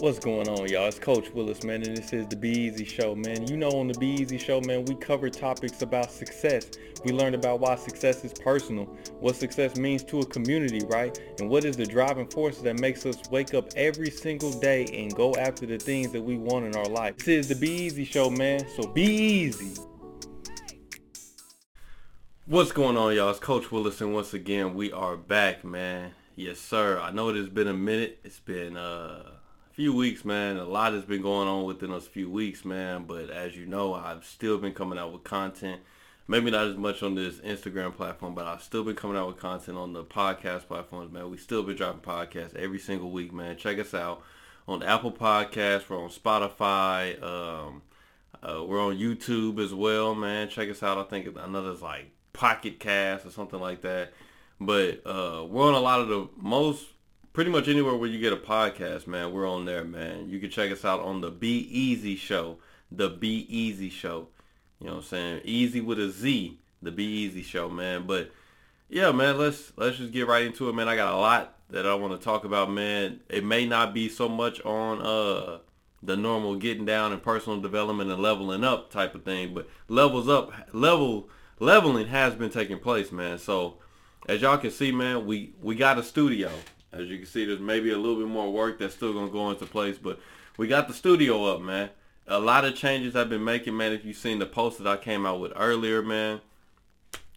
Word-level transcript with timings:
What's 0.00 0.18
going 0.18 0.46
on, 0.46 0.68
y'all? 0.68 0.88
It's 0.88 0.98
Coach 0.98 1.32
Williz, 1.32 1.64
man, 1.64 1.82
and 1.82 1.96
this 1.96 2.12
is 2.12 2.26
the 2.26 2.36
Be 2.36 2.70
Eazy 2.70 2.86
Show, 2.86 3.14
man. 3.14 3.46
You 3.46 3.56
know, 3.56 3.70
on 3.70 3.88
the 3.88 3.98
Be 3.98 4.18
Eazy 4.18 4.38
Show, 4.38 4.60
man, 4.60 4.84
we 4.84 4.94
cover 4.94 5.30
topics 5.30 5.80
about 5.80 6.12
success. 6.12 6.68
We 7.06 7.12
learn 7.12 7.34
about 7.34 7.60
why 7.60 7.76
success 7.76 8.22
is 8.22 8.34
personal, 8.34 8.84
what 9.20 9.36
success 9.36 9.76
means 9.76 10.04
to 10.04 10.20
a 10.20 10.26
community, 10.26 10.84
right? 10.84 11.18
And 11.38 11.48
what 11.48 11.64
is 11.64 11.78
the 11.78 11.86
driving 11.86 12.26
force 12.26 12.58
that 12.58 12.78
makes 12.78 13.06
us 13.06 13.16
wake 13.30 13.54
up 13.54 13.70
every 13.74 14.10
single 14.10 14.52
day 14.60 14.84
and 14.92 15.14
go 15.14 15.34
after 15.36 15.64
the 15.64 15.78
things 15.78 16.12
that 16.12 16.20
we 16.20 16.36
want 16.36 16.66
in 16.66 16.76
our 16.76 16.88
life. 16.90 17.16
This 17.16 17.28
is 17.28 17.48
the 17.48 17.54
Be 17.54 17.88
Eazy 17.88 18.06
Show, 18.06 18.28
man, 18.28 18.68
so 18.68 18.86
be 18.86 19.02
easy. 19.02 19.80
What's 22.44 22.70
going 22.70 22.98
on, 22.98 23.14
y'all? 23.14 23.30
It's 23.30 23.38
Coach 23.38 23.70
Williz, 23.70 24.02
and 24.02 24.12
once 24.12 24.34
again, 24.34 24.74
we 24.74 24.92
are 24.92 25.16
back, 25.16 25.64
man. 25.64 26.12
Yes, 26.34 26.58
sir. 26.58 27.00
I 27.00 27.12
know 27.12 27.30
it 27.30 27.36
has 27.36 27.48
been 27.48 27.66
a 27.66 27.72
minute. 27.72 28.18
It's 28.24 28.40
been, 28.40 28.76
uh, 28.76 29.22
few 29.76 29.92
weeks, 29.92 30.24
man. 30.24 30.56
A 30.56 30.64
lot 30.64 30.94
has 30.94 31.04
been 31.04 31.20
going 31.20 31.46
on 31.46 31.64
within 31.64 31.90
those 31.90 32.06
few 32.06 32.30
weeks, 32.30 32.64
man. 32.64 33.04
But 33.06 33.28
as 33.28 33.54
you 33.54 33.66
know, 33.66 33.92
I've 33.92 34.24
still 34.24 34.56
been 34.56 34.72
coming 34.72 34.98
out 34.98 35.12
with 35.12 35.22
content. 35.22 35.82
Maybe 36.26 36.50
not 36.50 36.68
as 36.68 36.76
much 36.76 37.02
on 37.02 37.14
this 37.14 37.36
Instagram 37.40 37.94
platform, 37.94 38.34
but 38.34 38.46
I've 38.46 38.62
still 38.62 38.82
been 38.82 38.96
coming 38.96 39.18
out 39.18 39.28
with 39.28 39.36
content 39.36 39.76
on 39.76 39.92
the 39.92 40.02
podcast 40.02 40.66
platforms, 40.66 41.12
man. 41.12 41.30
We 41.30 41.36
still 41.36 41.62
been 41.62 41.76
dropping 41.76 42.00
podcasts 42.00 42.56
every 42.56 42.78
single 42.78 43.10
week, 43.10 43.34
man. 43.34 43.58
Check 43.58 43.78
us 43.78 43.92
out 43.92 44.22
on 44.66 44.82
Apple 44.82 45.12
Podcasts. 45.12 45.90
We're 45.90 46.02
on 46.02 46.08
Spotify. 46.08 47.22
Um, 47.22 47.82
uh, 48.42 48.64
we're 48.64 48.82
on 48.82 48.96
YouTube 48.96 49.62
as 49.62 49.74
well, 49.74 50.14
man. 50.14 50.48
Check 50.48 50.70
us 50.70 50.82
out. 50.82 50.96
I 50.96 51.02
think 51.02 51.28
another's 51.36 51.82
like 51.82 52.10
Pocket 52.32 52.80
Cast 52.80 53.26
or 53.26 53.30
something 53.30 53.60
like 53.60 53.82
that. 53.82 54.14
But 54.58 55.06
uh, 55.06 55.44
we're 55.44 55.68
on 55.68 55.74
a 55.74 55.80
lot 55.80 56.00
of 56.00 56.08
the 56.08 56.28
most 56.38 56.86
pretty 57.36 57.50
much 57.50 57.68
anywhere 57.68 57.94
where 57.94 58.08
you 58.08 58.18
get 58.18 58.32
a 58.32 58.36
podcast, 58.36 59.06
man, 59.06 59.30
we're 59.30 59.46
on 59.46 59.66
there, 59.66 59.84
man. 59.84 60.26
You 60.26 60.40
can 60.40 60.48
check 60.48 60.72
us 60.72 60.86
out 60.86 61.00
on 61.00 61.20
the 61.20 61.30
Be 61.30 61.68
Eazy 61.70 62.16
Show. 62.16 62.56
The 62.90 63.10
Be 63.10 63.46
Eazy 63.52 63.92
Show. 63.92 64.28
You 64.80 64.86
know 64.86 64.94
what 64.94 64.98
I'm 65.00 65.04
saying? 65.04 65.40
Eazy 65.42 65.84
with 65.84 66.00
a 66.00 66.08
Z. 66.08 66.58
The 66.80 66.90
Be 66.90 67.28
Eazy 67.28 67.44
Show, 67.44 67.68
man. 67.68 68.06
But 68.06 68.32
yeah, 68.88 69.12
man, 69.12 69.36
let's 69.36 69.70
let's 69.76 69.98
just 69.98 70.14
get 70.14 70.26
right 70.26 70.46
into 70.46 70.70
it, 70.70 70.74
man. 70.74 70.88
I 70.88 70.96
got 70.96 71.12
a 71.12 71.18
lot 71.18 71.58
that 71.68 71.86
I 71.86 71.92
want 71.92 72.18
to 72.18 72.24
talk 72.24 72.46
about, 72.46 72.70
man. 72.70 73.20
It 73.28 73.44
may 73.44 73.66
not 73.66 73.92
be 73.92 74.08
so 74.08 74.30
much 74.30 74.58
on 74.64 75.02
uh 75.02 75.58
the 76.02 76.16
normal 76.16 76.56
getting 76.56 76.86
down 76.86 77.12
and 77.12 77.22
personal 77.22 77.60
development 77.60 78.10
and 78.10 78.22
leveling 78.22 78.64
up 78.64 78.90
type 78.90 79.14
of 79.14 79.24
thing, 79.24 79.52
but 79.52 79.68
levels 79.88 80.26
up 80.26 80.52
level 80.72 81.28
leveling 81.60 82.06
has 82.06 82.34
been 82.34 82.48
taking 82.48 82.78
place, 82.78 83.12
man. 83.12 83.36
So 83.36 83.76
as 84.26 84.40
y'all 84.40 84.56
can 84.56 84.70
see, 84.70 84.90
man, 84.90 85.26
we 85.26 85.52
we 85.60 85.74
got 85.74 85.98
a 85.98 86.02
studio. 86.02 86.50
As 86.98 87.08
you 87.08 87.18
can 87.18 87.26
see, 87.26 87.44
there's 87.44 87.60
maybe 87.60 87.90
a 87.90 87.98
little 87.98 88.16
bit 88.16 88.28
more 88.28 88.52
work 88.52 88.78
that's 88.78 88.94
still 88.94 89.12
going 89.12 89.26
to 89.26 89.32
go 89.32 89.50
into 89.50 89.66
place, 89.66 89.98
but 89.98 90.18
we 90.56 90.66
got 90.66 90.88
the 90.88 90.94
studio 90.94 91.44
up, 91.44 91.60
man. 91.60 91.90
A 92.26 92.38
lot 92.38 92.64
of 92.64 92.74
changes 92.74 93.14
I've 93.14 93.28
been 93.28 93.44
making, 93.44 93.76
man. 93.76 93.92
If 93.92 94.04
you've 94.04 94.16
seen 94.16 94.38
the 94.38 94.46
post 94.46 94.78
that 94.78 94.86
I 94.86 94.96
came 94.96 95.26
out 95.26 95.40
with 95.40 95.52
earlier, 95.54 96.02
man, 96.02 96.40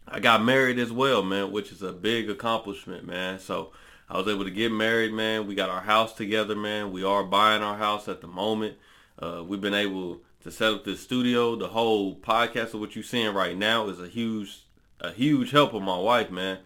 I 0.08 0.20
got 0.20 0.44
married 0.44 0.80
as 0.80 0.92
well, 0.92 1.22
man, 1.22 1.52
which 1.52 1.72
is 1.72 1.82
a 1.82 1.92
big 1.92 2.30
accomplishment, 2.30 3.06
man. 3.06 3.40
So 3.40 3.72
I 4.10 4.18
was 4.18 4.28
able 4.28 4.46
to 4.46 4.52
get 4.52 4.72
married, 4.72 5.14
man. 5.14 5.46
We 5.46 5.54
got 5.54 5.70
our 5.70 5.82
house 5.82 6.14
together, 6.14 6.56
man. 6.56 6.92
We 6.92 7.04
are 7.04 7.24
buying 7.24 7.62
our 7.62 7.78
house 7.78 8.08
at 8.08 8.22
the 8.22 8.28
moment. 8.28 8.78
Uh, 9.20 9.44
we've 9.46 9.62
been 9.62 9.74
able 9.74 10.22
to 10.44 10.52
set 10.52 10.74
up 10.74 10.86
this 10.86 11.02
studio. 11.02 11.56
The 11.56 11.68
whole 11.68 12.16
podcast 12.16 12.74
of 12.74 12.80
what 12.80 12.96
you're 12.96 13.04
seeing 13.04 13.34
right 13.34 13.58
now 13.58 13.90
is 13.90 14.00
a 14.00 14.08
huge, 14.08 14.64
a 15.02 15.12
huge 15.12 15.52
help 15.52 15.74
of 15.74 15.84
my 15.84 15.98
wife, 15.98 16.32
man 16.32 16.60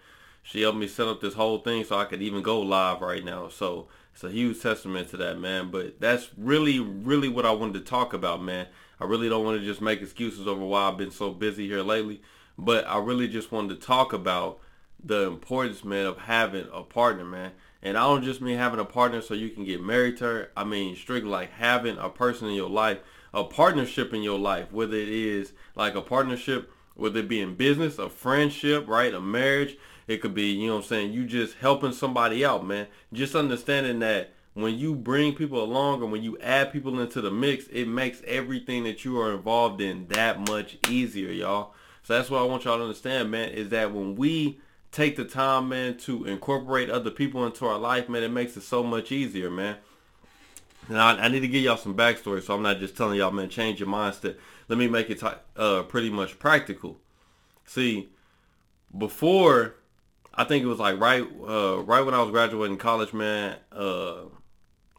she 0.44 0.62
helped 0.62 0.78
me 0.78 0.88
set 0.88 1.08
up 1.08 1.22
this 1.22 1.34
whole 1.34 1.60
thing 1.60 1.84
so 1.86 1.98
I 1.98 2.06
could 2.06 2.22
even 2.22 2.44
go 2.44 2.60
live 2.60 3.02
right 3.02 3.24
now. 3.24 3.48
So 3.48 3.88
it's 4.14 4.24
a 4.24 4.30
huge 4.30 4.62
testament 4.62 5.10
to 5.10 5.18
that, 5.18 5.40
man. 5.40 5.72
But 5.72 6.00
that's 6.00 6.30
really, 6.38 6.80
really 6.80 7.30
what 7.30 7.46
I 7.46 7.52
wanted 7.52 7.74
to 7.76 7.90
talk 7.90 8.14
about, 8.14 8.44
man. 8.44 8.68
I 9.00 9.06
really 9.06 9.30
don't 9.30 9.46
want 9.46 9.60
to 9.60 9.66
just 9.66 9.82
make 9.82 10.02
excuses 10.02 10.48
over 10.48 10.64
why 10.64 10.90
I've 10.90 10.98
been 10.98 11.12
so 11.12 11.32
busy 11.32 11.68
here 11.68 11.82
lately. 11.82 12.22
But 12.58 12.86
I 12.88 13.00
really 13.00 13.28
just 13.28 13.52
wanted 13.52 13.80
to 13.80 13.88
talk 13.88 14.14
about 14.14 14.60
the 15.04 15.28
importance, 15.28 15.84
man, 15.84 16.06
of 16.06 16.18
having 16.20 16.68
a 16.72 16.84
partner, 16.84 17.26
man. 17.26 17.52
And 17.82 17.98
I 17.98 18.02
don't 18.02 18.24
just 18.24 18.42
mean 18.42 18.58
having 18.58 18.80
a 18.80 18.86
partner 18.86 19.22
so 19.22 19.34
you 19.34 19.50
can 19.50 19.66
get 19.66 19.82
married 19.82 20.18
to 20.18 20.26
her. 20.26 20.52
I 20.56 20.64
mean 20.64 20.96
strictly 20.96 21.30
like 21.30 21.52
having 21.54 21.98
a 21.98 22.10
person 22.10 22.48
in 22.48 22.54
your 22.54 22.70
life, 22.70 23.00
a 23.34 23.44
partnership 23.44 24.14
in 24.14 24.24
your 24.24 24.40
life, 24.40 24.72
whether 24.72 24.96
it 24.96 25.10
is 25.10 25.54
like 25.76 25.96
a 25.96 26.02
partnership, 26.02 26.72
whether 26.96 27.20
it 27.20 27.28
be 27.28 27.42
in 27.42 27.56
business, 27.56 27.98
a 27.98 28.10
friendship, 28.10 28.88
right, 28.88 29.14
a 29.14 29.20
marriage, 29.20 29.78
it 30.08 30.22
could 30.22 30.34
be, 30.34 30.48
you 30.52 30.68
know 30.68 30.76
what 30.76 30.84
I'm 30.84 30.88
saying, 30.88 31.14
you 31.14 31.26
just 31.26 31.58
helping 31.58 31.94
somebody 31.94 32.46
out, 32.46 32.66
man. 32.66 32.88
Just 33.12 33.36
understanding 33.36 34.00
that 34.00 34.34
when 34.54 34.78
you 34.78 34.96
bring 34.96 35.34
people 35.34 35.64
along 35.64 36.02
or 36.02 36.06
when 36.08 36.24
you 36.24 36.38
add 36.40 36.72
people 36.72 37.00
into 37.00 37.22
the 37.22 37.32
mix, 37.32 37.66
it 37.68 37.88
makes 37.88 38.22
everything 38.26 38.84
that 38.84 39.04
you 39.04 39.20
are 39.20 39.34
involved 39.34 39.82
in 39.82 40.08
that 40.08 40.40
much 40.48 40.78
easier, 40.90 41.32
y'all. 41.32 41.74
So 42.04 42.16
that's 42.16 42.30
what 42.30 42.42
I 42.42 42.46
want 42.46 42.66
y'all 42.66 42.78
to 42.78 42.84
understand, 42.84 43.32
man, 43.32 43.50
is 43.50 43.70
that 43.70 43.94
when 43.94 44.16
we 44.16 44.60
take 44.92 45.16
the 45.16 45.26
time, 45.26 45.70
man, 45.70 45.98
to 46.00 46.26
incorporate 46.26 46.90
other 46.90 47.10
people 47.10 47.46
into 47.46 47.66
our 47.66 47.80
life, 47.80 48.10
man, 48.10 48.24
it 48.24 48.32
makes 48.32 48.56
it 48.58 48.62
so 48.62 48.84
much 48.84 49.12
easier, 49.12 49.50
man. 49.50 49.78
Now, 50.90 51.08
I, 51.08 51.26
I 51.26 51.28
need 51.30 51.40
to 51.40 51.48
give 51.48 51.64
y'all 51.64 51.78
some 51.78 51.96
backstory, 51.96 52.44
so 52.44 52.54
I'm 52.54 52.62
not 52.62 52.80
just 52.80 52.98
telling 52.98 53.18
y'all, 53.18 53.32
man, 53.32 53.50
change 53.50 53.80
your 53.80 53.90
mindset. 53.90 54.36
Let 54.68 54.78
me 54.78 54.88
make 54.88 55.10
it 55.10 55.20
t- 55.20 55.28
uh, 55.56 55.84
pretty 55.84 56.10
much 56.10 56.38
practical. 56.38 57.00
See, 57.66 58.10
before 58.96 59.76
I 60.36 60.44
think 60.46 60.64
it 60.64 60.68
was 60.68 60.80
like 60.80 61.00
right 61.00 61.22
uh, 61.48 61.84
right 61.84 62.02
when 62.02 62.14
I 62.14 62.22
was 62.22 62.32
graduating 62.32 62.78
college, 62.78 63.14
man. 63.14 63.58
Uh, 63.72 64.24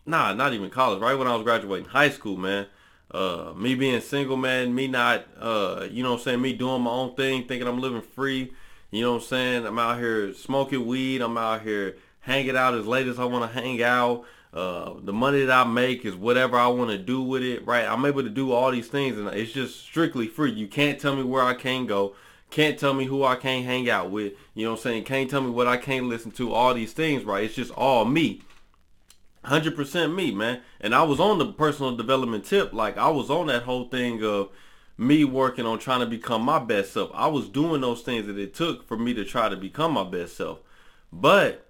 nah, 0.06 0.32
not 0.32 0.52
even 0.52 0.70
college. 0.70 1.00
Right 1.00 1.18
when 1.18 1.26
I 1.26 1.34
was 1.34 1.42
graduating 1.42 1.88
high 1.88 2.10
school, 2.10 2.36
man. 2.36 2.66
Uh, 3.10 3.52
me 3.56 3.74
being 3.74 4.00
single, 4.00 4.36
man. 4.36 4.74
Me 4.74 4.88
not, 4.88 5.26
uh, 5.38 5.86
you 5.90 6.02
know 6.02 6.12
what 6.12 6.18
I'm 6.18 6.24
saying. 6.24 6.40
Me 6.40 6.52
doing 6.52 6.82
my 6.82 6.90
own 6.90 7.14
thing, 7.14 7.46
thinking 7.46 7.68
I'm 7.68 7.80
living 7.80 8.02
free. 8.02 8.52
You 8.90 9.02
know 9.02 9.12
what 9.12 9.22
I'm 9.22 9.28
saying. 9.28 9.66
I'm 9.66 9.78
out 9.78 9.98
here 9.98 10.32
smoking 10.34 10.86
weed. 10.86 11.20
I'm 11.20 11.36
out 11.36 11.62
here 11.62 11.96
hanging 12.20 12.56
out 12.56 12.74
as 12.74 12.86
late 12.86 13.06
as 13.06 13.18
I 13.18 13.24
want 13.24 13.52
to 13.52 13.60
hang 13.60 13.82
out. 13.82 14.24
Uh, 14.52 14.94
the 15.02 15.12
money 15.12 15.44
that 15.44 15.66
I 15.66 15.68
make 15.68 16.04
is 16.04 16.14
whatever 16.14 16.56
I 16.56 16.68
want 16.68 16.90
to 16.90 16.98
do 16.98 17.20
with 17.22 17.42
it, 17.42 17.66
right? 17.66 17.84
I'm 17.84 18.04
able 18.04 18.22
to 18.22 18.30
do 18.30 18.52
all 18.52 18.70
these 18.70 18.86
things, 18.86 19.18
and 19.18 19.26
it's 19.28 19.52
just 19.52 19.80
strictly 19.80 20.28
free. 20.28 20.52
You 20.52 20.68
can't 20.68 21.00
tell 21.00 21.16
me 21.16 21.24
where 21.24 21.42
I 21.42 21.54
can 21.54 21.86
go. 21.86 22.14
Can't 22.54 22.78
tell 22.78 22.94
me 22.94 23.04
who 23.06 23.25
I 23.25 23.34
can't 23.34 23.65
hang 23.65 23.91
out 23.91 24.12
with. 24.12 24.34
You 24.54 24.65
know 24.65 24.70
what 24.70 24.76
I'm 24.76 24.82
saying? 24.84 25.04
Can't 25.06 25.28
tell 25.28 25.41
me 25.41 25.50
what 25.50 25.66
I 25.66 25.76
can't 25.76 26.06
listen 26.06 26.31
to. 26.31 26.53
All 26.53 26.72
these 26.72 26.92
things, 26.92 27.25
right? 27.25 27.42
It's 27.42 27.56
just 27.56 27.72
all 27.72 28.04
me. 28.04 28.42
100% 29.44 30.15
me, 30.15 30.31
man. 30.31 30.60
And 30.81 30.94
I 30.94 31.03
was 31.03 31.19
on 31.19 31.38
the 31.38 31.53
personal 31.53 31.97
development 31.97 32.44
tip. 32.44 32.72
Like, 32.72 32.97
I 32.97 33.09
was 33.09 33.28
on 33.28 33.48
that 33.48 33.64
whole 33.64 33.88
thing 33.88 34.22
of 34.22 34.50
me 34.97 35.25
working 35.25 35.66
on 35.66 35.81
trying 35.81 35.98
to 35.98 36.06
become 36.06 36.43
my 36.43 36.60
best 36.60 36.93
self. 36.93 37.10
I 37.12 37.26
was 37.26 37.48
doing 37.48 37.81
those 37.81 38.03
things 38.03 38.28
that 38.28 38.38
it 38.38 38.54
took 38.54 38.87
for 38.87 38.97
me 38.97 39.14
to 39.14 39.25
try 39.25 39.48
to 39.48 39.56
become 39.56 39.91
my 39.91 40.04
best 40.04 40.37
self. 40.37 40.60
But, 41.12 41.69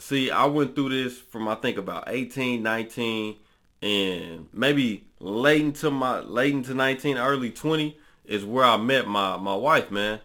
see, 0.00 0.32
I 0.32 0.46
went 0.46 0.74
through 0.74 0.88
this 0.88 1.16
from, 1.16 1.46
I 1.46 1.54
think, 1.54 1.78
about 1.78 2.08
18, 2.08 2.60
19, 2.60 3.36
and 3.82 4.48
maybe 4.52 5.06
late 5.20 5.60
into 5.60 5.92
my, 5.92 6.18
late 6.18 6.54
into 6.54 6.74
19, 6.74 7.18
early 7.18 7.52
20 7.52 8.00
is 8.24 8.44
where 8.44 8.64
I 8.64 8.76
met 8.76 9.06
my 9.06 9.36
my 9.36 9.54
wife, 9.54 9.90
man, 9.90 10.20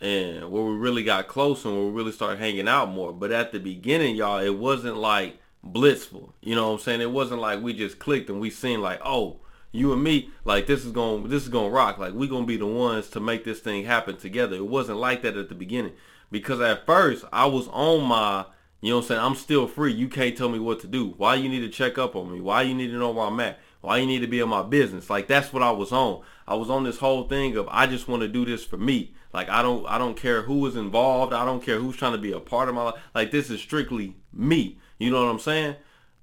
and 0.00 0.50
where 0.50 0.62
we 0.62 0.74
really 0.74 1.04
got 1.04 1.28
close 1.28 1.64
and 1.64 1.74
where 1.74 1.86
we 1.86 1.92
really 1.92 2.12
started 2.12 2.38
hanging 2.38 2.68
out 2.68 2.90
more. 2.90 3.12
But 3.12 3.32
at 3.32 3.52
the 3.52 3.60
beginning, 3.60 4.16
y'all, 4.16 4.38
it 4.38 4.56
wasn't 4.56 4.96
like 4.96 5.38
blitzful. 5.64 6.32
You 6.40 6.54
know 6.54 6.68
what 6.68 6.74
I'm 6.74 6.80
saying? 6.80 7.00
It 7.00 7.10
wasn't 7.10 7.40
like 7.40 7.62
we 7.62 7.72
just 7.72 7.98
clicked 7.98 8.30
and 8.30 8.40
we 8.40 8.50
seen 8.50 8.80
like, 8.80 9.00
oh, 9.04 9.40
you 9.72 9.92
and 9.92 10.02
me, 10.02 10.30
like 10.44 10.66
this 10.66 10.84
is 10.84 10.92
going 10.92 11.22
to 11.22 11.28
this 11.28 11.42
is 11.42 11.48
gonna 11.48 11.70
rock. 11.70 11.98
Like 11.98 12.14
we 12.14 12.28
gonna 12.28 12.46
be 12.46 12.56
the 12.56 12.66
ones 12.66 13.08
to 13.10 13.20
make 13.20 13.44
this 13.44 13.60
thing 13.60 13.84
happen 13.84 14.16
together. 14.16 14.56
It 14.56 14.66
wasn't 14.66 14.98
like 14.98 15.22
that 15.22 15.36
at 15.36 15.48
the 15.48 15.54
beginning. 15.54 15.92
Because 16.30 16.60
at 16.60 16.86
first 16.86 17.24
I 17.32 17.46
was 17.46 17.68
on 17.68 18.04
my 18.04 18.46
you 18.80 18.90
know 18.90 18.96
what 18.96 19.02
I'm 19.02 19.08
saying? 19.08 19.20
I'm 19.20 19.34
still 19.34 19.66
free. 19.66 19.92
You 19.92 20.08
can't 20.08 20.36
tell 20.36 20.48
me 20.48 20.58
what 20.58 20.80
to 20.80 20.86
do. 20.86 21.14
Why 21.18 21.34
you 21.34 21.50
need 21.50 21.60
to 21.60 21.68
check 21.68 21.98
up 21.98 22.16
on 22.16 22.32
me? 22.32 22.40
Why 22.40 22.62
you 22.62 22.74
need 22.74 22.88
to 22.88 22.98
know 22.98 23.10
where 23.10 23.26
I'm 23.26 23.38
at? 23.40 23.58
Why 23.82 23.98
you 23.98 24.06
need 24.06 24.20
to 24.20 24.26
be 24.26 24.40
in 24.40 24.48
my 24.48 24.62
business? 24.62 25.10
Like 25.10 25.26
that's 25.26 25.52
what 25.52 25.62
I 25.62 25.70
was 25.70 25.92
on. 25.92 26.22
I 26.50 26.54
was 26.54 26.68
on 26.68 26.82
this 26.82 26.98
whole 26.98 27.28
thing 27.28 27.56
of 27.56 27.68
I 27.70 27.86
just 27.86 28.08
want 28.08 28.22
to 28.22 28.28
do 28.28 28.44
this 28.44 28.64
for 28.64 28.76
me. 28.76 29.14
Like 29.32 29.48
I 29.48 29.62
don't 29.62 29.86
I 29.86 29.98
don't 29.98 30.16
care 30.16 30.42
who 30.42 30.66
is 30.66 30.74
involved. 30.74 31.32
I 31.32 31.44
don't 31.44 31.62
care 31.62 31.78
who's 31.78 31.96
trying 31.96 32.12
to 32.12 32.18
be 32.18 32.32
a 32.32 32.40
part 32.40 32.68
of 32.68 32.74
my 32.74 32.82
life. 32.82 33.00
Like 33.14 33.30
this 33.30 33.50
is 33.50 33.60
strictly 33.60 34.16
me. 34.32 34.80
You 34.98 35.12
know 35.12 35.24
what 35.24 35.30
I'm 35.30 35.38
saying? 35.38 35.76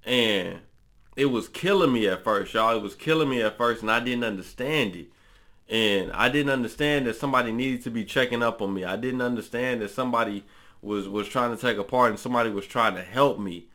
And 0.03 0.59
it 1.15 1.27
was 1.27 1.47
killing 1.47 1.93
me 1.93 2.07
at 2.09 2.25
first, 2.25 2.53
y'all. 2.53 2.75
It 2.75 2.81
was 2.81 2.93
killing 2.93 3.29
me 3.29 3.41
at 3.41 3.57
first 3.57 3.81
and 3.81 3.89
I 3.89 4.01
didn't 4.01 4.25
understand 4.25 4.97
it. 4.97 5.07
And 5.69 6.11
I 6.11 6.27
didn't 6.27 6.51
understand 6.51 7.07
that 7.07 7.15
somebody 7.15 7.53
needed 7.53 7.83
to 7.83 7.89
be 7.89 8.03
checking 8.03 8.43
up 8.43 8.61
on 8.61 8.73
me. 8.73 8.83
I 8.83 8.97
didn't 8.97 9.21
understand 9.21 9.81
that 9.81 9.91
somebody 9.91 10.43
was 10.81 11.07
was 11.07 11.29
trying 11.29 11.55
to 11.55 11.61
take 11.61 11.77
a 11.77 11.85
part 11.85 12.09
and 12.09 12.19
somebody 12.19 12.49
was 12.49 12.67
trying 12.67 12.95
to 12.95 13.01
help 13.01 13.39
me. 13.39 13.67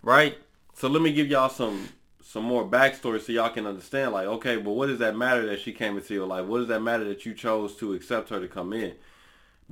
Right? 0.00 0.38
So 0.72 0.88
let 0.88 1.02
me 1.02 1.12
give 1.12 1.26
y'all 1.26 1.50
some 1.50 1.90
some 2.30 2.44
more 2.44 2.64
backstory 2.64 3.20
so 3.20 3.32
y'all 3.32 3.50
can 3.50 3.66
understand 3.66 4.12
like 4.12 4.26
okay 4.26 4.56
but 4.56 4.70
what 4.70 4.86
does 4.86 5.00
that 5.00 5.16
matter 5.16 5.46
that 5.46 5.58
she 5.58 5.72
came 5.72 5.96
into 5.96 6.14
your 6.14 6.26
life 6.26 6.46
what 6.46 6.58
does 6.58 6.68
that 6.68 6.80
matter 6.80 7.02
that 7.02 7.26
you 7.26 7.34
chose 7.34 7.74
to 7.74 7.92
accept 7.92 8.28
her 8.28 8.38
to 8.38 8.46
come 8.46 8.72
in 8.72 8.94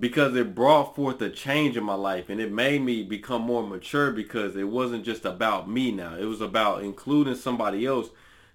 because 0.01 0.35
it 0.37 0.55
brought 0.55 0.95
forth 0.95 1.21
a 1.23 1.31
change 1.31 1.77
in 1.77 1.85
my 1.85 1.95
life 1.95 2.29
and 2.29 2.41
it 2.41 2.53
made 2.53 2.83
me 2.83 3.03
become 3.03 3.43
more 3.43 3.67
mature 3.67 4.11
because 4.11 4.57
it 4.57 4.69
wasn't 4.69 5.05
just 5.05 5.25
about 5.25 5.69
me 5.69 5.91
now. 5.91 6.15
It 6.15 6.25
was 6.25 6.41
about 6.41 6.83
including 6.83 7.35
somebody 7.35 7.85
else 7.85 8.09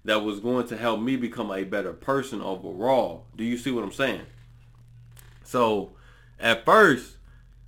that 0.04 0.22
was 0.22 0.40
going 0.40 0.66
to 0.68 0.76
help 0.76 1.00
me 1.00 1.16
become 1.16 1.50
a 1.50 1.64
better 1.64 1.92
person 1.92 2.40
overall. 2.40 3.26
Do 3.36 3.44
you 3.44 3.58
see 3.58 3.70
what 3.70 3.84
I'm 3.84 3.92
saying? 3.92 4.22
So 5.42 5.92
at 6.40 6.64
first, 6.64 7.16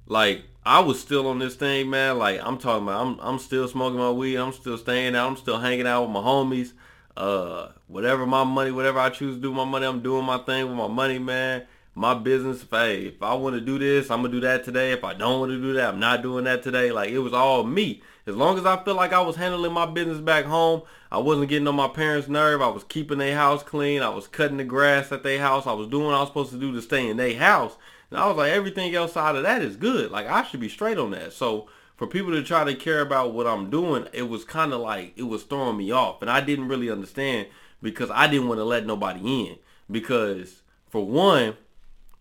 like 0.07 0.45
I 0.67 0.81
was 0.81 0.99
still 0.99 1.29
on 1.29 1.39
this 1.39 1.55
thing, 1.55 1.91
man. 1.91 2.19
Like 2.19 2.41
I'm 2.43 2.59
talking 2.59 2.89
about, 2.89 3.01
I'm 3.01 3.21
I'm 3.21 3.39
still 3.39 3.69
smoking 3.69 4.01
my 4.01 4.11
weed. 4.11 4.37
I'm 4.37 4.53
still 4.53 4.77
staying 4.77 5.15
out. 5.15 5.29
I'm 5.31 5.37
still 5.37 5.59
hanging 5.59 5.87
out 5.87 6.03
with 6.03 6.11
my 6.11 6.21
homies. 6.21 6.73
Uh, 7.17 7.69
whatever 7.87 8.27
my 8.27 8.43
money, 8.43 8.73
whatever 8.73 8.99
I 8.99 9.11
choose 9.11 9.37
to 9.37 9.41
do 9.41 9.53
my 9.53 9.65
money, 9.65 9.87
I'm 9.87 10.03
doing 10.03 10.25
my 10.25 10.39
thing 10.39 10.67
with 10.67 10.77
my 10.77 10.89
money, 10.89 11.21
man. 11.21 11.63
My 11.95 12.15
business, 12.15 12.65
if 12.65 12.75
I, 12.75 12.87
if 12.89 13.23
I 13.23 13.35
want 13.35 13.55
to 13.55 13.61
do 13.61 13.79
this, 13.79 14.11
I'm 14.11 14.23
gonna 14.23 14.33
do 14.33 14.41
that 14.41 14.65
today. 14.65 14.91
If 14.91 15.05
I 15.05 15.15
don't 15.15 15.39
want 15.39 15.53
to 15.53 15.61
do 15.61 15.73
that, 15.75 15.95
I'm 15.95 16.01
not 16.01 16.23
doing 16.23 16.45
that 16.45 16.65
today. 16.65 16.91
Like 16.91 17.11
it 17.11 17.21
was 17.21 17.33
all 17.33 17.63
me. 17.63 18.03
As 18.27 18.35
long 18.35 18.59
as 18.59 18.67
I 18.67 18.83
feel 18.83 18.97
like 18.97 19.13
I 19.13 19.21
was 19.21 19.37
handling 19.37 19.73
my 19.73 19.87
business 19.87 20.19
back 20.19 20.47
home, 20.47 20.83
I 21.13 21.19
wasn't 21.19 21.49
getting 21.49 21.69
on 21.69 21.77
my 21.77 21.87
parents' 21.87 22.27
nerve. 22.27 22.61
I 22.61 22.69
was 22.69 22.83
keeping 22.83 23.19
their 23.19 23.37
house 23.37 23.63
clean. 23.63 24.03
I 24.03 24.09
was 24.09 24.27
cutting 24.27 24.57
the 24.57 24.65
grass 24.65 25.13
at 25.13 25.23
their 25.23 25.39
house. 25.39 25.69
I 25.69 25.75
was 25.75 25.87
doing 25.87 26.07
what 26.07 26.17
I 26.17 26.21
was 26.21 26.29
supposed 26.29 26.51
to 26.51 26.59
do 26.59 26.73
to 26.73 26.83
stay 26.83 27.09
in 27.09 27.19
their 27.19 27.39
house. 27.39 27.77
And 28.11 28.21
I 28.21 28.27
was 28.27 28.37
like, 28.37 28.53
everything 28.53 28.95
else 28.95 29.17
out 29.17 29.37
of 29.37 29.43
that 29.43 29.63
is 29.63 29.77
good. 29.77 30.11
Like 30.11 30.27
I 30.27 30.43
should 30.45 30.61
be 30.61 30.69
straight 30.69 30.99
on 30.99 31.11
that. 31.13 31.33
So 31.33 31.69
for 31.97 32.07
people 32.07 32.33
to 32.33 32.43
try 32.43 32.65
to 32.65 32.75
care 32.75 33.01
about 33.01 33.33
what 33.33 33.47
I'm 33.47 33.71
doing, 33.71 34.07
it 34.13 34.29
was 34.29 34.45
kind 34.45 34.73
of 34.73 34.81
like 34.81 35.15
it 35.17 35.25
was 35.25 35.43
throwing 35.43 35.79
me 35.79 35.91
off, 35.91 36.21
and 36.21 36.31
I 36.31 36.41
didn't 36.41 36.69
really 36.69 36.91
understand 36.91 37.49
because 37.83 38.11
I 38.11 38.27
didn't 38.27 38.49
want 38.49 38.59
to 38.59 38.65
let 38.65 38.87
nobody 38.87 39.21
in. 39.21 39.57
Because 39.91 40.63
for 40.89 41.07
one, 41.07 41.57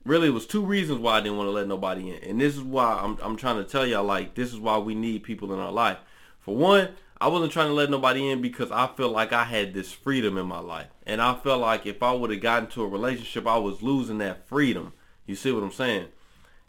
really 0.06 0.28
it 0.28 0.34
was 0.34 0.46
two 0.46 0.66
reasons 0.66 1.00
why 1.00 1.18
I 1.18 1.22
didn't 1.22 1.38
want 1.38 1.48
to 1.48 1.52
let 1.52 1.68
nobody 1.68 2.10
in, 2.10 2.24
and 2.24 2.40
this 2.40 2.56
is 2.56 2.62
why 2.62 3.00
I'm 3.02 3.18
I'm 3.22 3.36
trying 3.36 3.58
to 3.58 3.70
tell 3.70 3.86
y'all 3.86 4.04
like 4.04 4.36
this 4.36 4.54
is 4.54 4.60
why 4.60 4.78
we 4.78 4.96
need 4.96 5.24
people 5.24 5.54
in 5.54 5.60
our 5.60 5.72
life. 5.72 5.98
For 6.40 6.56
one, 6.56 6.90
I 7.20 7.28
wasn't 7.28 7.52
trying 7.52 7.68
to 7.68 7.74
let 7.74 7.90
nobody 7.90 8.30
in 8.30 8.42
because 8.42 8.72
I 8.72 8.88
felt 8.88 9.12
like 9.12 9.34
I 9.34 9.46
had 9.46 9.74
this 9.74 9.92
freedom 9.92 10.38
in 10.38 10.46
my 10.46 10.60
life, 10.60 10.88
and 11.06 11.22
I 11.22 11.36
felt 11.36 11.60
like 11.60 11.86
if 11.86 12.02
I 12.02 12.14
would 12.14 12.30
have 12.30 12.42
gotten 12.42 12.70
to 12.70 12.84
a 12.84 12.88
relationship, 12.88 13.46
I 13.46 13.58
was 13.58 13.82
losing 13.82 14.20
that 14.20 14.48
freedom. 14.48 14.94
You 15.26 15.36
see 15.36 15.52
what 15.52 15.64
I'm 15.64 15.72
saying? 15.72 16.08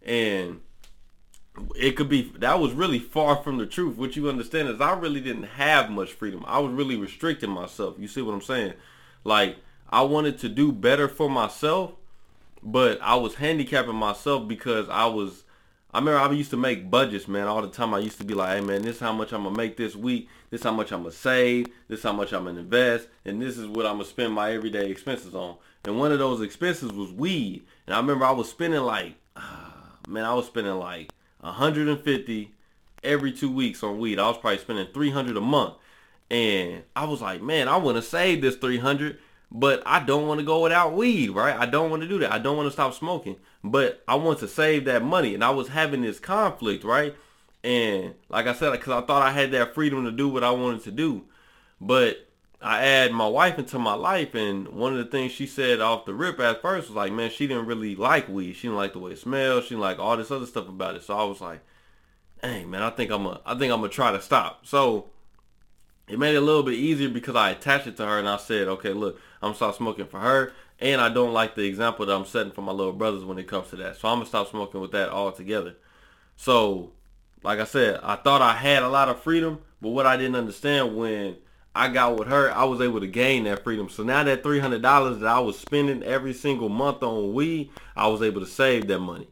And 0.05 0.61
it 1.75 1.93
could 1.93 2.08
be 2.08 2.32
that 2.38 2.61
was 2.61 2.73
really 2.73 2.99
far 2.99 3.37
from 3.37 3.58
the 3.58 3.67
truth. 3.67 3.97
What 3.97 4.17
you 4.17 4.29
understand 4.29 4.69
is 4.69 4.81
I 4.81 4.94
really 4.94 5.20
didn't 5.20 5.44
have 5.44 5.91
much 5.91 6.12
freedom. 6.12 6.44
I 6.47 6.58
was 6.58 6.73
really 6.73 6.97
restricting 6.97 7.50
myself. 7.50 7.97
You 7.99 8.08
see 8.08 8.23
what 8.23 8.35
I'm 8.35 8.43
saying? 8.43 8.75
Like 9.25 9.56
I 9.88 10.03
wanted 10.03 10.38
to 10.41 10.49
do 10.49 10.73
better 10.73 11.08
for 11.08 11.31
myself, 11.31 11.93
but 12.62 13.00
I 13.00 13.14
was 13.17 13.37
handicapping 13.37 13.94
myself 13.94 14.47
because 14.49 14.88
I 14.88 15.06
was 15.06 15.44
I 15.93 15.99
remember 15.99 16.20
I 16.20 16.31
used 16.32 16.50
to 16.50 16.58
make 16.58 16.91
budgets, 16.91 17.26
man, 17.26 17.47
all 17.47 17.62
the 17.62 17.70
time. 17.70 17.94
I 17.94 18.00
used 18.00 18.19
to 18.19 18.25
be 18.25 18.35
like, 18.35 18.58
hey 18.58 18.61
man, 18.61 18.82
this 18.82 18.97
is 18.97 19.00
how 19.00 19.12
much 19.12 19.32
I'm 19.32 19.44
gonna 19.44 19.56
make 19.56 19.79
this 19.79 19.97
week, 19.97 20.29
this 20.50 20.61
is 20.61 20.64
how 20.64 20.73
much 20.73 20.93
I'm 20.93 21.00
gonna 21.00 21.12
save, 21.12 21.69
this 21.88 22.00
is 22.00 22.03
how 22.03 22.12
much 22.12 22.32
I'm 22.35 22.44
gonna 22.44 22.61
invest, 22.61 23.08
and 23.25 23.41
this 23.41 23.56
is 23.56 23.67
what 23.67 23.87
I'm 23.87 23.94
gonna 23.94 24.05
spend 24.05 24.35
my 24.35 24.53
everyday 24.53 24.91
expenses 24.91 25.35
on. 25.35 25.56
And 25.85 25.99
one 25.99 26.12
of 26.12 26.19
those 26.19 26.43
expenses 26.43 26.93
was 26.93 27.12
weed. 27.12 27.64
And 27.87 27.94
I 27.94 27.99
remember 27.99 28.25
I 28.25 28.33
was 28.33 28.50
spending 28.50 28.81
like, 28.81 29.15
uh, 29.37 29.71
man, 30.09 30.25
I 30.25 30.35
was 30.35 30.47
spending 30.47 30.75
like 30.75 31.12
150 31.41 32.53
every 33.05 33.33
two 33.33 33.50
weeks 33.50 33.83
on 33.83 33.99
weed. 33.99 34.19
I 34.19 34.29
was 34.29 34.38
probably 34.38 34.59
spending 34.59 34.88
300 34.93 35.37
a 35.37 35.41
month. 35.41 35.75
And 36.31 36.83
I 36.94 37.05
was 37.05 37.21
like, 37.21 37.41
man, 37.41 37.69
I 37.69 37.77
want 37.77 37.97
to 37.97 38.03
save 38.03 38.43
this 38.43 38.56
300, 38.56 39.19
but 39.53 39.83
I 39.87 40.00
don't 40.00 40.27
want 40.27 40.41
to 40.41 40.47
go 40.47 40.62
without 40.62 40.94
weed, 40.94 41.31
right? 41.31 41.56
I 41.56 41.67
don't 41.67 41.91
want 41.91 42.03
to 42.03 42.09
do 42.09 42.19
that. 42.19 42.33
I 42.33 42.38
don't 42.38 42.56
want 42.56 42.67
to 42.67 42.73
stop 42.73 42.94
smoking, 42.94 43.37
but 43.62 44.03
I 44.09 44.17
want 44.17 44.41
to 44.41 44.49
save 44.49 44.87
that 44.87 45.05
money. 45.05 45.35
And 45.35 45.44
I 45.44 45.50
was 45.50 45.69
having 45.69 46.03
this 46.03 46.19
conflict, 46.19 46.82
right? 46.82 47.15
And 47.62 48.15
like 48.29 48.47
I 48.47 48.55
said, 48.55 48.73
because 48.73 48.93
I 48.93 49.06
thought 49.06 49.23
I 49.23 49.31
had 49.31 49.53
that 49.53 49.75
freedom 49.75 50.05
to 50.05 50.12
do 50.12 50.29
what 50.29 50.43
I 50.43 50.50
wanted 50.50 50.82
to 50.85 50.91
do. 50.91 51.25
But 51.81 52.25
I 52.61 52.82
add 52.82 53.12
my 53.12 53.29
wife 53.29 53.58
into 53.58 53.79
my 53.79 53.94
life, 53.94 54.35
and 54.35 54.69
one 54.69 54.93
of 54.93 54.99
the 54.99 55.11
things 55.11 55.32
she 55.32 55.47
said 55.47 55.81
off 55.81 56.06
the 56.06 56.14
rip 56.14 56.41
at 56.41 56.62
first 56.62 56.88
was 56.88 56.97
like, 56.97 57.12
man, 57.12 57.31
she 57.31 57.47
didn't 57.47 57.67
really 57.67 57.94
like 57.94 58.29
weed. 58.29 58.55
She 58.55 58.62
didn't 58.62 58.79
like 58.79 58.94
the 58.94 58.99
way 58.99 59.12
it 59.12 59.19
smells. 59.19 59.64
She 59.64 59.70
didn't 59.70 59.82
like 59.82 59.99
all 59.99 60.17
this 60.17 60.31
other 60.31 60.47
stuff 60.47 60.69
about 60.69 60.97
it. 60.97 61.05
So 61.05 61.17
I 61.17 61.25
was 61.25 61.41
like, 61.41 61.61
hey, 62.43 62.64
man, 62.64 62.82
I 62.82 62.91
think 62.91 63.11
I'm 63.11 63.26
a, 63.26 63.41
I 63.44 63.55
think 63.58 63.73
I'm 63.73 63.81
gonna 63.81 63.88
try 63.88 64.11
to 64.12 64.23
stop. 64.23 64.67
So 64.67 65.11
it 66.08 66.19
made 66.19 66.35
it 66.35 66.38
a 66.38 66.41
little 66.41 66.62
bit 66.62 66.75
easier 66.75 67.08
because 67.08 67.37
I 67.37 67.50
attached 67.50 67.87
it 67.87 67.97
to 67.99 68.06
her, 68.06 68.19
and 68.19 68.29
I 68.29 68.38
said, 68.38 68.69
okay, 68.69 68.93
look, 68.93 69.20
I'm 69.43 69.49
gonna 69.49 69.55
stop 69.56 69.75
smoking 69.76 70.06
for 70.06 70.20
her, 70.20 70.53
and 70.81 71.00
I 71.00 71.08
don't 71.11 71.32
like 71.32 71.56
the 71.56 71.64
example 71.64 72.06
that 72.06 72.14
I'm 72.14 72.25
setting 72.25 72.53
for 72.53 72.62
my 72.62 72.73
little 72.73 72.93
brothers 72.93 73.25
when 73.25 73.38
it 73.38 73.49
comes 73.49 73.69
to 73.70 73.76
that. 73.76 73.97
So 73.97 74.08
I'm 74.08 74.17
gonna 74.17 74.26
stop 74.26 74.49
smoking 74.50 74.81
with 74.81 74.93
that 74.93 75.11
altogether. 75.11 75.75
So, 76.37 76.93
like 77.43 77.58
I 77.58 77.64
said, 77.64 78.00
I 78.03 78.17
thought 78.17 78.43
I 78.43 78.55
had 78.55 78.82
a 78.82 78.88
lot 78.88 79.08
of 79.08 79.20
freedom, 79.20 79.61
but 79.81 79.91
what 79.91 80.06
I 80.06 80.17
didn't 80.17 80.37
understand 80.37 80.97
when 80.97 81.37
I 81.76 81.88
got 81.88 82.19
with 82.19 82.28
her, 82.28 82.50
I 82.50 82.64
was 82.64 82.81
able 82.81 83.00
to 83.00 83.06
gain 83.06 83.44
that 83.44 83.62
freedom. 83.62 83.88
So 83.88 84.02
now 84.02 84.25
that 84.25 84.43
$300 84.43 85.20
that 85.20 85.28
I 85.28 85.38
was 85.40 85.58
spending 85.58 86.02
every 86.02 86.32
single 86.32 86.69
month 86.69 87.02
on 87.02 87.34
weed, 87.34 87.70
I 87.94 88.06
was 88.08 88.23
able 88.23 88.40
to 88.40 88.46
save 88.46 88.87
that 88.88 89.00
money. 89.00 89.28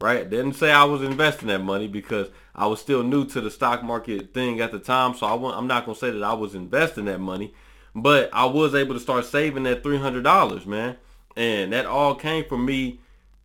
Right? 0.00 0.28
Didn't 0.28 0.54
say 0.54 0.72
I 0.72 0.84
was 0.84 1.02
investing 1.02 1.48
that 1.48 1.62
money 1.62 1.86
because 1.86 2.28
I 2.54 2.66
was 2.66 2.80
still 2.80 3.02
new 3.02 3.26
to 3.26 3.40
the 3.40 3.50
stock 3.50 3.82
market 3.82 4.32
thing 4.32 4.60
at 4.60 4.72
the 4.72 4.78
time. 4.78 5.14
So 5.14 5.26
I 5.26 5.58
I'm 5.58 5.66
not 5.66 5.84
going 5.84 5.94
to 5.94 6.00
say 6.00 6.10
that 6.10 6.22
I 6.22 6.32
was 6.32 6.54
investing 6.54 7.04
that 7.04 7.20
money. 7.20 7.52
But 7.94 8.30
I 8.32 8.46
was 8.46 8.74
able 8.74 8.94
to 8.94 9.00
start 9.00 9.26
saving 9.26 9.64
that 9.64 9.82
$300, 9.82 10.64
man. 10.64 10.96
And 11.36 11.72
that 11.72 11.86
all 11.86 12.14
came 12.14 12.44
from 12.44 12.64
me 12.64 13.00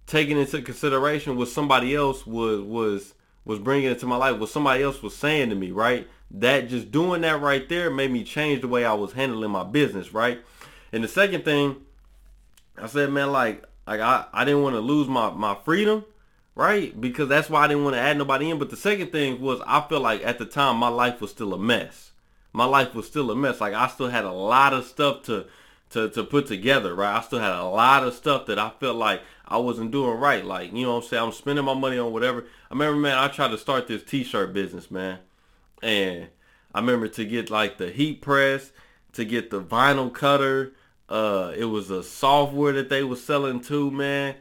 taking 0.08 0.38
into 0.38 0.62
consideration 0.62 1.36
what 1.36 1.48
somebody 1.48 1.96
else 1.96 2.26
was 2.26 2.62
was 2.62 3.14
was 3.44 3.60
bringing 3.60 3.90
into 3.90 4.08
my 4.08 4.16
life, 4.16 4.40
what 4.40 4.50
somebody 4.50 4.84
else 4.84 5.04
was 5.04 5.16
saying 5.16 5.50
to 5.50 5.56
me, 5.56 5.72
right? 5.72 6.08
That 6.32 6.70
just 6.70 6.92
doing 6.92 7.22
that 7.22 7.42
right 7.42 7.68
there 7.70 7.90
made 7.90 8.12
me 8.12 8.24
change 8.24 8.62
the 8.62 8.68
way 8.68 8.86
I 8.86 8.94
was 8.94 9.14
handling 9.14 9.52
my 9.52 9.64
business, 9.64 10.14
right? 10.14 10.42
And 10.92 11.04
the 11.04 11.08
second 11.08 11.46
thing, 11.46 11.78
I 12.78 12.88
said, 12.88 13.12
man, 13.12 13.32
like, 13.32 13.64
like 13.88 14.02
I, 14.02 14.26
I 14.34 14.46
didn't 14.46 14.64
want 14.64 14.76
to 14.76 14.82
lose 14.82 15.08
my, 15.08 15.30
my 15.32 15.56
freedom, 15.64 16.06
right? 16.56 17.00
Because 17.00 17.30
that's 17.30 17.50
why 17.50 17.64
I 17.64 17.68
didn't 17.68 17.84
want 17.84 17.96
to 17.96 18.02
add 18.02 18.18
nobody 18.18 18.50
in. 18.50 18.60
But 18.60 18.70
the 18.70 18.78
second 18.78 19.12
thing 19.12 19.40
was 19.42 19.62
I 19.66 19.82
felt 19.88 20.02
like 20.02 20.26
at 20.26 20.40
the 20.40 20.46
time 20.46 20.78
my 20.78 20.88
life 20.88 21.22
was 21.22 21.32
still 21.32 21.54
a 21.54 21.60
mess. 21.60 22.12
My 22.52 22.66
life 22.66 22.96
was 22.96 23.06
still 23.08 23.30
a 23.32 23.36
mess. 23.36 23.62
Like 23.62 23.74
I 23.74 23.88
still 23.88 24.10
had 24.10 24.24
a 24.24 24.32
lot 24.32 24.74
of 24.74 24.86
stuff 24.86 25.24
to 25.24 25.46
to, 25.92 26.10
to 26.10 26.24
put 26.24 26.48
together, 26.48 26.96
right? 26.96 27.16
I 27.16 27.22
still 27.22 27.40
had 27.40 27.54
a 27.54 27.64
lot 27.64 28.04
of 28.04 28.14
stuff 28.14 28.48
that 28.48 28.60
I 28.60 28.72
felt 28.80 28.98
like 28.98 29.22
I 29.48 29.58
wasn't 29.58 29.92
doing 29.92 30.20
right. 30.20 30.44
Like, 30.44 30.74
you 30.74 30.84
know 30.84 30.96
what 30.96 31.04
I'm 31.04 31.10
saying? 31.10 31.24
I'm 31.24 31.32
spending 31.32 31.64
my 31.64 31.74
money 31.74 31.98
on 31.98 32.12
whatever. 32.12 32.42
I 32.70 32.74
remember, 32.74 33.00
man, 33.00 33.18
I 33.18 33.28
tried 33.28 33.52
to 33.52 33.58
start 33.58 33.88
this 33.88 34.04
t-shirt 34.04 34.52
business, 34.52 34.90
man. 34.90 35.20
And 35.82 36.28
I 36.74 36.80
remember 36.80 37.08
to 37.10 37.26
get 37.26 37.50
like 37.50 37.78
the 37.78 37.90
heat 37.90 38.22
press, 38.22 38.72
to 39.14 39.26
get 39.26 39.50
the 39.50 39.62
vinyl 39.62 40.14
cutter. 40.14 40.74
Uh, 41.08 41.54
it 41.56 41.66
was 41.66 41.90
a 41.90 42.04
software 42.04 42.74
that 42.74 42.90
they 42.90 43.04
was 43.04 43.24
selling 43.24 43.62
too, 43.62 43.92
man. 43.92 44.36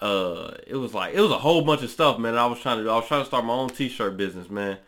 Uh, 0.00 0.54
it 0.66 0.76
was 0.76 0.94
like 0.94 1.14
it 1.14 1.20
was 1.20 1.30
a 1.30 1.38
whole 1.38 1.62
bunch 1.62 1.82
of 1.82 1.90
stuff, 1.90 2.18
man. 2.18 2.36
I 2.36 2.46
was 2.46 2.60
trying 2.60 2.82
to 2.82 2.90
I 2.90 2.96
was 2.96 3.06
trying 3.06 3.22
to 3.22 3.26
start 3.26 3.44
my 3.44 3.52
own 3.52 3.70
t-shirt 3.70 4.16
business, 4.16 4.48
man. 4.48 4.78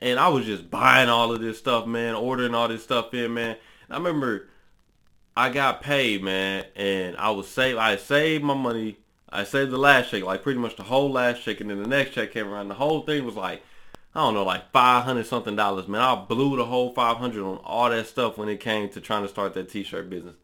And 0.00 0.18
I 0.18 0.28
was 0.28 0.46
just 0.46 0.70
buying 0.70 1.08
all 1.08 1.32
of 1.32 1.40
this 1.40 1.58
stuff, 1.58 1.86
man, 1.86 2.14
ordering 2.14 2.54
all 2.54 2.68
this 2.68 2.82
stuff 2.82 3.12
in, 3.12 3.34
man. 3.34 3.56
And 3.88 3.94
I 3.94 3.96
remember 3.96 4.48
I 5.36 5.50
got 5.50 5.82
paid, 5.82 6.22
man, 6.22 6.66
and 6.76 7.16
I 7.16 7.30
was 7.30 7.48
save 7.48 7.78
I 7.78 7.96
saved 7.96 8.44
my 8.44 8.54
money. 8.54 8.98
I 9.32 9.44
saved 9.44 9.70
the 9.70 9.78
last 9.78 10.10
check, 10.10 10.24
like 10.24 10.42
pretty 10.42 10.58
much 10.58 10.76
the 10.76 10.82
whole 10.82 11.10
last 11.10 11.42
check, 11.42 11.60
and 11.60 11.70
then 11.70 11.82
the 11.82 11.88
next 11.88 12.12
check 12.12 12.32
came 12.32 12.48
around. 12.48 12.68
The 12.68 12.74
whole 12.74 13.02
thing 13.02 13.24
was 13.24 13.36
like 13.36 13.62
I 14.14 14.20
don't 14.20 14.34
know, 14.34 14.44
like 14.44 14.72
500 14.72 15.24
something 15.24 15.54
dollars, 15.54 15.86
man. 15.86 16.00
I 16.00 16.16
blew 16.16 16.56
the 16.56 16.64
whole 16.64 16.92
500 16.92 17.44
on 17.44 17.58
all 17.58 17.90
that 17.90 18.06
stuff 18.06 18.36
when 18.36 18.48
it 18.48 18.58
came 18.58 18.88
to 18.90 19.00
trying 19.00 19.22
to 19.22 19.28
start 19.28 19.54
that 19.54 19.70
t-shirt 19.70 20.10
business. 20.10 20.34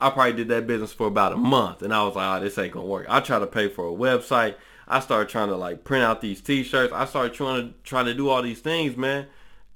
I 0.00 0.10
probably 0.10 0.32
did 0.32 0.48
that 0.48 0.66
business 0.66 0.92
for 0.92 1.08
about 1.08 1.32
a 1.32 1.36
month 1.36 1.82
and 1.82 1.92
I 1.92 2.04
was 2.04 2.14
like, 2.14 2.40
oh, 2.40 2.42
this 2.42 2.56
ain't 2.58 2.72
gonna 2.72 2.86
work. 2.86 3.06
I 3.08 3.20
tried 3.20 3.40
to 3.40 3.46
pay 3.46 3.68
for 3.68 3.88
a 3.88 3.92
website. 3.92 4.54
I 4.88 5.00
started 5.00 5.28
trying 5.28 5.48
to 5.48 5.56
like 5.56 5.84
print 5.84 6.04
out 6.04 6.20
these 6.20 6.40
t-shirts. 6.40 6.92
I 6.92 7.04
started 7.04 7.34
trying 7.34 7.68
to 7.68 7.74
trying 7.82 8.06
to 8.06 8.14
do 8.14 8.28
all 8.28 8.40
these 8.40 8.60
things, 8.60 8.96
man. 8.96 9.26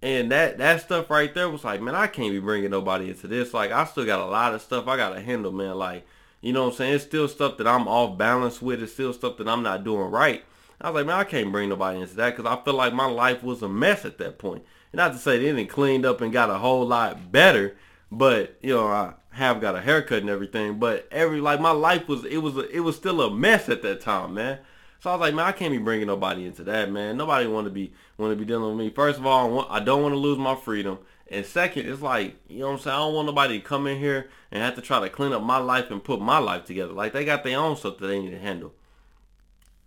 And 0.01 0.31
that 0.33 0.59
that 0.59 0.83
stuff 0.83 1.11
right 1.11 1.33
there 1.35 1.49
was 1.51 1.65
like, 1.65 1.81
man, 1.81 1.95
I 1.95 2.07
can't 2.07 2.33
be 2.33 2.39
bringing 2.39 2.71
nobody 2.71 3.11
into 3.11 3.27
this. 3.27 3.55
Like, 3.55 3.71
I 3.71 3.85
still 3.85 4.05
got 4.05 4.21
a 4.21 4.27
lot 4.27 4.55
of 4.55 4.63
stuff 4.63 4.87
I 4.87 4.97
gotta 4.97 5.21
handle, 5.21 5.53
man. 5.53 5.77
Like, 5.77 6.07
you 6.41 6.53
know 6.53 6.65
what 6.65 6.73
I'm 6.73 6.77
saying? 6.77 6.95
It's 6.95 7.05
still 7.05 7.29
stuff 7.29 7.57
that 7.59 7.67
I'm 7.67 7.89
off 7.89 8.19
balance 8.19 8.61
with. 8.63 8.83
It's 8.83 8.93
still 8.93 9.13
stuff 9.13 9.37
that 9.39 9.49
I'm 9.49 9.63
not 9.63 9.83
doing 9.85 10.11
right. 10.11 10.45
I 10.85 10.91
was 10.91 10.97
like, 10.97 11.07
man, 11.07 11.19
I 11.19 11.25
can't 11.25 11.51
bring 11.51 11.71
nobody 11.71 12.03
into 12.03 12.15
that 12.17 12.37
because 12.37 12.45
I 12.45 12.63
feel 12.63 12.75
like 12.75 12.93
my 12.93 13.07
life 13.07 13.43
was 13.43 13.63
a 13.63 13.69
mess 13.69 14.05
at 14.05 14.19
that 14.19 14.37
point. 14.37 14.65
And 14.93 14.99
not 14.99 15.13
to 15.13 15.19
say 15.19 15.39
they 15.39 15.45
didn't 15.45 15.71
cleaned 15.71 16.05
up 16.05 16.21
and 16.21 16.31
got 16.31 16.51
a 16.51 16.59
whole 16.59 16.87
lot 16.87 17.33
better, 17.33 17.75
but 18.13 18.59
you 18.61 18.75
know, 18.75 18.89
I 18.89 19.15
have 19.31 19.63
got 19.63 19.77
a 19.77 19.81
haircut 19.81 20.21
and 20.21 20.29
everything. 20.29 20.79
But 20.79 21.09
every 21.11 21.41
like 21.41 21.59
my 21.59 21.71
life 21.71 22.07
was 22.07 22.27
it 22.27 22.37
was 22.37 22.59
a, 22.59 22.69
it 22.69 22.81
was 22.81 22.97
still 22.97 23.23
a 23.23 23.35
mess 23.35 23.71
at 23.71 23.81
that 23.81 24.03
time, 24.03 24.35
man. 24.35 24.59
So 25.01 25.09
I 25.09 25.15
was 25.15 25.21
like, 25.21 25.35
man, 25.35 25.47
I 25.47 25.53
can't 25.53 25.73
be 25.73 25.79
bringing 25.79 26.07
nobody 26.07 26.45
into 26.45 26.63
that, 26.65 26.93
man. 26.93 27.17
Nobody 27.17 27.47
want 27.47 27.65
to 27.65 27.71
be 27.71 27.95
want 28.19 28.33
to 28.33 28.37
be 28.37 28.45
dealing 28.45 28.77
with 28.77 28.87
me. 28.87 28.93
First 28.93 29.19
of 29.19 29.25
all, 29.25 29.63
I, 29.63 29.77
I 29.77 29.81
don't 29.81 30.03
want 30.03 30.13
to 30.13 30.19
lose 30.19 30.37
my 30.37 30.55
freedom. 30.55 30.99
And 31.29 31.47
second, 31.47 31.89
it's 31.89 32.03
like, 32.03 32.37
you 32.47 32.59
know 32.59 32.67
what 32.67 32.73
I'm 32.75 32.79
saying? 32.81 32.95
I 32.95 32.99
don't 32.99 33.15
want 33.15 33.27
nobody 33.27 33.59
to 33.59 33.65
come 33.65 33.87
in 33.87 33.99
here 33.99 34.29
and 34.51 34.63
have 34.63 34.75
to 34.75 34.83
try 34.83 35.01
to 35.01 35.09
clean 35.09 35.33
up 35.33 35.43
my 35.43 35.57
life 35.57 35.91
and 35.91 36.05
put 36.05 36.21
my 36.21 36.37
life 36.37 36.67
together. 36.67 36.93
Like 36.93 37.15
they 37.15 37.25
got 37.25 37.43
their 37.43 37.59
own 37.59 37.75
stuff 37.77 37.97
that 37.99 38.07
they 38.07 38.21
need 38.21 38.33
to 38.33 38.39
handle. 38.39 38.75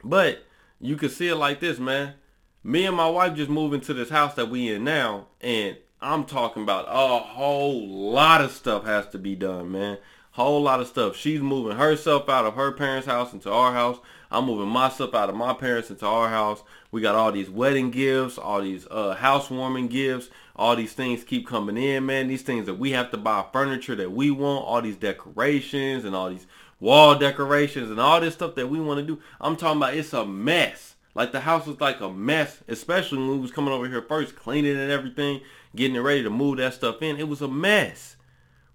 But 0.03 0.46
you 0.79 0.95
can 0.95 1.09
see 1.09 1.27
it 1.27 1.35
like 1.35 1.59
this, 1.59 1.79
man. 1.79 2.13
Me 2.63 2.85
and 2.85 2.95
my 2.95 3.09
wife 3.09 3.35
just 3.35 3.49
moved 3.49 3.73
into 3.73 3.93
this 3.93 4.09
house 4.09 4.33
that 4.35 4.49
we 4.49 4.71
in 4.71 4.83
now, 4.83 5.27
and 5.41 5.77
I'm 6.01 6.25
talking 6.25 6.63
about 6.63 6.85
a 6.87 7.19
whole 7.19 7.87
lot 7.87 8.41
of 8.41 8.51
stuff 8.51 8.85
has 8.85 9.07
to 9.09 9.17
be 9.17 9.35
done, 9.35 9.71
man. 9.71 9.97
Whole 10.31 10.61
lot 10.61 10.79
of 10.79 10.87
stuff. 10.87 11.15
She's 11.15 11.41
moving 11.41 11.77
herself 11.77 12.29
out 12.29 12.45
of 12.45 12.53
her 12.53 12.71
parents' 12.71 13.07
house 13.07 13.33
into 13.33 13.51
our 13.51 13.73
house. 13.73 13.97
I'm 14.29 14.45
moving 14.45 14.67
myself 14.67 15.15
out 15.15 15.29
of 15.29 15.35
my 15.35 15.53
parents 15.53 15.89
into 15.89 16.05
our 16.05 16.29
house. 16.29 16.61
We 16.91 17.01
got 17.01 17.15
all 17.15 17.31
these 17.31 17.49
wedding 17.49 17.89
gifts, 17.89 18.37
all 18.37 18.61
these 18.61 18.85
uh, 18.91 19.15
housewarming 19.15 19.87
gifts. 19.87 20.29
All 20.55 20.75
these 20.75 20.93
things 20.93 21.23
keep 21.23 21.47
coming 21.47 21.77
in, 21.77 22.05
man. 22.05 22.27
These 22.27 22.41
things 22.41 22.65
that 22.65 22.75
we 22.75 22.91
have 22.91 23.09
to 23.11 23.17
buy 23.17 23.45
furniture 23.51 23.95
that 23.95 24.11
we 24.11 24.29
want, 24.29 24.65
all 24.65 24.81
these 24.81 24.95
decorations 24.95 26.03
and 26.03 26.15
all 26.15 26.29
these 26.29 26.47
wall 26.79 27.17
decorations 27.17 27.89
and 27.89 27.99
all 27.99 28.21
this 28.21 28.33
stuff 28.33 28.55
that 28.55 28.67
we 28.67 28.79
want 28.79 28.99
to 28.99 29.05
do. 29.05 29.21
I'm 29.41 29.55
talking 29.55 29.77
about 29.77 29.95
it's 29.95 30.13
a 30.13 30.25
mess. 30.25 30.95
Like 31.15 31.31
the 31.31 31.39
house 31.39 31.65
was 31.65 31.81
like 31.81 31.99
a 31.99 32.11
mess, 32.11 32.61
especially 32.67 33.17
when 33.17 33.31
we 33.31 33.39
was 33.39 33.51
coming 33.51 33.73
over 33.73 33.87
here 33.87 34.03
first, 34.03 34.35
cleaning 34.35 34.77
and 34.77 34.91
everything, 34.91 35.41
getting 35.75 35.95
it 35.95 36.01
ready 36.01 36.21
to 36.23 36.29
move 36.29 36.57
that 36.57 36.75
stuff 36.75 37.01
in. 37.01 37.17
It 37.17 37.27
was 37.27 37.41
a 37.41 37.47
mess, 37.47 38.17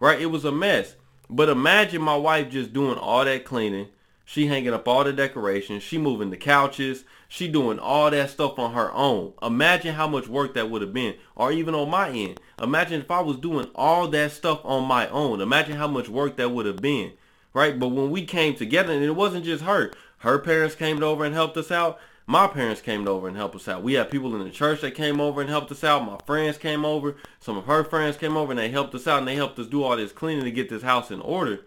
right? 0.00 0.20
It 0.20 0.26
was 0.26 0.44
a 0.44 0.50
mess. 0.50 0.96
But 1.30 1.48
imagine 1.48 2.02
my 2.02 2.16
wife 2.16 2.50
just 2.50 2.72
doing 2.72 2.98
all 2.98 3.24
that 3.24 3.44
cleaning. 3.44 3.88
She 4.24 4.46
hanging 4.48 4.72
up 4.72 4.88
all 4.88 5.04
the 5.04 5.12
decorations. 5.12 5.82
She 5.82 5.98
moving 5.98 6.30
the 6.30 6.36
couches. 6.36 7.04
She 7.28 7.48
doing 7.48 7.78
all 7.78 8.10
that 8.10 8.30
stuff 8.30 8.58
on 8.58 8.72
her 8.72 8.92
own. 8.92 9.34
Imagine 9.40 9.94
how 9.94 10.08
much 10.08 10.26
work 10.26 10.54
that 10.54 10.68
would 10.68 10.82
have 10.82 10.92
been. 10.92 11.14
Or 11.36 11.52
even 11.52 11.74
on 11.74 11.90
my 11.90 12.10
end. 12.10 12.40
Imagine 12.60 13.00
if 13.00 13.10
I 13.10 13.20
was 13.20 13.36
doing 13.36 13.68
all 13.74 14.08
that 14.08 14.32
stuff 14.32 14.60
on 14.64 14.84
my 14.86 15.08
own. 15.08 15.40
Imagine 15.40 15.76
how 15.76 15.88
much 15.88 16.08
work 16.08 16.36
that 16.36 16.50
would 16.50 16.66
have 16.66 16.82
been 16.82 17.12
right? 17.54 17.78
But 17.78 17.88
when 17.88 18.10
we 18.10 18.24
came 18.24 18.54
together, 18.54 18.92
and 18.92 19.02
it 19.02 19.16
wasn't 19.16 19.44
just 19.44 19.64
her. 19.64 19.92
Her 20.18 20.38
parents 20.38 20.74
came 20.74 21.02
over 21.02 21.24
and 21.24 21.34
helped 21.34 21.56
us 21.56 21.70
out. 21.70 21.98
My 22.26 22.46
parents 22.46 22.80
came 22.80 23.08
over 23.08 23.26
and 23.26 23.36
helped 23.36 23.56
us 23.56 23.66
out. 23.66 23.82
We 23.82 23.94
had 23.94 24.10
people 24.10 24.36
in 24.36 24.44
the 24.44 24.50
church 24.50 24.80
that 24.82 24.94
came 24.94 25.20
over 25.20 25.40
and 25.40 25.50
helped 25.50 25.72
us 25.72 25.82
out. 25.82 26.06
My 26.06 26.18
friends 26.24 26.56
came 26.56 26.84
over. 26.84 27.16
Some 27.40 27.56
of 27.56 27.64
her 27.64 27.82
friends 27.82 28.16
came 28.16 28.36
over 28.36 28.52
and 28.52 28.58
they 28.58 28.68
helped 28.68 28.94
us 28.94 29.08
out 29.08 29.18
and 29.18 29.26
they 29.26 29.34
helped 29.34 29.58
us 29.58 29.66
do 29.66 29.82
all 29.82 29.96
this 29.96 30.12
cleaning 30.12 30.44
to 30.44 30.52
get 30.52 30.68
this 30.68 30.82
house 30.82 31.10
in 31.10 31.20
order. 31.20 31.60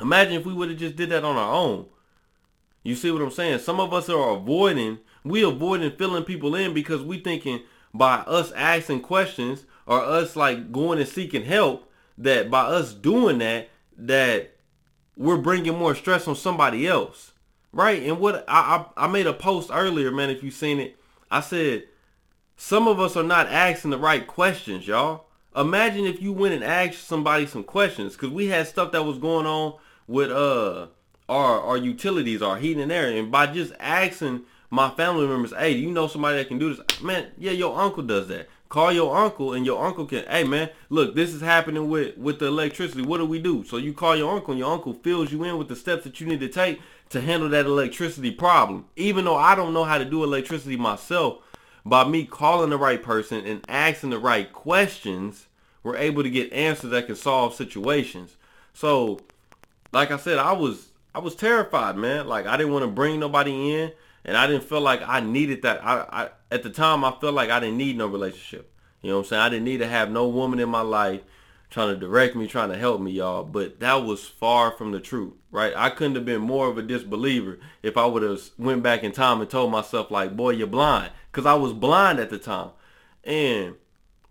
Imagine 0.00 0.34
if 0.34 0.44
we 0.44 0.52
would 0.52 0.70
have 0.70 0.78
just 0.78 0.96
did 0.96 1.10
that 1.10 1.24
on 1.24 1.36
our 1.36 1.54
own. 1.54 1.86
You 2.82 2.96
see 2.96 3.12
what 3.12 3.22
I'm 3.22 3.30
saying? 3.30 3.60
Some 3.60 3.78
of 3.78 3.92
us 3.94 4.08
are 4.08 4.30
avoiding, 4.30 4.98
we 5.22 5.44
avoiding 5.44 5.92
filling 5.92 6.24
people 6.24 6.56
in 6.56 6.74
because 6.74 7.02
we 7.02 7.18
thinking 7.18 7.62
by 7.94 8.16
us 8.16 8.50
asking 8.52 9.02
questions 9.02 9.64
or 9.86 10.02
us 10.02 10.34
like 10.34 10.72
going 10.72 10.98
and 10.98 11.08
seeking 11.08 11.44
help 11.44 11.88
that 12.18 12.50
by 12.50 12.62
us 12.62 12.92
doing 12.92 13.38
that, 13.38 13.68
that 13.96 14.51
we're 15.16 15.36
bringing 15.36 15.76
more 15.76 15.94
stress 15.94 16.26
on 16.26 16.36
somebody 16.36 16.86
else, 16.86 17.32
right? 17.72 18.02
And 18.02 18.18
what 18.18 18.44
I, 18.48 18.86
I, 18.96 19.04
I 19.04 19.06
made 19.08 19.26
a 19.26 19.32
post 19.32 19.70
earlier, 19.72 20.10
man. 20.10 20.30
If 20.30 20.42
you've 20.42 20.54
seen 20.54 20.80
it, 20.80 20.96
I 21.30 21.40
said 21.40 21.84
some 22.56 22.88
of 22.88 23.00
us 23.00 23.16
are 23.16 23.22
not 23.22 23.48
asking 23.48 23.90
the 23.90 23.98
right 23.98 24.26
questions, 24.26 24.86
y'all. 24.86 25.26
Imagine 25.54 26.06
if 26.06 26.22
you 26.22 26.32
went 26.32 26.54
and 26.54 26.64
asked 26.64 27.06
somebody 27.06 27.46
some 27.46 27.64
questions, 27.64 28.14
because 28.14 28.30
we 28.30 28.46
had 28.46 28.66
stuff 28.66 28.92
that 28.92 29.04
was 29.04 29.18
going 29.18 29.46
on 29.46 29.74
with 30.06 30.30
uh 30.30 30.86
our 31.28 31.60
our 31.60 31.76
utilities, 31.76 32.42
our 32.42 32.56
heating 32.56 32.82
and 32.82 32.92
air, 32.92 33.10
and 33.10 33.30
by 33.30 33.46
just 33.46 33.72
asking 33.78 34.42
my 34.70 34.88
family 34.90 35.26
members, 35.26 35.52
hey, 35.52 35.74
do 35.74 35.80
you 35.80 35.90
know 35.90 36.06
somebody 36.06 36.38
that 36.38 36.48
can 36.48 36.58
do 36.58 36.74
this? 36.74 37.02
Man, 37.02 37.30
yeah, 37.36 37.52
your 37.52 37.78
uncle 37.78 38.02
does 38.02 38.28
that. 38.28 38.48
Call 38.72 38.90
your 38.90 39.14
uncle 39.14 39.52
and 39.52 39.66
your 39.66 39.84
uncle 39.84 40.06
can, 40.06 40.24
hey 40.30 40.44
man, 40.44 40.70
look, 40.88 41.14
this 41.14 41.34
is 41.34 41.42
happening 41.42 41.90
with, 41.90 42.16
with 42.16 42.38
the 42.38 42.46
electricity. 42.46 43.02
What 43.02 43.18
do 43.18 43.26
we 43.26 43.38
do? 43.38 43.64
So 43.64 43.76
you 43.76 43.92
call 43.92 44.16
your 44.16 44.34
uncle 44.34 44.52
and 44.52 44.58
your 44.58 44.72
uncle 44.72 44.94
fills 44.94 45.30
you 45.30 45.44
in 45.44 45.58
with 45.58 45.68
the 45.68 45.76
steps 45.76 46.04
that 46.04 46.22
you 46.22 46.26
need 46.26 46.40
to 46.40 46.48
take 46.48 46.80
to 47.10 47.20
handle 47.20 47.50
that 47.50 47.66
electricity 47.66 48.30
problem. 48.30 48.86
Even 48.96 49.26
though 49.26 49.36
I 49.36 49.54
don't 49.54 49.74
know 49.74 49.84
how 49.84 49.98
to 49.98 50.06
do 50.06 50.24
electricity 50.24 50.78
myself, 50.78 51.40
by 51.84 52.04
me 52.04 52.24
calling 52.24 52.70
the 52.70 52.78
right 52.78 53.02
person 53.02 53.44
and 53.44 53.62
asking 53.68 54.08
the 54.08 54.18
right 54.18 54.50
questions, 54.50 55.48
we're 55.82 55.98
able 55.98 56.22
to 56.22 56.30
get 56.30 56.50
answers 56.54 56.92
that 56.92 57.08
can 57.08 57.16
solve 57.16 57.52
situations. 57.52 58.38
So, 58.72 59.20
like 59.92 60.10
I 60.10 60.16
said, 60.16 60.38
I 60.38 60.52
was 60.52 60.88
I 61.14 61.18
was 61.18 61.34
terrified, 61.34 61.98
man. 61.98 62.26
Like 62.26 62.46
I 62.46 62.56
didn't 62.56 62.72
want 62.72 62.84
to 62.84 62.90
bring 62.90 63.20
nobody 63.20 63.74
in 63.74 63.92
and 64.24 64.36
I 64.36 64.46
didn't 64.46 64.64
feel 64.64 64.80
like 64.80 65.02
I 65.06 65.20
needed 65.20 65.62
that. 65.62 65.84
I, 65.84 66.30
at 66.52 66.62
the 66.62 66.70
time 66.70 67.04
I 67.04 67.12
felt 67.12 67.34
like 67.34 67.50
I 67.50 67.60
didn't 67.60 67.78
need 67.78 67.96
no 67.96 68.06
relationship. 68.06 68.72
You 69.00 69.10
know 69.10 69.16
what 69.16 69.22
I'm 69.24 69.28
saying? 69.30 69.42
I 69.42 69.48
didn't 69.48 69.64
need 69.64 69.78
to 69.78 69.88
have 69.88 70.10
no 70.10 70.28
woman 70.28 70.60
in 70.60 70.68
my 70.68 70.82
life 70.82 71.22
trying 71.70 71.94
to 71.94 71.98
direct 71.98 72.36
me, 72.36 72.46
trying 72.46 72.68
to 72.68 72.76
help 72.76 73.00
me, 73.00 73.12
y'all. 73.12 73.42
But 73.42 73.80
that 73.80 74.04
was 74.04 74.28
far 74.28 74.70
from 74.70 74.92
the 74.92 75.00
truth, 75.00 75.32
right? 75.50 75.72
I 75.74 75.88
couldn't 75.88 76.16
have 76.16 76.26
been 76.26 76.42
more 76.42 76.68
of 76.68 76.76
a 76.76 76.82
disbeliever 76.82 77.58
if 77.82 77.96
I 77.96 78.04
would 78.04 78.22
have 78.22 78.40
went 78.58 78.82
back 78.82 79.02
in 79.02 79.12
time 79.12 79.40
and 79.40 79.48
told 79.48 79.72
myself 79.72 80.10
like, 80.10 80.36
boy, 80.36 80.50
you're 80.50 80.66
blind. 80.66 81.10
Because 81.30 81.46
I 81.46 81.54
was 81.54 81.72
blind 81.72 82.18
at 82.18 82.28
the 82.28 82.38
time. 82.38 82.70
And 83.24 83.76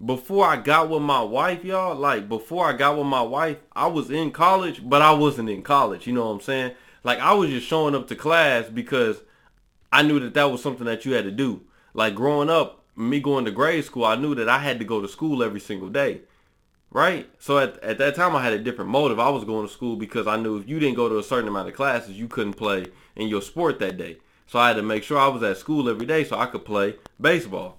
before 0.04 0.46
I 0.46 0.58
got 0.58 0.90
with 0.90 1.02
my 1.02 1.22
wife, 1.24 1.64
y'all, 1.64 1.96
like 1.96 2.30
before 2.30 2.68
I 2.68 2.74
got 2.74 2.98
with 2.98 3.08
my 3.08 3.24
wife, 3.24 3.58
I 3.74 3.88
was 3.88 4.12
in 4.12 4.32
college, 4.32 4.88
but 4.88 5.02
I 5.02 5.12
wasn't 5.12 5.50
in 5.50 5.64
college. 5.64 6.06
You 6.06 6.14
know 6.14 6.28
what 6.28 6.34
I'm 6.34 6.42
saying? 6.42 6.74
Like 7.04 7.20
I 7.20 7.34
was 7.34 7.50
just 7.50 7.68
showing 7.68 7.96
up 7.96 8.08
to 8.08 8.16
class 8.16 8.70
because 8.70 9.22
I 9.92 10.04
knew 10.04 10.20
that 10.20 10.36
that 10.36 10.52
was 10.52 10.62
something 10.62 10.86
that 10.86 11.06
you 11.06 11.14
had 11.14 11.26
to 11.26 11.32
do. 11.32 11.62
Like 11.94 12.16
growing 12.16 12.50
up, 12.50 12.84
me 12.96 13.20
going 13.20 13.46
to 13.46 13.52
grade 13.52 13.86
school, 13.86 14.06
I 14.06 14.16
knew 14.16 14.36
that 14.36 14.50
I 14.50 14.60
had 14.60 14.80
to 14.80 14.86
go 14.86 15.02
to 15.02 15.08
school 15.08 15.44
every 15.44 15.60
single 15.60 15.90
day. 15.90 16.22
Right? 16.90 17.30
So 17.40 17.58
at, 17.58 17.82
at 17.82 17.98
that 18.00 18.16
time, 18.16 18.36
I 18.36 18.44
had 18.44 18.54
a 18.54 18.60
different 18.60 18.92
motive. 18.92 19.20
I 19.20 19.30
was 19.30 19.46
going 19.46 19.66
to 19.66 19.72
school 19.72 19.96
because 19.96 20.28
I 20.28 20.36
knew 20.36 20.58
if 20.58 20.68
you 20.68 20.78
didn't 20.78 20.98
go 20.98 21.08
to 21.08 21.20
a 21.20 21.24
certain 21.24 21.48
amount 21.48 21.70
of 21.70 21.76
classes, 21.76 22.18
you 22.18 22.28
couldn't 22.28 22.54
play 22.54 22.88
in 23.16 23.30
your 23.30 23.42
sport 23.42 23.80
that 23.80 23.98
day. 23.98 24.18
So 24.48 24.60
I 24.60 24.68
had 24.68 24.78
to 24.78 24.82
make 24.82 25.04
sure 25.04 25.18
I 25.18 25.30
was 25.30 25.42
at 25.44 25.58
school 25.58 25.90
every 25.90 26.06
day 26.06 26.26
so 26.26 26.38
I 26.38 26.48
could 26.48 26.66
play 26.66 26.96
baseball. 27.20 27.78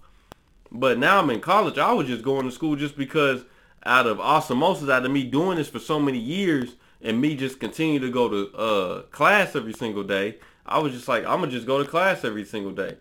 But 0.70 0.98
now 0.98 1.18
I'm 1.18 1.28
in 1.28 1.40
college. 1.40 1.76
I 1.76 1.92
was 1.92 2.06
just 2.06 2.24
going 2.24 2.46
to 2.46 2.50
school 2.50 2.76
just 2.76 2.96
because 2.96 3.44
out 3.84 4.06
of 4.06 4.20
osmosis, 4.20 4.88
out 4.88 5.04
of 5.04 5.10
me 5.10 5.24
doing 5.24 5.56
this 5.56 5.68
for 5.68 5.78
so 5.78 5.98
many 5.98 6.18
years 6.18 6.76
and 7.02 7.20
me 7.20 7.36
just 7.36 7.60
continue 7.60 7.98
to 7.98 8.10
go 8.10 8.28
to 8.28 8.56
uh, 8.56 9.02
class 9.10 9.56
every 9.56 9.72
single 9.72 10.04
day, 10.04 10.36
I 10.64 10.78
was 10.78 10.92
just 10.92 11.08
like, 11.08 11.24
I'm 11.24 11.40
gonna 11.40 11.50
just 11.50 11.66
go 11.66 11.82
to 11.82 11.88
class 11.88 12.24
every 12.24 12.44
single 12.44 12.72
day. 12.72 12.96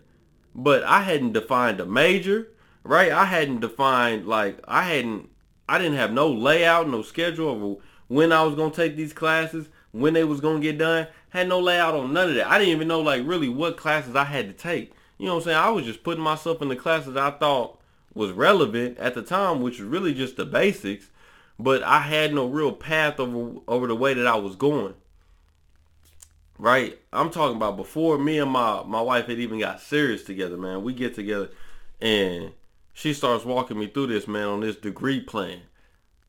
But 0.54 0.82
I 0.84 1.02
hadn't 1.02 1.32
defined 1.32 1.80
a 1.80 1.86
major, 1.86 2.48
right? 2.84 3.10
I 3.10 3.24
hadn't 3.24 3.60
defined 3.60 4.26
like 4.26 4.58
I 4.66 4.82
hadn't 4.82 5.30
I 5.68 5.78
didn't 5.78 5.96
have 5.96 6.12
no 6.12 6.28
layout, 6.28 6.88
no 6.88 7.02
schedule 7.02 7.72
of 7.74 7.78
when 8.08 8.32
I 8.32 8.42
was 8.42 8.54
gonna 8.54 8.74
take 8.74 8.96
these 8.96 9.12
classes, 9.12 9.68
when 9.92 10.14
they 10.14 10.24
was 10.24 10.40
gonna 10.40 10.60
get 10.60 10.78
done. 10.78 11.06
Had 11.30 11.48
no 11.48 11.60
layout 11.60 11.94
on 11.94 12.12
none 12.12 12.28
of 12.28 12.34
that. 12.34 12.50
I 12.50 12.58
didn't 12.58 12.74
even 12.74 12.88
know 12.88 13.00
like 13.00 13.22
really 13.24 13.48
what 13.48 13.76
classes 13.76 14.14
I 14.14 14.24
had 14.24 14.48
to 14.48 14.52
take. 14.52 14.92
You 15.18 15.26
know 15.26 15.34
what 15.34 15.42
I'm 15.42 15.44
saying? 15.44 15.58
I 15.58 15.70
was 15.70 15.84
just 15.86 16.02
putting 16.02 16.22
myself 16.22 16.60
in 16.60 16.68
the 16.68 16.76
classes 16.76 17.16
I 17.16 17.30
thought 17.30 17.78
was 18.12 18.32
relevant 18.32 18.98
at 18.98 19.14
the 19.14 19.22
time, 19.22 19.62
which 19.62 19.78
was 19.78 19.88
really 19.88 20.12
just 20.12 20.36
the 20.36 20.44
basics. 20.44 21.08
But 21.58 21.82
I 21.82 22.00
had 22.00 22.34
no 22.34 22.46
real 22.46 22.72
path 22.72 23.18
over 23.18 23.60
over 23.66 23.86
the 23.86 23.96
way 23.96 24.14
that 24.14 24.26
I 24.26 24.36
was 24.36 24.56
going 24.56 24.94
right? 26.62 26.96
I'm 27.12 27.30
talking 27.30 27.56
about 27.56 27.76
before 27.76 28.18
me 28.18 28.38
and 28.38 28.50
my 28.50 28.84
my 28.84 29.00
wife 29.00 29.26
had 29.26 29.40
even 29.40 29.58
got 29.58 29.80
serious 29.80 30.22
together, 30.22 30.56
man. 30.56 30.84
We 30.84 30.94
get 30.94 31.14
together 31.14 31.50
and 32.00 32.52
she 32.94 33.12
starts 33.12 33.44
walking 33.44 33.78
me 33.78 33.88
through 33.88 34.06
this, 34.06 34.28
man, 34.28 34.46
on 34.46 34.60
this 34.60 34.76
degree 34.76 35.20
plan. 35.20 35.62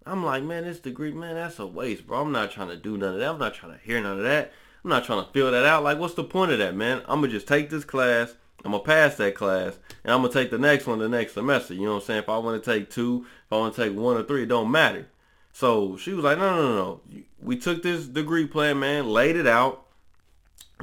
I'm 0.06 0.25
like, 0.25 0.44
man, 0.44 0.63
this 0.63 0.80
degree, 0.80 1.12
man, 1.12 1.36
that's 1.36 1.60
a 1.60 1.68
waste, 1.68 2.08
bro. 2.08 2.22
I'm 2.22 2.32
not 2.32 2.52
trying 2.52 2.70
to 2.70 2.75
do 2.75 2.98
none 2.98 3.13
of 3.13 3.20
that. 3.20 3.30
I'm 3.30 3.38
not 3.38 3.54
trying 3.54 3.74
to 3.74 3.86
hear 3.86 4.02
none 4.02 4.18
of 4.18 4.24
that. 4.24 4.52
I'm 4.84 4.90
not 4.90 5.06
trying 5.06 5.24
to 5.24 5.32
fill 5.32 5.52
that 5.52 5.66
out. 5.66 5.84
Like, 5.84 6.00
what's 6.00 6.16
the 6.16 6.24
point 6.24 6.52
of 6.52 6.58
that, 6.58 6.75
man? 6.75 7.04
I'm 7.08 7.22
gonna 7.22 7.32
just 7.32 7.48
take 7.48 7.70
this 7.70 7.86
class. 7.86 8.34
I'm 8.66 8.72
gonna 8.72 8.84
pass 8.84 9.16
that 9.18 9.36
class, 9.36 9.78
and 10.04 10.13
I'm 10.13 10.22
gonna 10.22 10.34
take 10.34 10.50
the 10.50 10.58
next 10.58 10.88
one 10.88 10.98
the 10.98 11.08
next 11.08 11.34
semester. 11.34 11.75
You 11.75 11.84
know 11.84 11.94
what 11.94 12.04
I'm 12.04 12.06
saying? 12.08 12.24
If 12.24 12.30
I 12.30 12.38
want 12.40 12.62
to 12.62 12.72
take 12.72 12.90
two, 12.90 13.28
if 13.46 13.54
I 13.54 13.58
want 13.58 13.75
to 13.75 13.84
take 13.84 13.96
one 13.96 14.18
or 14.18 14.24
three, 14.24 14.44
it 14.44 14.50
don't 14.50 14.72
matter. 14.72 15.08
So 15.52 15.96
she 15.98 16.13
was 16.13 16.25
like, 16.25 16.40
no, 16.40 16.56
no, 16.56 16.62
no, 16.62 16.75
no. 16.75 17.02
We 17.40 17.58
took 17.58 17.84
this 17.84 18.08
degree 18.08 18.48
plan, 18.48 18.80
man, 18.80 19.08
laid 19.08 19.36
it 19.36 19.46
out, 19.46 19.86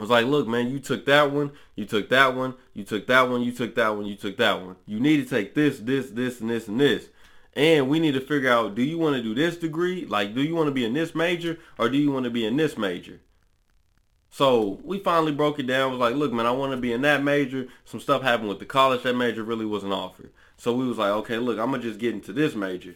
I 0.00 0.02
was 0.02 0.08
like, 0.08 0.24
look, 0.24 0.48
man, 0.48 0.70
you 0.70 0.78
took 0.78 1.04
that 1.04 1.30
one, 1.30 1.52
you 1.76 1.84
took 1.84 2.08
that 2.08 2.34
one, 2.34 2.54
you 2.72 2.84
took 2.84 3.06
that 3.08 3.28
one, 3.28 3.42
you 3.42 3.52
took 3.52 3.74
that 3.74 3.94
one, 3.94 4.06
you 4.06 4.16
took 4.16 4.38
that 4.38 4.62
one. 4.62 4.76
You 4.86 4.98
need 4.98 5.22
to 5.22 5.28
take 5.28 5.54
this, 5.54 5.78
this, 5.78 6.08
this, 6.08 6.40
and 6.40 6.48
this, 6.48 6.68
and 6.68 6.80
this. 6.80 7.10
And 7.52 7.86
we 7.86 8.00
need 8.00 8.14
to 8.14 8.20
figure 8.22 8.50
out, 8.50 8.74
do 8.74 8.82
you 8.82 8.96
want 8.96 9.16
to 9.16 9.22
do 9.22 9.34
this 9.34 9.58
degree? 9.58 10.06
Like, 10.06 10.34
do 10.34 10.42
you 10.42 10.54
want 10.54 10.68
to 10.68 10.72
be 10.72 10.86
in 10.86 10.94
this 10.94 11.14
major 11.14 11.58
or 11.76 11.90
do 11.90 11.98
you 11.98 12.10
want 12.10 12.24
to 12.24 12.30
be 12.30 12.46
in 12.46 12.56
this 12.56 12.78
major? 12.78 13.20
So 14.30 14.80
we 14.82 15.00
finally 15.00 15.32
broke 15.32 15.58
it 15.58 15.66
down. 15.66 15.90
Was 15.90 16.00
like, 16.00 16.14
look, 16.14 16.32
man, 16.32 16.46
I 16.46 16.50
want 16.50 16.72
to 16.72 16.78
be 16.78 16.94
in 16.94 17.02
that 17.02 17.22
major. 17.22 17.68
Some 17.84 18.00
stuff 18.00 18.22
happened 18.22 18.48
with 18.48 18.58
the 18.58 18.64
college. 18.64 19.02
That 19.02 19.16
major 19.16 19.44
really 19.44 19.66
wasn't 19.66 19.92
offered. 19.92 20.30
So 20.56 20.72
we 20.72 20.88
was 20.88 20.96
like, 20.96 21.10
okay, 21.10 21.36
look, 21.36 21.58
I'm 21.58 21.68
going 21.68 21.82
to 21.82 21.88
just 21.88 22.00
get 22.00 22.14
into 22.14 22.32
this 22.32 22.54
major. 22.54 22.94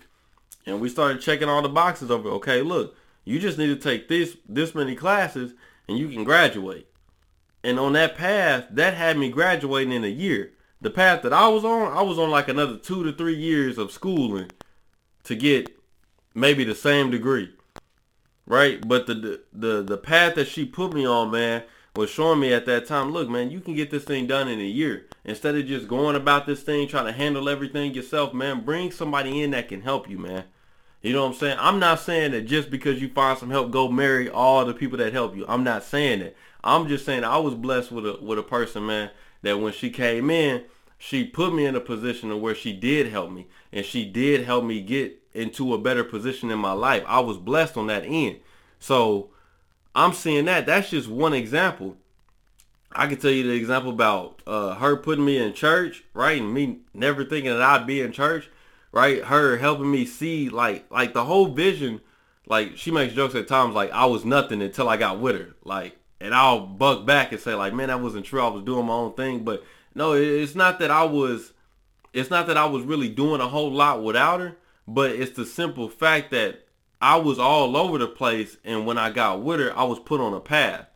And 0.65 0.81
we 0.81 0.89
started 0.89 1.21
checking 1.21 1.51
all 1.51 1.61
the 1.61 1.69
boxes 1.69 2.11
over. 2.11 2.31
Okay, 2.31 2.63
look, 2.63 2.97
you 3.27 3.39
just 3.39 3.59
need 3.59 3.67
to 3.67 3.77
take 3.77 4.09
this, 4.09 4.39
this 4.49 4.75
many 4.75 4.95
classes 4.95 5.53
and 5.87 5.99
you 5.99 6.09
can 6.09 6.25
graduate. 6.25 6.89
And 7.65 7.81
on 7.81 7.95
that 7.95 8.15
path, 8.15 8.67
that 8.71 8.93
had 8.95 9.17
me 9.17 9.31
graduating 9.31 9.93
in 9.93 10.05
a 10.05 10.09
year. 10.09 10.53
The 10.83 10.91
path 10.91 11.23
that 11.23 11.33
I 11.33 11.49
was 11.49 11.65
on, 11.65 11.97
I 11.97 12.03
was 12.03 12.19
on 12.19 12.31
like 12.31 12.47
another 12.47 12.77
two 12.77 13.03
to 13.05 13.13
three 13.13 13.35
years 13.35 13.79
of 13.79 13.91
schooling 13.91 14.51
to 15.25 15.35
get 15.35 15.75
maybe 16.35 16.63
the 16.63 16.75
same 16.75 17.11
degree. 17.11 17.55
Right? 18.47 18.87
But 18.87 19.07
the 19.07 19.41
the 19.51 19.83
the 19.83 19.97
path 19.97 20.35
that 20.35 20.47
she 20.47 20.67
put 20.67 20.93
me 20.93 21.07
on, 21.07 21.31
man, 21.31 21.63
was 21.97 22.11
showing 22.11 22.41
me 22.41 22.53
at 22.53 22.67
that 22.67 22.87
time, 22.87 23.13
look, 23.13 23.31
man, 23.31 23.51
you 23.51 23.61
can 23.61 23.75
get 23.75 23.91
this 23.91 24.05
thing 24.05 24.27
done 24.27 24.47
in 24.49 24.61
a 24.61 24.65
year. 24.65 25.07
Instead 25.25 25.55
of 25.55 25.65
just 25.65 25.89
going 25.89 26.17
about 26.17 26.45
this 26.45 26.63
thing, 26.63 26.87
trying 26.87 27.07
to 27.07 27.13
handle 27.13 27.49
everything 27.49 27.95
yourself, 27.95 28.35
man, 28.35 28.63
bring 28.63 28.91
somebody 28.91 29.41
in 29.41 29.53
that 29.53 29.69
can 29.69 29.81
help 29.81 30.11
you, 30.11 30.19
man. 30.19 30.45
You 31.01 31.13
know 31.15 31.23
what 31.23 31.29
I'm 31.29 31.35
saying? 31.35 31.57
I'm 31.61 31.79
not 31.79 32.01
saying 32.01 32.33
that 32.33 32.43
just 32.43 32.71
because 32.71 33.01
you 33.01 33.09
find 33.09 33.39
some 33.39 33.51
help, 33.51 33.71
go 33.71 33.89
marry 33.89 34.29
all 34.29 34.67
the 34.67 34.75
people 34.75 34.99
that 34.99 35.15
help 35.15 35.35
you. 35.35 35.47
I'm 35.49 35.65
not 35.65 35.83
saying 35.83 36.19
that. 36.21 36.37
I'm 36.65 36.89
just 36.89 37.05
saying 37.05 37.25
I 37.25 37.39
was 37.39 37.55
blessed 37.55 37.93
with 37.93 38.07
a 38.07 38.19
with 38.21 38.39
a 38.39 38.43
person, 38.43 38.87
man, 38.87 39.11
that 39.43 39.61
when 39.61 39.73
she 39.73 39.91
came 39.91 40.31
in, 40.31 40.65
she 40.99 41.23
put 41.25 41.55
me 41.55 41.67
in 41.67 41.77
a 41.77 41.81
position 41.81 42.31
of 42.31 42.41
where 42.41 42.55
she 42.55 42.73
did 42.73 43.09
help 43.09 43.31
me 43.31 43.47
and 43.71 43.85
she 43.85 44.07
did 44.07 44.45
help 44.45 44.65
me 44.65 44.81
get 44.81 45.21
into 45.35 45.75
a 45.75 45.79
better 45.79 46.03
position 46.03 46.51
in 46.51 46.59
my 46.59 46.73
life. 46.73 47.05
I 47.07 47.21
was 47.21 47.37
blessed 47.37 47.77
on 47.77 47.89
that 47.89 48.05
end. 48.07 48.39
So 48.79 49.31
I'm 49.95 50.15
seeing 50.15 50.47
that. 50.47 50.65
That's 50.65 50.91
just 50.91 51.09
one 51.09 51.35
example. 51.35 51.97
I 52.93 53.09
can 53.09 53.19
tell 53.19 53.31
you 53.31 53.43
the 53.43 53.55
example 53.55 53.91
about 53.91 54.41
uh, 54.47 54.77
her 54.77 54.97
putting 54.97 55.25
me 55.25 55.37
in 55.37 55.53
church, 55.53 56.05
right? 56.15 56.41
And 56.41 56.55
me 56.55 56.79
never 56.95 57.25
thinking 57.25 57.51
that 57.51 57.61
I'd 57.61 57.87
be 57.87 58.01
in 58.01 58.13
church, 58.13 58.49
right? 58.93 59.25
Her 59.25 59.59
helping 59.59 59.91
me 59.91 60.07
see 60.07 60.49
like 60.49 60.91
like 60.91 61.13
the 61.13 61.25
whole 61.25 61.47
vision. 61.47 62.01
Like 62.47 62.77
she 62.77 62.91
makes 62.91 63.15
jokes 63.15 63.35
at 63.35 63.49
times 63.49 63.75
like 63.75 63.91
I 63.91 64.07
was 64.07 64.25
nothing 64.25 64.63
until 64.63 64.89
I 64.89 64.97
got 64.97 65.19
with 65.19 65.37
her. 65.37 65.55
Like 65.65 65.99
and 66.25 66.35
I'll 66.35 66.67
buck 66.67 67.05
back 67.05 67.33
and 67.33 67.41
say 67.41 67.55
like, 67.55 67.75
man, 67.75 67.89
that 67.89 68.01
wasn't 68.01 68.25
true. 68.25 68.41
I 68.41 68.49
was 68.49 68.65
doing 68.65 68.87
my 68.87 68.95
own 68.95 69.13
thing. 69.13 69.45
But 69.45 69.63
no, 69.95 70.15
it's 70.15 70.55
not 70.55 70.79
that 70.79 70.91
I 70.91 71.05
was. 71.05 71.53
It's 72.15 72.31
not 72.31 72.47
that 72.47 72.57
I 72.57 72.65
was 72.65 72.83
really 72.83 73.11
doing 73.11 73.43
a 73.43 73.49
whole 73.49 73.71
lot 73.71 74.03
without 74.03 74.41
her. 74.41 74.57
But 74.89 75.11
it's 75.11 75.37
the 75.37 75.45
simple 75.45 75.91
fact 75.91 76.31
that 76.31 76.67
I 77.01 77.17
was 77.17 77.39
all 77.39 77.77
over 77.77 77.99
the 77.99 78.07
place, 78.07 78.57
and 78.65 78.87
when 78.87 78.97
I 78.97 79.11
got 79.11 79.43
with 79.43 79.61
her, 79.61 79.77
I 79.77 79.85
was 79.85 79.99
put 79.99 80.21
on 80.21 80.33
a 80.33 80.41
path, 80.41 80.87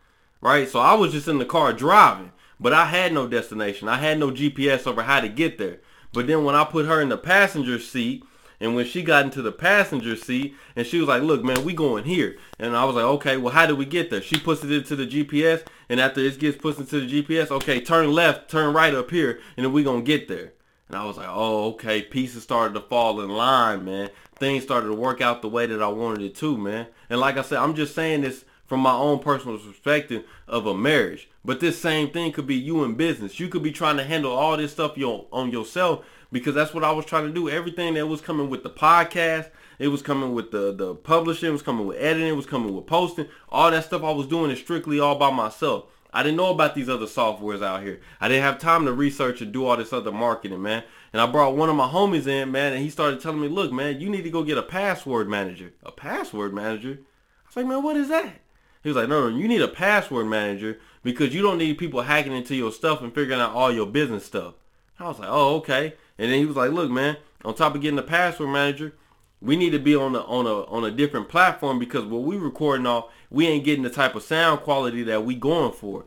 right? 0.40 0.66
So 0.66 0.80
I 0.80 0.94
was 0.94 1.12
just 1.12 1.28
in 1.28 1.36
the 1.36 1.44
car 1.44 1.74
driving, 1.74 2.32
but 2.58 2.72
I 2.72 2.86
had 2.86 3.12
no 3.12 3.28
destination. 3.28 3.88
I 3.88 3.98
had 3.98 4.18
no 4.18 4.30
GPS 4.30 4.86
over 4.86 5.02
how 5.02 5.20
to 5.20 5.28
get 5.28 5.58
there. 5.58 5.80
But 6.14 6.26
then 6.26 6.44
when 6.44 6.54
I 6.54 6.64
put 6.64 6.86
her 6.86 7.02
in 7.02 7.10
the 7.10 7.18
passenger 7.18 7.78
seat, 7.78 8.24
and 8.60 8.74
when 8.74 8.86
she 8.86 9.02
got 9.02 9.24
into 9.24 9.40
the 9.40 9.52
passenger 9.52 10.16
seat 10.16 10.56
and 10.74 10.86
she 10.86 10.98
was 10.98 11.08
like, 11.08 11.22
look, 11.22 11.44
man, 11.44 11.64
we 11.64 11.74
going 11.74 12.04
here. 12.04 12.36
And 12.58 12.76
I 12.76 12.84
was 12.84 12.96
like, 12.96 13.04
okay, 13.04 13.36
well, 13.36 13.54
how 13.54 13.66
do 13.66 13.76
we 13.76 13.84
get 13.84 14.10
there? 14.10 14.20
She 14.20 14.38
puts 14.38 14.64
it 14.64 14.72
into 14.72 14.96
the 14.96 15.06
GPS. 15.06 15.64
And 15.88 16.00
after 16.00 16.20
it 16.20 16.38
gets 16.38 16.58
put 16.58 16.78
into 16.78 17.00
the 17.00 17.22
GPS, 17.22 17.50
okay, 17.50 17.80
turn 17.80 18.12
left, 18.12 18.50
turn 18.50 18.74
right 18.74 18.94
up 18.94 19.10
here. 19.10 19.40
And 19.56 19.64
then 19.64 19.72
we 19.72 19.84
going 19.84 20.04
to 20.04 20.06
get 20.06 20.26
there. 20.28 20.52
And 20.88 20.96
I 20.96 21.04
was 21.04 21.16
like, 21.16 21.28
oh, 21.30 21.68
okay. 21.70 22.02
Pieces 22.02 22.42
started 22.42 22.74
to 22.74 22.80
fall 22.80 23.20
in 23.20 23.30
line, 23.30 23.84
man. 23.84 24.10
Things 24.36 24.64
started 24.64 24.88
to 24.88 24.94
work 24.94 25.20
out 25.20 25.42
the 25.42 25.48
way 25.48 25.66
that 25.66 25.82
I 25.82 25.88
wanted 25.88 26.22
it 26.22 26.34
to, 26.36 26.56
man. 26.56 26.88
And 27.08 27.20
like 27.20 27.36
I 27.36 27.42
said, 27.42 27.58
I'm 27.58 27.74
just 27.74 27.94
saying 27.94 28.22
this 28.22 28.44
from 28.66 28.80
my 28.80 28.92
own 28.92 29.20
personal 29.20 29.58
perspective 29.58 30.24
of 30.46 30.66
a 30.66 30.74
marriage. 30.74 31.30
But 31.44 31.60
this 31.60 31.78
same 31.78 32.10
thing 32.10 32.32
could 32.32 32.46
be 32.46 32.56
you 32.56 32.84
in 32.84 32.94
business. 32.94 33.40
You 33.40 33.48
could 33.48 33.62
be 33.62 33.72
trying 33.72 33.96
to 33.96 34.04
handle 34.04 34.32
all 34.32 34.56
this 34.56 34.72
stuff 34.72 34.98
on 34.98 35.50
yourself 35.50 36.04
because 36.30 36.54
that's 36.54 36.74
what 36.74 36.84
I 36.84 36.92
was 36.92 37.04
trying 37.04 37.26
to 37.26 37.32
do. 37.32 37.48
Everything 37.48 37.94
that 37.94 38.06
was 38.06 38.20
coming 38.20 38.50
with 38.50 38.62
the 38.62 38.70
podcast, 38.70 39.50
it 39.78 39.88
was 39.88 40.02
coming 40.02 40.34
with 40.34 40.50
the, 40.50 40.72
the 40.72 40.94
publishing, 40.94 41.48
it 41.48 41.52
was 41.52 41.62
coming 41.62 41.86
with 41.86 41.98
editing, 41.98 42.28
it 42.28 42.36
was 42.36 42.46
coming 42.46 42.74
with 42.74 42.86
posting. 42.86 43.28
All 43.48 43.70
that 43.70 43.84
stuff 43.84 44.02
I 44.02 44.10
was 44.10 44.26
doing 44.26 44.50
is 44.50 44.58
strictly 44.58 45.00
all 45.00 45.16
by 45.16 45.30
myself. 45.30 45.86
I 46.12 46.22
didn't 46.22 46.38
know 46.38 46.50
about 46.50 46.74
these 46.74 46.88
other 46.88 47.06
softwares 47.06 47.62
out 47.62 47.82
here. 47.82 48.00
I 48.20 48.28
didn't 48.28 48.42
have 48.42 48.58
time 48.58 48.86
to 48.86 48.92
research 48.92 49.42
and 49.42 49.52
do 49.52 49.66
all 49.66 49.76
this 49.76 49.92
other 49.92 50.10
marketing, 50.10 50.62
man. 50.62 50.84
And 51.12 51.20
I 51.20 51.26
brought 51.26 51.56
one 51.56 51.68
of 51.68 51.76
my 51.76 51.88
homies 51.88 52.26
in, 52.26 52.50
man, 52.50 52.72
and 52.72 52.82
he 52.82 52.90
started 52.90 53.20
telling 53.20 53.40
me, 53.40 53.48
look, 53.48 53.72
man, 53.72 54.00
you 54.00 54.08
need 54.08 54.22
to 54.22 54.30
go 54.30 54.42
get 54.42 54.58
a 54.58 54.62
password 54.62 55.28
manager. 55.28 55.72
A 55.82 55.92
password 55.92 56.54
manager? 56.54 56.98
I 57.00 57.48
was 57.48 57.56
like, 57.56 57.66
man, 57.66 57.82
what 57.82 57.96
is 57.96 58.08
that? 58.08 58.40
He 58.82 58.88
was 58.88 58.96
like, 58.96 59.08
no, 59.08 59.28
no, 59.28 59.36
you 59.36 59.48
need 59.48 59.60
a 59.60 59.68
password 59.68 60.26
manager 60.26 60.78
because 61.02 61.34
you 61.34 61.42
don't 61.42 61.58
need 61.58 61.78
people 61.78 62.02
hacking 62.02 62.32
into 62.32 62.54
your 62.54 62.72
stuff 62.72 63.02
and 63.02 63.14
figuring 63.14 63.40
out 63.40 63.54
all 63.54 63.72
your 63.72 63.86
business 63.86 64.24
stuff. 64.24 64.54
I 64.98 65.08
was 65.08 65.18
like, 65.18 65.28
oh, 65.30 65.56
okay. 65.56 65.94
And 66.18 66.30
then 66.30 66.38
he 66.38 66.46
was 66.46 66.56
like, 66.56 66.72
look, 66.72 66.90
man, 66.90 67.16
on 67.44 67.54
top 67.54 67.74
of 67.74 67.80
getting 67.80 67.98
a 67.98 68.02
password 68.02 68.50
manager, 68.50 68.94
we 69.40 69.56
need 69.56 69.70
to 69.70 69.78
be 69.78 69.94
on 69.94 70.16
a 70.16 70.20
on 70.20 70.46
a 70.46 70.64
on 70.64 70.84
a 70.84 70.90
different 70.90 71.28
platform 71.28 71.78
because 71.78 72.04
what 72.04 72.22
we 72.22 72.36
recording 72.36 72.86
off, 72.86 73.06
we 73.30 73.46
ain't 73.46 73.64
getting 73.64 73.84
the 73.84 73.90
type 73.90 74.14
of 74.14 74.22
sound 74.22 74.60
quality 74.60 75.02
that 75.04 75.24
we 75.24 75.34
going 75.34 75.72
for. 75.72 76.06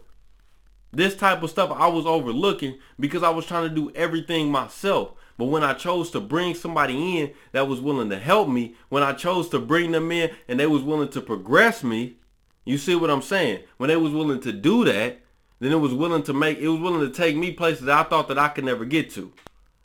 This 0.91 1.15
type 1.15 1.41
of 1.41 1.49
stuff 1.49 1.71
I 1.71 1.87
was 1.87 2.05
overlooking 2.05 2.77
because 2.99 3.23
I 3.23 3.29
was 3.29 3.45
trying 3.45 3.69
to 3.69 3.73
do 3.73 3.91
everything 3.95 4.51
myself. 4.51 5.13
But 5.37 5.45
when 5.45 5.63
I 5.63 5.73
chose 5.73 6.11
to 6.11 6.19
bring 6.19 6.53
somebody 6.53 7.19
in 7.19 7.31
that 7.53 7.69
was 7.69 7.79
willing 7.79 8.09
to 8.09 8.19
help 8.19 8.49
me, 8.49 8.75
when 8.89 9.01
I 9.01 9.13
chose 9.13 9.47
to 9.49 9.59
bring 9.59 9.91
them 9.91 10.11
in 10.11 10.31
and 10.49 10.59
they 10.59 10.67
was 10.67 10.83
willing 10.83 11.07
to 11.09 11.21
progress 11.21 11.83
me, 11.83 12.17
you 12.65 12.77
see 12.77 12.95
what 12.95 13.09
I'm 13.09 13.21
saying? 13.21 13.63
When 13.77 13.87
they 13.87 13.95
was 13.95 14.11
willing 14.11 14.41
to 14.41 14.51
do 14.51 14.83
that, 14.83 15.21
then 15.59 15.71
it 15.71 15.77
was 15.77 15.93
willing 15.93 16.23
to 16.23 16.33
make 16.33 16.59
it 16.59 16.67
was 16.67 16.81
willing 16.81 17.09
to 17.09 17.15
take 17.15 17.37
me 17.37 17.53
places 17.53 17.87
I 17.87 18.03
thought 18.03 18.27
that 18.27 18.37
I 18.37 18.49
could 18.49 18.65
never 18.65 18.83
get 18.83 19.09
to 19.11 19.31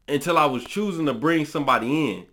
until 0.09 0.39
I 0.39 0.47
was 0.47 0.65
choosing 0.65 1.07
to 1.07 1.15
bring 1.15 1.45
somebody 1.45 2.11
in. 2.11 2.27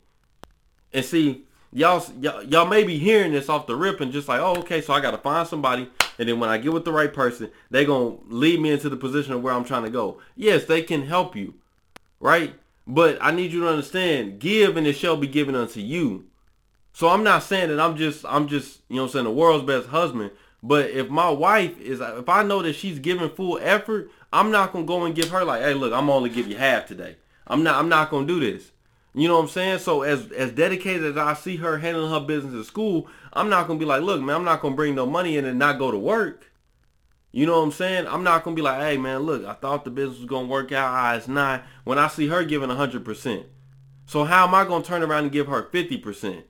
And 0.93 1.03
see, 1.03 1.45
y'all, 1.71 2.05
y'all, 2.19 2.43
y'all 2.43 2.67
may 2.67 2.83
be 2.83 2.99
hearing 2.99 3.31
this 3.31 3.49
off 3.49 3.67
the 3.67 3.75
rip 3.75 3.99
and 4.01 4.11
just 4.11 4.27
like, 4.27 4.39
oh, 4.39 4.55
okay, 4.59 4.81
so 4.81 4.93
I 4.93 5.01
got 5.01 5.11
to 5.11 5.17
find 5.17 5.47
somebody. 5.47 5.89
And 6.19 6.29
then 6.29 6.39
when 6.39 6.49
I 6.49 6.57
get 6.57 6.73
with 6.73 6.85
the 6.85 6.91
right 6.91 7.11
person, 7.11 7.49
they 7.71 7.85
going 7.85 8.17
to 8.17 8.23
lead 8.27 8.59
me 8.59 8.71
into 8.71 8.89
the 8.89 8.97
position 8.97 9.33
of 9.33 9.41
where 9.41 9.53
I'm 9.53 9.63
trying 9.63 9.83
to 9.83 9.89
go. 9.89 10.19
Yes, 10.35 10.65
they 10.65 10.83
can 10.83 11.05
help 11.05 11.35
you, 11.35 11.55
right? 12.19 12.53
But 12.85 13.17
I 13.21 13.31
need 13.31 13.51
you 13.51 13.61
to 13.61 13.69
understand, 13.69 14.39
give 14.39 14.77
and 14.77 14.85
it 14.85 14.93
shall 14.93 15.17
be 15.17 15.27
given 15.27 15.55
unto 15.55 15.79
you. 15.79 16.25
So 16.91 17.09
I'm 17.09 17.23
not 17.23 17.41
saying 17.41 17.69
that 17.69 17.79
I'm 17.79 17.97
just, 17.97 18.23
I'm 18.25 18.47
just, 18.47 18.81
you 18.87 18.97
know 18.97 19.03
I'm 19.03 19.09
saying, 19.09 19.25
the 19.25 19.31
world's 19.31 19.65
best 19.65 19.87
husband. 19.87 20.31
But 20.61 20.91
if 20.91 21.09
my 21.09 21.29
wife 21.29 21.79
is, 21.81 21.99
if 21.99 22.29
I 22.29 22.43
know 22.43 22.61
that 22.61 22.73
she's 22.73 22.99
giving 22.99 23.29
full 23.29 23.59
effort, 23.61 24.11
I'm 24.31 24.51
not 24.51 24.71
going 24.71 24.85
to 24.85 24.87
go 24.87 25.03
and 25.03 25.15
give 25.15 25.29
her 25.29 25.43
like, 25.43 25.61
hey, 25.61 25.73
look, 25.73 25.91
I'm 25.91 26.09
only 26.09 26.29
give 26.29 26.47
you 26.47 26.55
half 26.55 26.85
today. 26.85 27.17
I'm 27.47 27.63
not, 27.63 27.75
I'm 27.75 27.89
not 27.89 28.09
to 28.11 28.25
do 28.25 28.39
this. 28.39 28.71
You 29.15 29.27
know 29.27 29.35
what 29.35 29.43
I'm 29.43 29.49
saying? 29.49 29.79
So 29.79 30.01
as 30.01 30.31
as 30.31 30.51
dedicated 30.51 31.03
as 31.03 31.17
I 31.17 31.35
see 31.35 31.57
her 31.57 31.77
handling 31.77 32.11
her 32.11 32.19
business 32.19 32.59
at 32.59 32.65
school, 32.65 33.07
I'm 33.31 33.49
not 33.49 33.67
gonna 33.67 33.79
be 33.79 33.85
like, 33.85 34.01
look, 34.01 34.21
man, 34.21 34.35
I'm 34.35 34.43
not 34.43 34.61
gonna 34.61 34.75
bring 34.75 34.95
no 34.95 35.05
money 35.05 35.37
in 35.37 35.45
and 35.45 35.59
not 35.59 35.77
go 35.77 35.91
to 35.91 35.99
work. 35.99 36.51
You 37.31 37.45
know 37.45 37.57
what 37.59 37.65
I'm 37.65 37.71
saying? 37.71 38.07
I'm 38.07 38.23
not 38.23 38.43
gonna 38.43 38.55
be 38.55 38.61
like, 38.63 38.81
hey 38.81 38.97
man, 38.97 39.19
look, 39.19 39.45
I 39.45 39.53
thought 39.53 39.85
the 39.85 39.91
business 39.91 40.19
was 40.19 40.29
gonna 40.29 40.47
work 40.47 40.71
out. 40.71 40.89
Ah, 40.89 41.15
it's 41.15 41.27
not. 41.27 41.63
When 41.83 41.99
I 41.99 42.07
see 42.07 42.27
her 42.27 42.43
giving 42.43 42.71
hundred 42.71 43.05
percent. 43.05 43.45
So 44.07 44.23
how 44.23 44.47
am 44.47 44.55
I 44.55 44.65
gonna 44.65 44.83
turn 44.83 45.03
around 45.03 45.23
and 45.23 45.31
give 45.31 45.47
her 45.47 45.69
fifty 45.71 45.97
percent? 45.97 46.45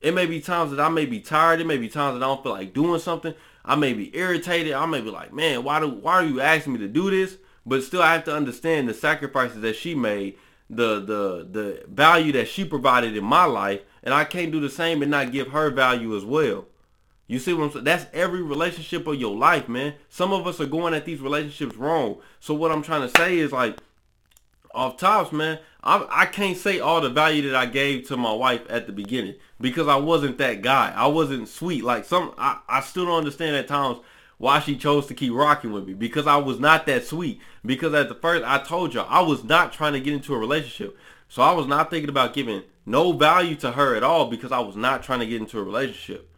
It 0.00 0.14
may 0.14 0.24
be 0.24 0.40
times 0.40 0.70
that 0.70 0.80
I 0.80 0.88
may 0.88 1.04
be 1.04 1.20
tired. 1.20 1.60
It 1.60 1.66
may 1.66 1.76
be 1.76 1.88
times 1.88 2.18
that 2.18 2.24
I 2.24 2.28
don't 2.28 2.42
feel 2.42 2.52
like 2.52 2.72
doing 2.72 3.00
something. 3.00 3.34
I 3.64 3.74
may 3.74 3.92
be 3.92 4.16
irritated. 4.16 4.72
I 4.72 4.86
may 4.86 5.02
be 5.02 5.10
like, 5.10 5.34
man, 5.34 5.62
why 5.62 5.80
do 5.80 5.88
why 5.88 6.14
are 6.14 6.24
you 6.24 6.40
asking 6.40 6.74
me 6.74 6.78
to 6.78 6.88
do 6.88 7.10
this? 7.10 7.36
But 7.66 7.82
still, 7.82 8.02
I 8.02 8.12
have 8.14 8.24
to 8.24 8.34
understand 8.34 8.88
the 8.88 8.94
sacrifices 8.94 9.60
that 9.60 9.76
she 9.76 9.94
made 9.94 10.36
the 10.70 11.00
the 11.00 11.48
the 11.50 11.84
value 11.88 12.32
that 12.32 12.48
she 12.48 12.64
provided 12.64 13.16
in 13.16 13.24
my 13.24 13.44
life, 13.44 13.80
and 14.02 14.12
I 14.12 14.24
can't 14.24 14.52
do 14.52 14.60
the 14.60 14.70
same 14.70 15.02
and 15.02 15.10
not 15.10 15.32
give 15.32 15.48
her 15.48 15.70
value 15.70 16.16
as 16.16 16.24
well. 16.24 16.66
You 17.26 17.38
see 17.38 17.52
what 17.52 17.64
I'm 17.64 17.70
saying? 17.70 17.84
That's 17.84 18.06
every 18.14 18.42
relationship 18.42 19.06
of 19.06 19.16
your 19.16 19.36
life, 19.36 19.68
man. 19.68 19.94
Some 20.08 20.32
of 20.32 20.46
us 20.46 20.60
are 20.60 20.66
going 20.66 20.94
at 20.94 21.04
these 21.04 21.20
relationships 21.20 21.76
wrong. 21.76 22.18
So 22.40 22.54
what 22.54 22.72
I'm 22.72 22.82
trying 22.82 23.02
to 23.02 23.16
say 23.18 23.38
is 23.38 23.52
like, 23.52 23.78
off 24.74 24.96
tops, 24.96 25.30
man, 25.30 25.58
I, 25.84 26.06
I 26.10 26.24
can't 26.24 26.56
say 26.56 26.80
all 26.80 27.02
the 27.02 27.10
value 27.10 27.42
that 27.50 27.54
I 27.54 27.66
gave 27.66 28.08
to 28.08 28.16
my 28.16 28.32
wife 28.32 28.62
at 28.70 28.86
the 28.86 28.92
beginning 28.92 29.34
because 29.60 29.88
I 29.88 29.96
wasn't 29.96 30.38
that 30.38 30.62
guy. 30.62 30.90
I 30.96 31.06
wasn't 31.06 31.48
sweet. 31.48 31.84
Like 31.84 32.06
some, 32.06 32.32
I, 32.38 32.60
I 32.66 32.80
still 32.80 33.04
don't 33.04 33.18
understand 33.18 33.56
at 33.56 33.68
times 33.68 33.98
why 34.38 34.60
she 34.60 34.76
chose 34.76 35.06
to 35.06 35.14
keep 35.14 35.32
rocking 35.32 35.72
with 35.72 35.86
me 35.86 35.94
because 35.94 36.26
I 36.26 36.36
was 36.36 36.58
not 36.58 36.86
that 36.86 37.04
sweet. 37.04 37.40
Because 37.66 37.92
at 37.92 38.08
the 38.08 38.14
first, 38.14 38.44
I 38.44 38.58
told 38.58 38.94
y'all 38.94 39.06
I 39.08 39.20
was 39.20 39.44
not 39.44 39.72
trying 39.72 39.92
to 39.92 40.00
get 40.00 40.14
into 40.14 40.34
a 40.34 40.38
relationship. 40.38 40.96
So 41.28 41.42
I 41.42 41.52
was 41.52 41.66
not 41.66 41.90
thinking 41.90 42.08
about 42.08 42.32
giving 42.32 42.62
no 42.86 43.12
value 43.12 43.56
to 43.56 43.72
her 43.72 43.94
at 43.94 44.02
all 44.02 44.30
because 44.30 44.52
I 44.52 44.60
was 44.60 44.76
not 44.76 45.02
trying 45.02 45.20
to 45.20 45.26
get 45.26 45.42
into 45.42 45.58
a 45.58 45.62
relationship. 45.62 46.30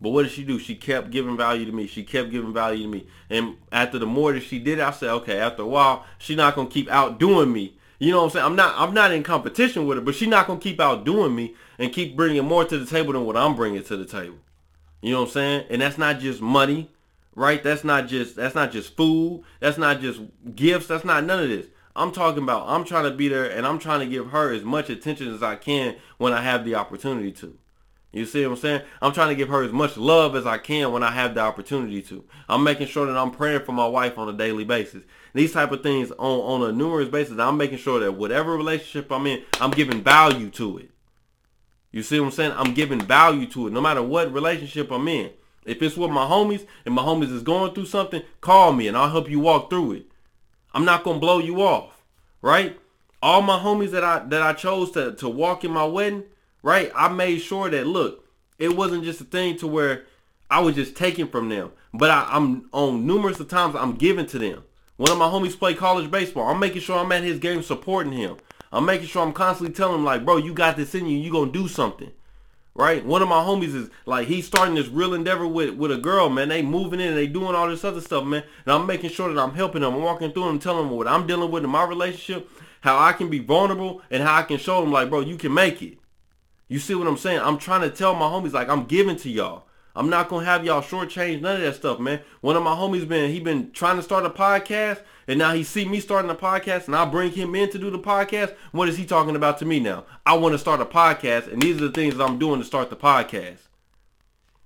But 0.00 0.10
what 0.10 0.24
did 0.24 0.32
she 0.32 0.42
do? 0.42 0.58
She 0.58 0.74
kept 0.74 1.10
giving 1.10 1.36
value 1.36 1.64
to 1.64 1.70
me. 1.70 1.86
She 1.86 2.02
kept 2.02 2.32
giving 2.32 2.52
value 2.52 2.82
to 2.82 2.88
me. 2.88 3.06
And 3.30 3.56
after 3.70 4.00
the 4.00 4.06
more 4.06 4.32
that 4.32 4.42
she 4.42 4.58
did, 4.58 4.80
I 4.80 4.90
said, 4.90 5.10
okay, 5.10 5.38
after 5.38 5.62
a 5.62 5.66
while, 5.66 6.04
she's 6.18 6.36
not 6.36 6.56
gonna 6.56 6.68
keep 6.68 6.90
outdoing 6.90 7.52
me. 7.52 7.76
You 8.00 8.10
know 8.10 8.18
what 8.18 8.24
I'm 8.24 8.30
saying? 8.30 8.46
I'm 8.46 8.56
not 8.56 8.74
I'm 8.76 8.94
not 8.94 9.12
in 9.12 9.22
competition 9.22 9.86
with 9.86 9.98
her, 9.98 10.02
but 10.02 10.16
she's 10.16 10.26
not 10.26 10.48
gonna 10.48 10.58
keep 10.58 10.80
outdoing 10.80 11.36
me 11.36 11.54
and 11.78 11.92
keep 11.92 12.16
bringing 12.16 12.44
more 12.44 12.64
to 12.64 12.78
the 12.78 12.86
table 12.86 13.12
than 13.12 13.24
what 13.24 13.36
I'm 13.36 13.54
bringing 13.54 13.84
to 13.84 13.96
the 13.96 14.04
table. 14.04 14.38
You 15.02 15.12
know 15.12 15.20
what 15.20 15.28
I'm 15.28 15.32
saying? 15.32 15.66
And 15.70 15.82
that's 15.82 15.98
not 15.98 16.18
just 16.18 16.40
money 16.40 16.90
right? 17.34 17.62
That's 17.62 17.84
not 17.84 18.08
just 18.08 18.36
that's 18.36 18.54
not 18.54 18.72
just 18.72 18.96
food. 18.96 19.44
That's 19.60 19.78
not 19.78 20.00
just 20.00 20.20
gifts. 20.54 20.86
That's 20.86 21.04
not 21.04 21.24
none 21.24 21.42
of 21.42 21.48
this. 21.48 21.66
I'm 21.94 22.12
talking 22.12 22.42
about 22.42 22.68
I'm 22.68 22.84
trying 22.84 23.04
to 23.04 23.16
be 23.16 23.28
there 23.28 23.50
and 23.50 23.66
I'm 23.66 23.78
trying 23.78 24.00
to 24.00 24.06
give 24.06 24.30
her 24.30 24.52
as 24.52 24.62
much 24.62 24.90
attention 24.90 25.32
as 25.34 25.42
I 25.42 25.56
can 25.56 25.96
when 26.18 26.32
I 26.32 26.42
have 26.42 26.64
the 26.64 26.74
opportunity 26.74 27.32
to. 27.32 27.58
You 28.12 28.26
see 28.26 28.44
what 28.44 28.52
I'm 28.52 28.58
saying? 28.58 28.82
I'm 29.00 29.12
trying 29.12 29.30
to 29.30 29.34
give 29.34 29.48
her 29.48 29.62
as 29.62 29.72
much 29.72 29.96
love 29.96 30.36
as 30.36 30.44
I 30.44 30.58
can 30.58 30.92
when 30.92 31.02
I 31.02 31.10
have 31.12 31.34
the 31.34 31.40
opportunity 31.40 32.02
to. 32.02 32.22
I'm 32.46 32.62
making 32.62 32.88
sure 32.88 33.06
that 33.06 33.16
I'm 33.16 33.30
praying 33.30 33.64
for 33.64 33.72
my 33.72 33.86
wife 33.86 34.18
on 34.18 34.28
a 34.28 34.34
daily 34.34 34.64
basis. 34.64 35.02
These 35.32 35.54
type 35.54 35.72
of 35.72 35.82
things 35.82 36.10
on, 36.12 36.62
on 36.62 36.68
a 36.68 36.72
numerous 36.72 37.08
basis, 37.08 37.38
I'm 37.38 37.56
making 37.56 37.78
sure 37.78 38.00
that 38.00 38.12
whatever 38.12 38.54
relationship 38.54 39.10
I'm 39.10 39.26
in, 39.26 39.42
I'm 39.62 39.70
giving 39.70 40.02
value 40.02 40.50
to 40.50 40.76
it. 40.76 40.90
You 41.90 42.02
see 42.02 42.20
what 42.20 42.26
I'm 42.26 42.32
saying? 42.32 42.52
I'm 42.54 42.74
giving 42.74 43.00
value 43.00 43.46
to 43.48 43.66
it 43.66 43.72
no 43.72 43.80
matter 43.80 44.02
what 44.02 44.32
relationship 44.32 44.90
I'm 44.90 45.08
in. 45.08 45.30
If 45.64 45.80
it's 45.82 45.96
with 45.96 46.10
my 46.10 46.26
homies 46.26 46.66
and 46.84 46.94
my 46.94 47.02
homies 47.02 47.32
is 47.32 47.42
going 47.42 47.74
through 47.74 47.86
something, 47.86 48.22
call 48.40 48.72
me 48.72 48.88
and 48.88 48.96
I'll 48.96 49.10
help 49.10 49.30
you 49.30 49.40
walk 49.40 49.70
through 49.70 49.92
it. 49.92 50.06
I'm 50.74 50.84
not 50.84 51.04
gonna 51.04 51.20
blow 51.20 51.38
you 51.38 51.62
off, 51.62 52.02
right? 52.40 52.78
All 53.22 53.42
my 53.42 53.58
homies 53.58 53.90
that 53.90 54.02
I 54.02 54.20
that 54.26 54.42
I 54.42 54.52
chose 54.54 54.90
to 54.92 55.12
to 55.12 55.28
walk 55.28 55.64
in 55.64 55.70
my 55.70 55.84
wedding, 55.84 56.24
right? 56.62 56.90
I 56.94 57.08
made 57.08 57.38
sure 57.38 57.70
that 57.70 57.86
look, 57.86 58.28
it 58.58 58.76
wasn't 58.76 59.04
just 59.04 59.20
a 59.20 59.24
thing 59.24 59.56
to 59.58 59.66
where 59.66 60.04
I 60.50 60.60
was 60.60 60.74
just 60.74 60.96
taking 60.96 61.28
from 61.28 61.48
them, 61.48 61.70
but 61.94 62.10
I, 62.10 62.26
I'm 62.30 62.68
on 62.72 63.06
numerous 63.06 63.38
of 63.38 63.48
times 63.48 63.76
I'm 63.76 63.94
giving 63.94 64.26
to 64.26 64.38
them. 64.38 64.64
One 64.96 65.12
of 65.12 65.18
my 65.18 65.26
homies 65.26 65.58
play 65.58 65.74
college 65.74 66.10
baseball. 66.10 66.48
I'm 66.48 66.60
making 66.60 66.82
sure 66.82 66.98
I'm 66.98 67.12
at 67.12 67.22
his 67.22 67.38
game 67.38 67.62
supporting 67.62 68.12
him. 68.12 68.36
I'm 68.72 68.84
making 68.84 69.06
sure 69.06 69.22
I'm 69.22 69.32
constantly 69.32 69.74
telling 69.74 69.96
him 69.96 70.04
like, 70.04 70.24
bro, 70.24 70.38
you 70.38 70.54
got 70.54 70.76
this 70.76 70.94
in 70.94 71.06
you. 71.06 71.18
You 71.18 71.30
gonna 71.30 71.52
do 71.52 71.68
something 71.68 72.10
right? 72.74 73.04
One 73.04 73.22
of 73.22 73.28
my 73.28 73.42
homies 73.42 73.74
is 73.74 73.90
like 74.06 74.28
he's 74.28 74.46
starting 74.46 74.74
this 74.74 74.88
real 74.88 75.14
endeavor 75.14 75.46
with 75.46 75.74
with 75.74 75.92
a 75.92 75.98
girl, 75.98 76.28
man. 76.28 76.48
They 76.48 76.62
moving 76.62 77.00
in, 77.00 77.14
they 77.14 77.26
doing 77.26 77.54
all 77.54 77.68
this 77.68 77.84
other 77.84 78.00
stuff, 78.00 78.24
man. 78.24 78.44
And 78.64 78.74
I'm 78.74 78.86
making 78.86 79.10
sure 79.10 79.32
that 79.32 79.40
I'm 79.40 79.54
helping 79.54 79.82
them. 79.82 79.94
I'm 79.94 80.02
walking 80.02 80.32
through 80.32 80.46
them, 80.46 80.58
telling 80.58 80.88
them 80.88 80.96
what 80.96 81.08
I'm 81.08 81.26
dealing 81.26 81.50
with 81.50 81.64
in 81.64 81.70
my 81.70 81.84
relationship, 81.84 82.48
how 82.80 82.98
I 82.98 83.12
can 83.12 83.28
be 83.28 83.38
vulnerable, 83.38 84.02
and 84.10 84.22
how 84.22 84.36
I 84.36 84.42
can 84.42 84.58
show 84.58 84.80
them 84.80 84.92
like, 84.92 85.10
bro, 85.10 85.20
you 85.20 85.36
can 85.36 85.52
make 85.52 85.82
it. 85.82 85.98
You 86.68 86.78
see 86.78 86.94
what 86.94 87.06
I'm 87.06 87.18
saying? 87.18 87.40
I'm 87.40 87.58
trying 87.58 87.82
to 87.82 87.90
tell 87.90 88.14
my 88.14 88.26
homies 88.26 88.52
like 88.52 88.68
I'm 88.68 88.84
giving 88.84 89.16
to 89.16 89.30
y'all. 89.30 89.66
I'm 89.94 90.08
not 90.08 90.28
gonna 90.28 90.46
have 90.46 90.64
y'all 90.64 90.80
shortchange 90.80 91.40
none 91.42 91.56
of 91.56 91.62
that 91.62 91.74
stuff, 91.74 91.98
man. 91.98 92.20
One 92.40 92.56
of 92.56 92.62
my 92.62 92.74
homies 92.74 93.06
been 93.06 93.30
he 93.30 93.40
been 93.40 93.72
trying 93.72 93.96
to 93.96 94.02
start 94.02 94.24
a 94.24 94.30
podcast, 94.30 95.02
and 95.28 95.38
now 95.38 95.52
he 95.52 95.62
see 95.62 95.84
me 95.84 96.00
starting 96.00 96.30
a 96.30 96.34
podcast, 96.34 96.86
and 96.86 96.96
I 96.96 97.04
bring 97.04 97.32
him 97.32 97.54
in 97.54 97.70
to 97.70 97.78
do 97.78 97.90
the 97.90 97.98
podcast. 97.98 98.54
What 98.70 98.88
is 98.88 98.96
he 98.96 99.04
talking 99.04 99.36
about 99.36 99.58
to 99.58 99.66
me 99.66 99.80
now? 99.80 100.04
I 100.24 100.34
want 100.34 100.52
to 100.54 100.58
start 100.58 100.80
a 100.80 100.86
podcast, 100.86 101.52
and 101.52 101.60
these 101.60 101.76
are 101.76 101.88
the 101.88 101.92
things 101.92 102.16
that 102.16 102.24
I'm 102.24 102.38
doing 102.38 102.60
to 102.60 102.66
start 102.66 102.88
the 102.88 102.96
podcast. 102.96 103.58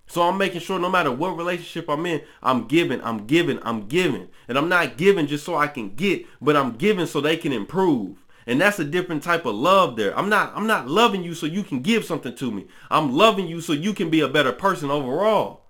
So 0.07 0.23
I'm 0.23 0.39
making 0.39 0.61
sure 0.61 0.79
no 0.79 0.89
matter 0.89 1.11
what 1.11 1.37
relationship 1.37 1.91
I'm 1.91 2.07
in, 2.07 2.23
I'm 2.43 2.69
giving, 2.69 3.03
I'm 3.03 3.27
giving, 3.27 3.59
I'm 3.63 3.89
giving. 3.89 4.29
And 4.47 4.57
I'm 4.57 4.69
not 4.69 4.97
giving 4.97 5.27
just 5.27 5.45
so 5.45 5.57
I 5.57 5.67
can 5.67 5.97
get, 5.97 6.25
but 6.41 6.57
I'm 6.57 6.77
giving 6.77 7.07
so 7.07 7.21
they 7.21 7.37
can 7.37 7.53
improve. 7.53 8.25
And 8.47 8.61
that's 8.61 8.79
a 8.79 8.85
different 8.85 9.25
type 9.25 9.45
of 9.45 9.57
love 9.57 9.97
there. 9.97 10.17
I'm 10.17 10.29
not 10.29 10.53
I'm 10.55 10.69
not 10.69 10.89
loving 10.89 11.25
you 11.25 11.35
so 11.35 11.47
you 11.47 11.65
can 11.65 11.81
give 11.81 12.05
something 12.05 12.35
to 12.37 12.51
me. 12.51 12.67
I'm 12.91 13.13
loving 13.13 13.49
you 13.49 13.61
so 13.61 13.73
you 13.73 13.93
can 13.93 14.09
be 14.09 14.21
a 14.21 14.29
better 14.29 14.53
person 14.53 14.91
overall. 14.91 15.63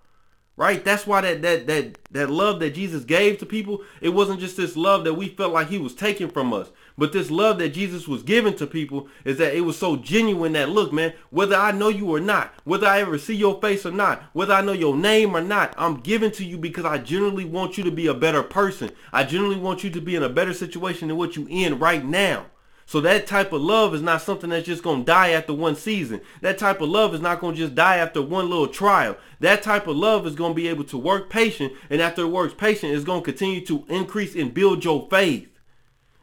Right? 0.59 0.83
That's 0.83 1.07
why 1.07 1.23
that 1.23 1.43
that 1.43 1.67
that 1.67 1.99
that 2.13 2.31
love 2.31 2.61
that 2.61 2.75
Jesus 2.75 3.05
gave 3.05 3.39
to 3.39 3.47
people, 3.47 3.83
it 4.01 4.11
wasn't 4.11 4.41
just 4.41 4.57
this 4.57 4.77
love 4.77 5.05
that 5.05 5.15
we 5.15 5.29
felt 5.29 5.53
like 5.53 5.69
he 5.69 5.79
was 5.79 5.95
taking 5.95 6.29
from 6.29 6.53
us. 6.53 6.71
But 6.99 7.13
this 7.13 7.31
love 7.31 7.59
that 7.59 7.71
Jesus 7.71 8.09
was 8.09 8.23
giving 8.23 8.57
to 8.57 8.67
people 8.67 9.09
is 9.25 9.37
that 9.37 9.55
it 9.55 9.63
was 9.63 9.79
so 9.79 9.97
genuine 9.97 10.53
that 10.53 10.71
look, 10.71 10.93
man, 10.95 11.13
whether 11.29 11.57
I 11.57 11.73
know 11.73 11.89
you 11.89 12.15
or 12.15 12.21
not, 12.21 12.55
whether 12.65 12.87
I 12.87 13.01
ever 13.01 13.19
see 13.19 13.35
your 13.35 13.61
face 13.61 13.85
or 13.85 13.91
not, 13.91 14.23
whether 14.33 14.55
I 14.55 14.63
know 14.63 14.73
your 14.73 14.97
name 14.97 15.37
or 15.37 15.43
not, 15.43 15.75
I'm 15.77 16.01
giving 16.01 16.31
to 16.33 16.45
you 16.45 16.57
because 16.57 16.87
I 16.87 16.99
genuinely 16.99 17.45
want 17.45 17.77
you 17.77 17.85
to 17.85 17.91
be 17.91 18.07
a 18.07 18.15
better 18.15 18.43
person. 18.43 18.91
I 19.13 19.25
genuinely 19.25 19.61
want 19.63 19.85
you 19.85 19.91
to 19.91 20.01
be 20.01 20.17
in 20.17 20.23
a 20.23 20.31
better 20.31 20.55
situation 20.55 21.09
than 21.09 21.19
what 21.19 21.37
you 21.37 21.47
in 21.51 21.79
right 21.79 22.05
now. 22.05 22.47
So 22.89 23.01
that 23.01 23.27
type 23.27 23.53
of 23.53 23.61
love 23.61 23.95
is 23.95 24.01
not 24.03 24.23
something 24.23 24.51
that's 24.51 24.67
just 24.67 24.85
going 24.85 25.01
to 25.01 25.05
die 25.05 25.31
after 25.31 25.53
one 25.53 25.75
season. 25.75 26.21
That 26.41 26.57
type 26.57 26.81
of 26.81 26.89
love 26.89 27.15
is 27.15 27.21
not 27.21 27.41
going 27.41 27.57
to 27.57 27.61
just 27.61 27.75
die 27.75 27.97
after 27.97 28.23
one 28.23 28.49
little 28.49 28.69
trial. 28.69 29.17
That 29.41 29.65
type 29.65 29.89
of 29.89 29.97
love 29.97 30.25
is 30.25 30.37
going 30.37 30.53
to 30.53 30.57
be 30.57 30.69
able 30.69 30.85
to 30.85 30.97
work 30.97 31.29
patient. 31.29 31.73
And 31.91 32.01
after 32.01 32.23
it 32.23 32.29
works 32.29 32.55
patient, 32.57 32.95
it's 32.95 33.05
going 33.05 33.23
to 33.23 33.25
continue 33.25 33.61
to 33.67 33.85
increase 33.89 34.37
and 34.37 34.55
build 34.55 34.85
your 34.85 35.09
faith. 35.11 35.49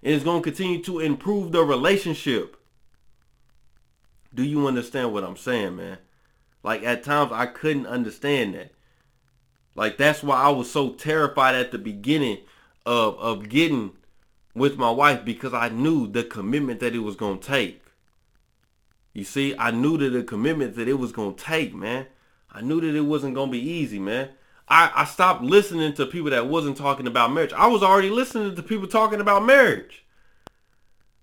And 0.01 0.13
it's 0.13 0.23
going 0.23 0.41
to 0.41 0.49
continue 0.49 0.81
to 0.83 1.01
improve 1.01 1.51
the 1.51 1.65
relationship. 1.65 2.55
Do 4.33 4.43
you 4.43 4.65
understand 4.65 5.11
what 5.11 5.25
I'm 5.25 5.37
saying, 5.37 5.75
man? 5.75 5.97
Like 6.63 6.83
at 6.83 7.03
times 7.03 7.33
I 7.33 7.45
couldn't 7.45 7.87
understand 7.87 8.53
that. 8.55 8.71
Like 9.75 9.97
that's 9.97 10.23
why 10.23 10.41
I 10.41 10.49
was 10.49 10.71
so 10.71 10.91
terrified 10.91 11.55
at 11.55 11.71
the 11.71 11.77
beginning 11.77 12.39
of, 12.85 13.17
of 13.19 13.49
getting 13.49 13.91
with 14.55 14.77
my 14.77 14.91
wife 14.91 15.25
because 15.25 15.53
I 15.53 15.69
knew 15.69 16.07
the 16.07 16.23
commitment 16.23 16.79
that 16.79 16.95
it 16.95 16.99
was 16.99 17.15
going 17.15 17.39
to 17.39 17.47
take. 17.47 17.83
You 19.13 19.23
see, 19.23 19.55
I 19.57 19.71
knew 19.71 19.97
that 19.97 20.09
the 20.09 20.23
commitment 20.23 20.75
that 20.75 20.87
it 20.87 20.99
was 20.99 21.11
going 21.11 21.35
to 21.35 21.43
take, 21.43 21.73
man. 21.73 22.07
I 22.51 22.61
knew 22.61 22.81
that 22.81 22.95
it 22.95 23.01
wasn't 23.01 23.35
going 23.35 23.49
to 23.49 23.51
be 23.51 23.63
easy, 23.63 23.99
man. 23.99 24.29
I, 24.67 24.91
I 24.95 25.05
stopped 25.05 25.43
listening 25.43 25.93
to 25.93 26.05
people 26.05 26.29
that 26.31 26.47
wasn't 26.47 26.77
talking 26.77 27.07
about 27.07 27.31
marriage. 27.31 27.53
I 27.53 27.67
was 27.67 27.83
already 27.83 28.09
listening 28.09 28.55
to 28.55 28.63
people 28.63 28.87
talking 28.87 29.19
about 29.19 29.45
marriage. 29.45 30.05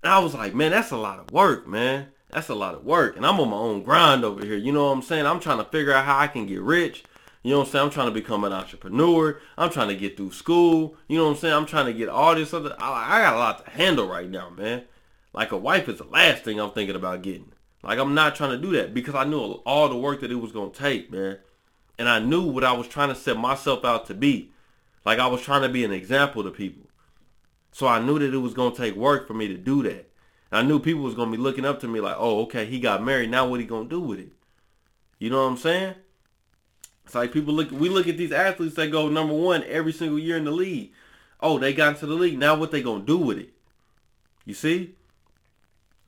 And 0.03 0.13
I 0.13 0.19
was 0.19 0.35
like, 0.35 0.55
man, 0.55 0.71
that's 0.71 0.91
a 0.91 0.97
lot 0.97 1.19
of 1.19 1.31
work, 1.33 1.67
man. 1.67 2.09
That's 2.31 2.49
a 2.49 2.55
lot 2.55 2.75
of 2.75 2.85
work. 2.85 3.17
And 3.17 3.27
I'm 3.27 3.41
on 3.41 3.51
my 3.51 3.57
own 3.57 3.83
grind 3.83 4.25
over 4.25 4.45
here. 4.45 4.57
You 4.57 4.73
know 4.73 4.87
what 4.87 4.93
I'm 4.93 5.03
saying? 5.03 5.27
I'm 5.27 5.41
trying 5.41 5.59
to 5.59 5.65
figure 5.65 5.93
out 5.93 6.05
how 6.05 6.19
I 6.19 6.29
can 6.29 6.47
get 6.47 6.61
rich. 6.61 7.05
You 7.43 7.53
know 7.53 7.61
what 7.61 7.69
I'm 7.69 7.73
saying? 7.73 7.85
I'm 7.85 7.91
trying 7.91 8.09
to 8.09 8.13
become 8.13 8.45
an 8.45 8.53
entrepreneur. 8.53 9.41
I'm 9.57 9.71
trying 9.71 9.89
to 9.89 9.97
get 9.97 10.17
through 10.17 10.33
school. 10.33 10.97
You 11.09 11.19
know 11.19 11.25
what 11.25 11.31
I'm 11.31 11.37
saying? 11.37 11.55
I'm 11.55 11.67
trying 11.67 11.87
to 11.87 11.95
get 11.95 12.09
all 12.09 12.35
this 12.35 12.53
other. 12.53 12.77
I, 12.79 13.19
I 13.19 13.23
got 13.23 13.35
a 13.35 13.39
lot 13.39 13.65
to 13.65 13.71
handle 13.71 14.07
right 14.07 14.29
now, 14.29 14.51
man. 14.51 14.83
Like 15.33 15.53
a 15.53 15.57
wife 15.57 15.89
is 15.89 15.99
the 15.99 16.05
last 16.05 16.45
thing 16.45 16.61
I'm 16.61 16.73
thinking 16.73 16.97
about 16.97 17.23
getting. 17.23 17.53
Like 17.83 17.99
I'm 17.99 18.15
not 18.15 18.37
trying 18.37 18.51
to 18.51 18.59
do 18.59 18.73
that 18.73 18.93
because 18.93 19.15
I 19.15 19.25
knew 19.25 19.39
all 19.65 19.89
the 19.89 19.97
work 19.97 20.21
that 20.21 20.31
it 20.31 20.37
was 20.37 20.53
gonna 20.53 20.71
take, 20.71 21.11
man. 21.11 21.39
And 21.99 22.09
I 22.09 22.19
knew 22.19 22.43
what 22.43 22.65
I 22.65 22.73
was 22.73 22.89
trying 22.89 23.09
to 23.09 23.15
set 23.15 23.39
myself 23.39 23.85
out 23.85 24.07
to 24.07 24.15
be. 24.15 24.53
Like 25.05 25.19
I 25.19 25.27
was 25.27 25.41
trying 25.41 25.63
to 25.63 25.69
be 25.69 25.85
an 25.85 25.93
example 25.93 26.43
to 26.43 26.51
people. 26.51 26.89
So 27.73 27.87
I 27.87 28.01
knew 28.01 28.19
that 28.19 28.35
it 28.35 28.39
was 28.39 28.55
gonna 28.55 28.75
take 28.75 28.97
work 28.97 29.27
for 29.27 29.35
me 29.35 29.49
to 29.49 29.57
do 29.57 29.83
that. 29.85 30.11
And 30.51 30.59
I 30.59 30.63
knew 30.63 30.79
people 30.79 31.03
was 31.03 31.15
gonna 31.15 31.31
be 31.31 31.39
looking 31.39 31.65
up 31.65 31.81
to 31.81 31.89
me 31.89 32.01
like, 32.01 32.17
oh, 32.19 32.43
okay, 32.43 32.67
he 32.67 32.81
got 32.81 33.03
married. 33.03 33.31
Now 33.31 33.49
what 33.49 33.61
he 33.61 33.67
gonna 33.67 33.89
do 33.89 34.01
with 34.01 34.19
it? 34.19 34.33
You 35.19 35.31
know 35.31 35.45
what 35.45 35.51
I'm 35.51 35.57
saying? 35.57 35.95
It's 37.11 37.17
like 37.17 37.33
people 37.33 37.53
look. 37.53 37.73
We 37.73 37.89
look 37.89 38.07
at 38.07 38.17
these 38.17 38.31
athletes 38.31 38.77
that 38.77 38.93
go 38.93 39.09
number 39.09 39.35
one 39.35 39.65
every 39.65 39.93
single 39.93 40.17
year 40.17 40.37
in 40.37 40.45
the 40.45 40.53
league. 40.53 40.93
Oh, 41.41 41.59
they 41.59 41.73
got 41.73 41.95
into 41.95 42.07
the 42.07 42.15
league. 42.15 42.39
Now 42.39 42.55
what 42.55 42.71
they 42.71 42.83
gonna 42.83 43.03
do 43.03 43.19
with 43.19 43.37
it? 43.37 43.51
You 44.45 44.55
see? 44.55 44.95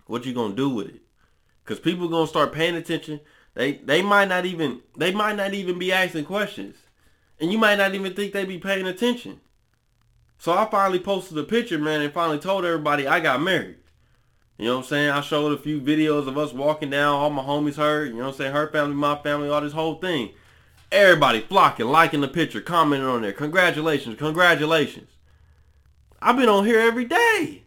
What 0.07 0.25
you 0.25 0.33
gonna 0.33 0.55
do 0.55 0.69
with 0.69 0.91
it? 0.91 1.03
Because 1.65 1.81
people 1.81 2.07
gonna 2.07 2.29
start 2.29 2.53
paying 2.53 2.77
attention. 2.77 3.19
They 3.55 3.73
they 3.79 4.01
might 4.01 4.29
not 4.29 4.47
even 4.47 4.83
they 4.97 5.11
might 5.11 5.35
not 5.35 5.55
even 5.55 5.77
be 5.77 5.91
asking 5.91 6.25
questions, 6.27 6.77
and 7.41 7.51
you 7.51 7.59
might 7.59 7.79
not 7.79 7.97
even 7.97 8.15
think 8.15 8.33
they 8.33 8.45
be 8.45 8.59
paying 8.59 8.87
attention. 8.87 9.41
So 10.39 10.53
I 10.53 10.67
finally 10.71 11.01
posted 11.01 11.37
a 11.37 11.43
picture, 11.43 11.81
man, 11.81 12.01
and 12.01 12.15
finally 12.15 12.39
told 12.39 12.65
everybody 12.65 13.09
I 13.09 13.19
got 13.19 13.43
married. 13.43 13.79
You 14.57 14.67
know 14.67 14.77
what 14.77 14.85
I'm 14.85 14.89
saying? 14.89 15.11
I 15.11 15.21
showed 15.21 15.51
a 15.51 15.61
few 15.61 15.81
videos 15.81 16.29
of 16.29 16.39
us 16.39 16.53
walking 16.53 16.91
down. 16.91 17.17
All 17.17 17.31
my 17.31 17.43
homies 17.43 17.75
heard. 17.75 18.11
You 18.11 18.19
know 18.19 18.27
what 18.27 18.35
I'm 18.35 18.39
saying? 18.39 18.53
Her 18.53 18.71
family, 18.71 18.95
my 18.95 19.17
family, 19.17 19.49
all 19.49 19.63
this 19.63 19.73
whole 19.73 19.97
thing. 19.97 20.35
Everybody 20.93 21.41
flocking, 21.41 21.87
liking 21.87 22.21
the 22.21 22.29
picture, 22.29 22.61
commenting 22.61 23.09
on 23.09 23.23
there. 23.23 23.33
Congratulations, 23.33 24.19
congratulations. 24.19 25.09
I've 26.21 26.37
been 26.37 26.51
on 26.51 26.67
here 26.67 26.79
every 26.79 27.07
day. 27.07 27.63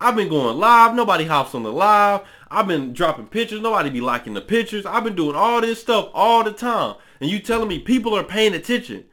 I've 0.00 0.16
been 0.16 0.30
going 0.30 0.56
live. 0.56 0.94
Nobody 0.94 1.26
hops 1.26 1.54
on 1.54 1.62
the 1.62 1.70
live. 1.70 2.22
I've 2.50 2.66
been 2.66 2.94
dropping 2.94 3.26
pictures. 3.26 3.60
Nobody 3.60 3.90
be 3.90 4.00
liking 4.00 4.32
the 4.32 4.40
pictures. 4.40 4.86
I've 4.86 5.04
been 5.04 5.14
doing 5.14 5.36
all 5.36 5.60
this 5.60 5.78
stuff 5.78 6.08
all 6.14 6.42
the 6.42 6.52
time. 6.52 6.96
And 7.20 7.30
you 7.30 7.38
telling 7.38 7.68
me 7.68 7.80
people 7.80 8.16
are 8.16 8.24
paying 8.24 8.54
attention. 8.54 9.04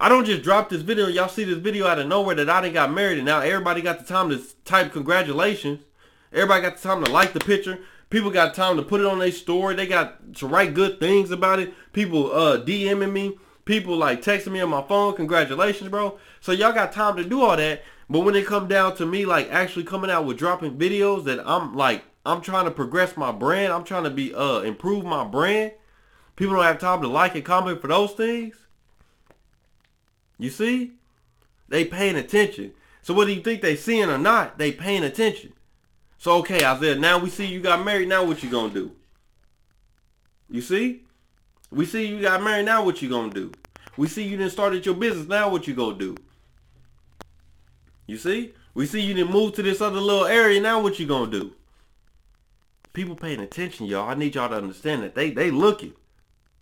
I 0.00 0.08
don't 0.08 0.24
just 0.24 0.42
drop 0.42 0.70
this 0.70 0.80
video. 0.80 1.06
Y'all 1.06 1.28
see 1.28 1.44
this 1.44 1.58
video 1.58 1.86
out 1.86 1.98
of 1.98 2.06
nowhere 2.06 2.34
that 2.36 2.48
I 2.48 2.62
didn't 2.62 2.74
got 2.74 2.92
married 2.92 3.18
and 3.18 3.26
now 3.26 3.40
everybody 3.40 3.82
got 3.82 3.98
the 3.98 4.06
time 4.06 4.30
to 4.30 4.42
type 4.64 4.92
congratulations. 4.92 5.84
Everybody 6.32 6.62
got 6.62 6.78
the 6.78 6.88
time 6.88 7.04
to 7.04 7.10
like 7.10 7.34
the 7.34 7.40
picture. 7.40 7.78
People 8.08 8.30
got 8.30 8.54
time 8.54 8.76
to 8.76 8.82
put 8.82 9.00
it 9.00 9.06
on 9.06 9.18
their 9.18 9.32
story. 9.32 9.74
They 9.74 9.86
got 9.86 10.34
to 10.36 10.46
write 10.46 10.74
good 10.74 11.00
things 11.00 11.30
about 11.30 11.58
it. 11.58 11.74
People 11.92 12.32
uh, 12.32 12.58
DMing 12.58 13.12
me. 13.12 13.38
People 13.64 13.96
like 13.96 14.22
texting 14.22 14.52
me 14.52 14.60
on 14.60 14.70
my 14.70 14.82
phone. 14.82 15.16
Congratulations, 15.16 15.90
bro. 15.90 16.18
So 16.40 16.52
y'all 16.52 16.72
got 16.72 16.92
time 16.92 17.16
to 17.16 17.24
do 17.24 17.42
all 17.42 17.56
that. 17.56 17.82
But 18.08 18.20
when 18.20 18.36
it 18.36 18.46
come 18.46 18.68
down 18.68 18.96
to 18.96 19.06
me 19.06 19.24
like 19.24 19.50
actually 19.50 19.84
coming 19.84 20.10
out 20.10 20.24
with 20.24 20.38
dropping 20.38 20.78
videos 20.78 21.24
that 21.24 21.40
I'm 21.44 21.74
like 21.74 22.04
I'm 22.24 22.40
trying 22.40 22.66
to 22.66 22.70
progress 22.70 23.16
my 23.16 23.32
brand. 23.32 23.72
I'm 23.72 23.82
trying 23.82 24.04
to 24.04 24.10
be 24.10 24.32
uh 24.32 24.60
improve 24.60 25.04
my 25.04 25.24
brand. 25.24 25.72
People 26.36 26.54
don't 26.54 26.64
have 26.64 26.78
time 26.78 27.02
to 27.02 27.08
like 27.08 27.34
and 27.34 27.44
comment 27.44 27.80
for 27.80 27.88
those 27.88 28.12
things. 28.12 28.56
You 30.38 30.50
see? 30.50 30.92
They 31.68 31.84
paying 31.84 32.16
attention. 32.16 32.72
So 33.02 33.14
whether 33.14 33.30
you 33.30 33.40
think 33.40 33.62
they 33.62 33.74
seeing 33.74 34.10
or 34.10 34.18
not, 34.18 34.58
they 34.58 34.70
paying 34.70 35.02
attention. 35.02 35.54
So 36.18 36.38
okay, 36.38 36.64
Isaiah, 36.64 36.96
now 36.96 37.18
we 37.18 37.30
see 37.30 37.46
you 37.46 37.60
got 37.60 37.84
married. 37.84 38.08
Now 38.08 38.24
what 38.24 38.42
you 38.42 38.50
gonna 38.50 38.72
do? 38.72 38.92
You 40.48 40.60
see? 40.60 41.02
We 41.70 41.84
see 41.84 42.06
you 42.06 42.20
got 42.20 42.42
married. 42.42 42.66
Now 42.66 42.84
what 42.84 43.02
you 43.02 43.08
gonna 43.08 43.32
do? 43.32 43.52
We 43.96 44.08
see 44.08 44.24
you 44.24 44.36
didn't 44.36 44.52
started 44.52 44.84
your 44.86 44.94
business. 44.94 45.28
Now 45.28 45.48
what 45.50 45.66
you 45.66 45.74
gonna 45.74 45.98
do? 45.98 46.16
You 48.06 48.18
see? 48.18 48.54
We 48.74 48.86
see 48.86 49.00
you 49.00 49.14
didn't 49.14 49.32
move 49.32 49.54
to 49.54 49.62
this 49.62 49.80
other 49.80 50.00
little 50.00 50.26
area. 50.26 50.60
Now 50.60 50.80
what 50.80 50.98
you 50.98 51.06
gonna 51.06 51.30
do? 51.30 51.52
People 52.92 53.16
paying 53.16 53.40
attention, 53.40 53.86
y'all. 53.86 54.08
I 54.08 54.14
need 54.14 54.34
y'all 54.34 54.48
to 54.48 54.56
understand 54.56 55.02
that 55.02 55.14
they 55.14 55.30
they 55.30 55.50
looking. 55.50 55.94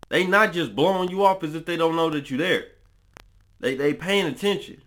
They 0.09 0.27
not 0.27 0.53
just 0.53 0.75
blowing 0.75 1.11
you 1.11 1.25
off 1.25 1.43
as 1.43 1.55
if 1.55 1.65
they 1.65 1.77
don't 1.77 1.97
know 1.97 2.11
that 2.11 2.31
you 2.31 2.37
there. 2.37 2.67
They 3.61 3.75
they 3.75 3.95
paying 3.95 4.27
attention. 4.27 4.81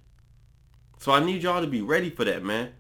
So 1.00 1.12
I 1.12 1.24
need 1.24 1.44
y'all 1.44 1.62
to 1.62 1.68
be 1.68 1.82
ready 1.82 2.10
for 2.10 2.26
that, 2.26 2.44
man. 2.44 2.74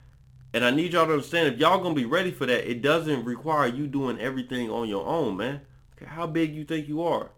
And 0.57 0.65
I 0.65 0.71
need 0.71 0.93
y'all 0.93 1.05
to 1.05 1.11
understand 1.11 1.53
if 1.53 1.59
y'all 1.59 1.83
gonna 1.83 1.93
be 1.93 2.05
ready 2.05 2.31
for 2.31 2.47
that, 2.47 2.67
it 2.67 2.81
doesn't 2.81 3.25
require 3.25 3.67
you 3.67 3.85
doing 3.85 4.19
everything 4.19 4.71
on 4.71 4.89
your 4.89 5.05
own, 5.05 5.37
man. 5.37 5.61
Okay, 5.95 6.09
how 6.09 6.25
big 6.25 6.55
you 6.55 6.65
think 6.65 6.87
you 6.87 7.03
are? 7.03 7.29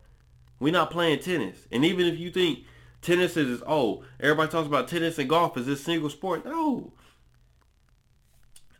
We're 0.62 0.72
not 0.72 0.90
playing 0.90 1.20
tennis. 1.20 1.68
And 1.70 1.84
even 1.84 2.06
if 2.06 2.18
you 2.18 2.32
think 2.32 2.60
tennis 3.02 3.36
is 3.36 3.62
oh, 3.68 4.06
everybody 4.22 4.50
talks 4.50 4.68
about 4.68 4.88
tennis 4.88 5.20
and 5.20 5.28
golf 5.28 5.58
is 5.58 5.66
this 5.66 5.84
single 5.84 6.10
sport. 6.10 6.46
No. 6.46 6.94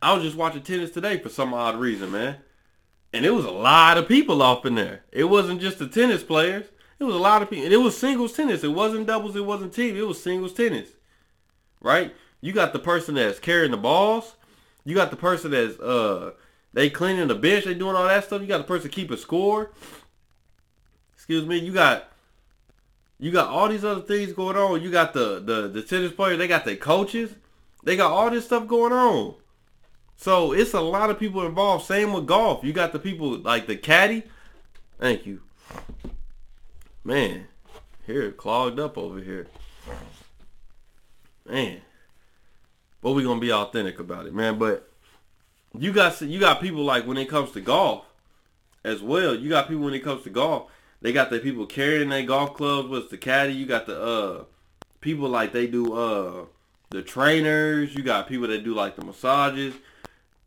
I 0.00 0.14
was 0.14 0.22
just 0.22 0.38
watching 0.38 0.62
tennis 0.62 0.90
today 0.90 1.18
for 1.18 1.28
some 1.28 1.52
odd 1.52 1.78
reason, 1.78 2.10
man. 2.10 2.36
And 3.12 3.26
it 3.26 3.34
was 3.34 3.44
a 3.44 3.50
lot 3.50 3.98
of 3.98 4.08
people 4.08 4.40
off 4.40 4.64
in 4.64 4.74
there. 4.74 5.04
It 5.12 5.24
wasn't 5.24 5.60
just 5.60 5.78
the 5.78 5.86
tennis 5.86 6.22
players. 6.22 6.64
It 6.98 7.04
was 7.04 7.14
a 7.14 7.18
lot 7.18 7.42
of 7.42 7.50
people. 7.50 7.66
And 7.66 7.74
it 7.74 7.82
was 7.82 7.94
singles 7.94 8.32
tennis. 8.32 8.64
It 8.64 8.68
wasn't 8.68 9.06
doubles. 9.06 9.36
It 9.36 9.44
wasn't 9.44 9.74
team. 9.74 9.98
It 9.98 10.08
was 10.08 10.22
singles 10.22 10.54
tennis. 10.54 10.88
Right? 11.82 12.14
You 12.40 12.52
got 12.52 12.72
the 12.72 12.78
person 12.78 13.14
that's 13.14 13.38
carrying 13.38 13.70
the 13.70 13.76
balls. 13.76 14.34
You 14.84 14.94
got 14.94 15.10
the 15.10 15.16
person 15.16 15.50
that's 15.50 15.78
uh 15.78 16.32
they 16.72 16.88
cleaning 16.88 17.28
the 17.28 17.34
bench. 17.34 17.64
They 17.64 17.74
doing 17.74 17.96
all 17.96 18.06
that 18.06 18.24
stuff. 18.24 18.40
You 18.40 18.46
got 18.48 18.58
the 18.58 18.64
person 18.64 18.90
keeping 18.90 19.16
score. 19.16 19.70
Excuse 21.14 21.44
me. 21.44 21.58
You 21.58 21.72
got 21.72 22.10
you 23.18 23.30
got 23.30 23.48
all 23.48 23.68
these 23.68 23.84
other 23.84 24.00
things 24.00 24.32
going 24.32 24.56
on. 24.56 24.82
You 24.82 24.90
got 24.90 25.12
the 25.12 25.40
the 25.40 25.68
the 25.68 25.82
tennis 25.82 26.12
players. 26.12 26.38
They 26.38 26.48
got 26.48 26.64
their 26.64 26.76
coaches. 26.76 27.34
They 27.84 27.96
got 27.96 28.10
all 28.10 28.30
this 28.30 28.46
stuff 28.46 28.66
going 28.66 28.92
on. 28.92 29.34
So 30.16 30.52
it's 30.52 30.74
a 30.74 30.80
lot 30.80 31.10
of 31.10 31.18
people 31.18 31.44
involved. 31.46 31.86
Same 31.86 32.12
with 32.12 32.26
golf. 32.26 32.62
You 32.62 32.72
got 32.72 32.92
the 32.92 32.98
people 32.98 33.38
like 33.38 33.66
the 33.66 33.76
caddy. 33.76 34.24
Thank 34.98 35.24
you. 35.24 35.40
Man, 37.04 37.46
here 38.06 38.30
clogged 38.30 38.78
up 38.78 38.98
over 38.98 39.20
here. 39.20 39.46
Man, 41.46 41.80
but 43.02 43.12
we 43.12 43.22
gonna 43.22 43.40
be 43.40 43.52
authentic 43.52 43.98
about 43.98 44.26
it, 44.26 44.34
man. 44.34 44.58
But 44.58 44.88
you 45.78 45.92
got 45.92 46.20
you 46.20 46.40
got 46.40 46.60
people 46.60 46.84
like 46.84 47.06
when 47.06 47.16
it 47.16 47.28
comes 47.28 47.52
to 47.52 47.60
golf 47.60 48.04
as 48.84 49.02
well. 49.02 49.34
You 49.34 49.48
got 49.48 49.68
people 49.68 49.84
when 49.84 49.94
it 49.94 50.00
comes 50.04 50.24
to 50.24 50.30
golf. 50.30 50.70
They 51.02 51.12
got 51.12 51.30
the 51.30 51.38
people 51.38 51.64
carrying 51.66 52.10
their 52.10 52.24
golf 52.24 52.54
clubs 52.54 52.88
with 52.88 53.10
the 53.10 53.18
caddy. 53.18 53.54
You 53.54 53.66
got 53.66 53.86
the 53.86 54.00
uh 54.00 54.44
people 55.00 55.28
like 55.28 55.52
they 55.52 55.66
do 55.66 55.94
uh 55.94 56.44
the 56.90 57.02
trainers. 57.02 57.94
You 57.94 58.02
got 58.02 58.28
people 58.28 58.48
that 58.48 58.64
do 58.64 58.74
like 58.74 58.96
the 58.96 59.04
massages 59.04 59.74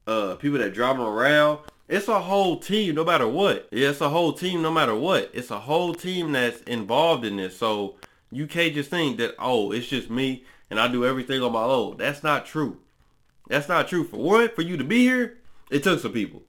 uh, 0.08 0.36
people 0.36 0.60
that 0.60 0.74
drive 0.74 0.98
them 0.98 1.06
around. 1.06 1.60
It's 1.88 2.08
a 2.08 2.20
whole 2.20 2.60
team, 2.60 2.96
no 2.96 3.04
matter 3.04 3.28
what. 3.28 3.68
Yeah, 3.72 3.90
it's 3.90 4.02
a 4.02 4.10
whole 4.10 4.34
team, 4.34 4.62
no 4.62 4.72
matter 4.72 4.96
what. 4.96 5.30
It's 5.34 5.52
a 5.52 5.60
whole 5.60 5.94
team 5.94 6.32
that's 6.32 6.62
involved 6.62 7.26
in 7.26 7.38
this. 7.38 7.58
So 7.58 7.96
you 8.32 8.48
can't 8.48 8.74
just 8.74 8.90
think 8.90 9.18
that 9.18 9.36
oh, 9.38 9.72
it's 9.72 9.88
just 9.88 10.10
me 10.10 10.46
and 10.74 10.80
I 10.80 10.88
do 10.88 11.06
everything 11.06 11.44
on 11.44 11.52
my 11.52 11.62
own. 11.62 11.98
That's 11.98 12.24
not 12.24 12.48
true. 12.48 12.80
That's 13.48 13.70
not 13.70 13.88
true. 13.88 14.04
For 14.04 14.18
one, 14.18 14.50
for 14.50 14.64
you 14.64 14.76
to 14.76 14.84
be 14.84 15.04
here, 15.04 15.38
it 15.70 15.84
took 15.84 16.00
some 16.00 16.14
people. 16.14 16.42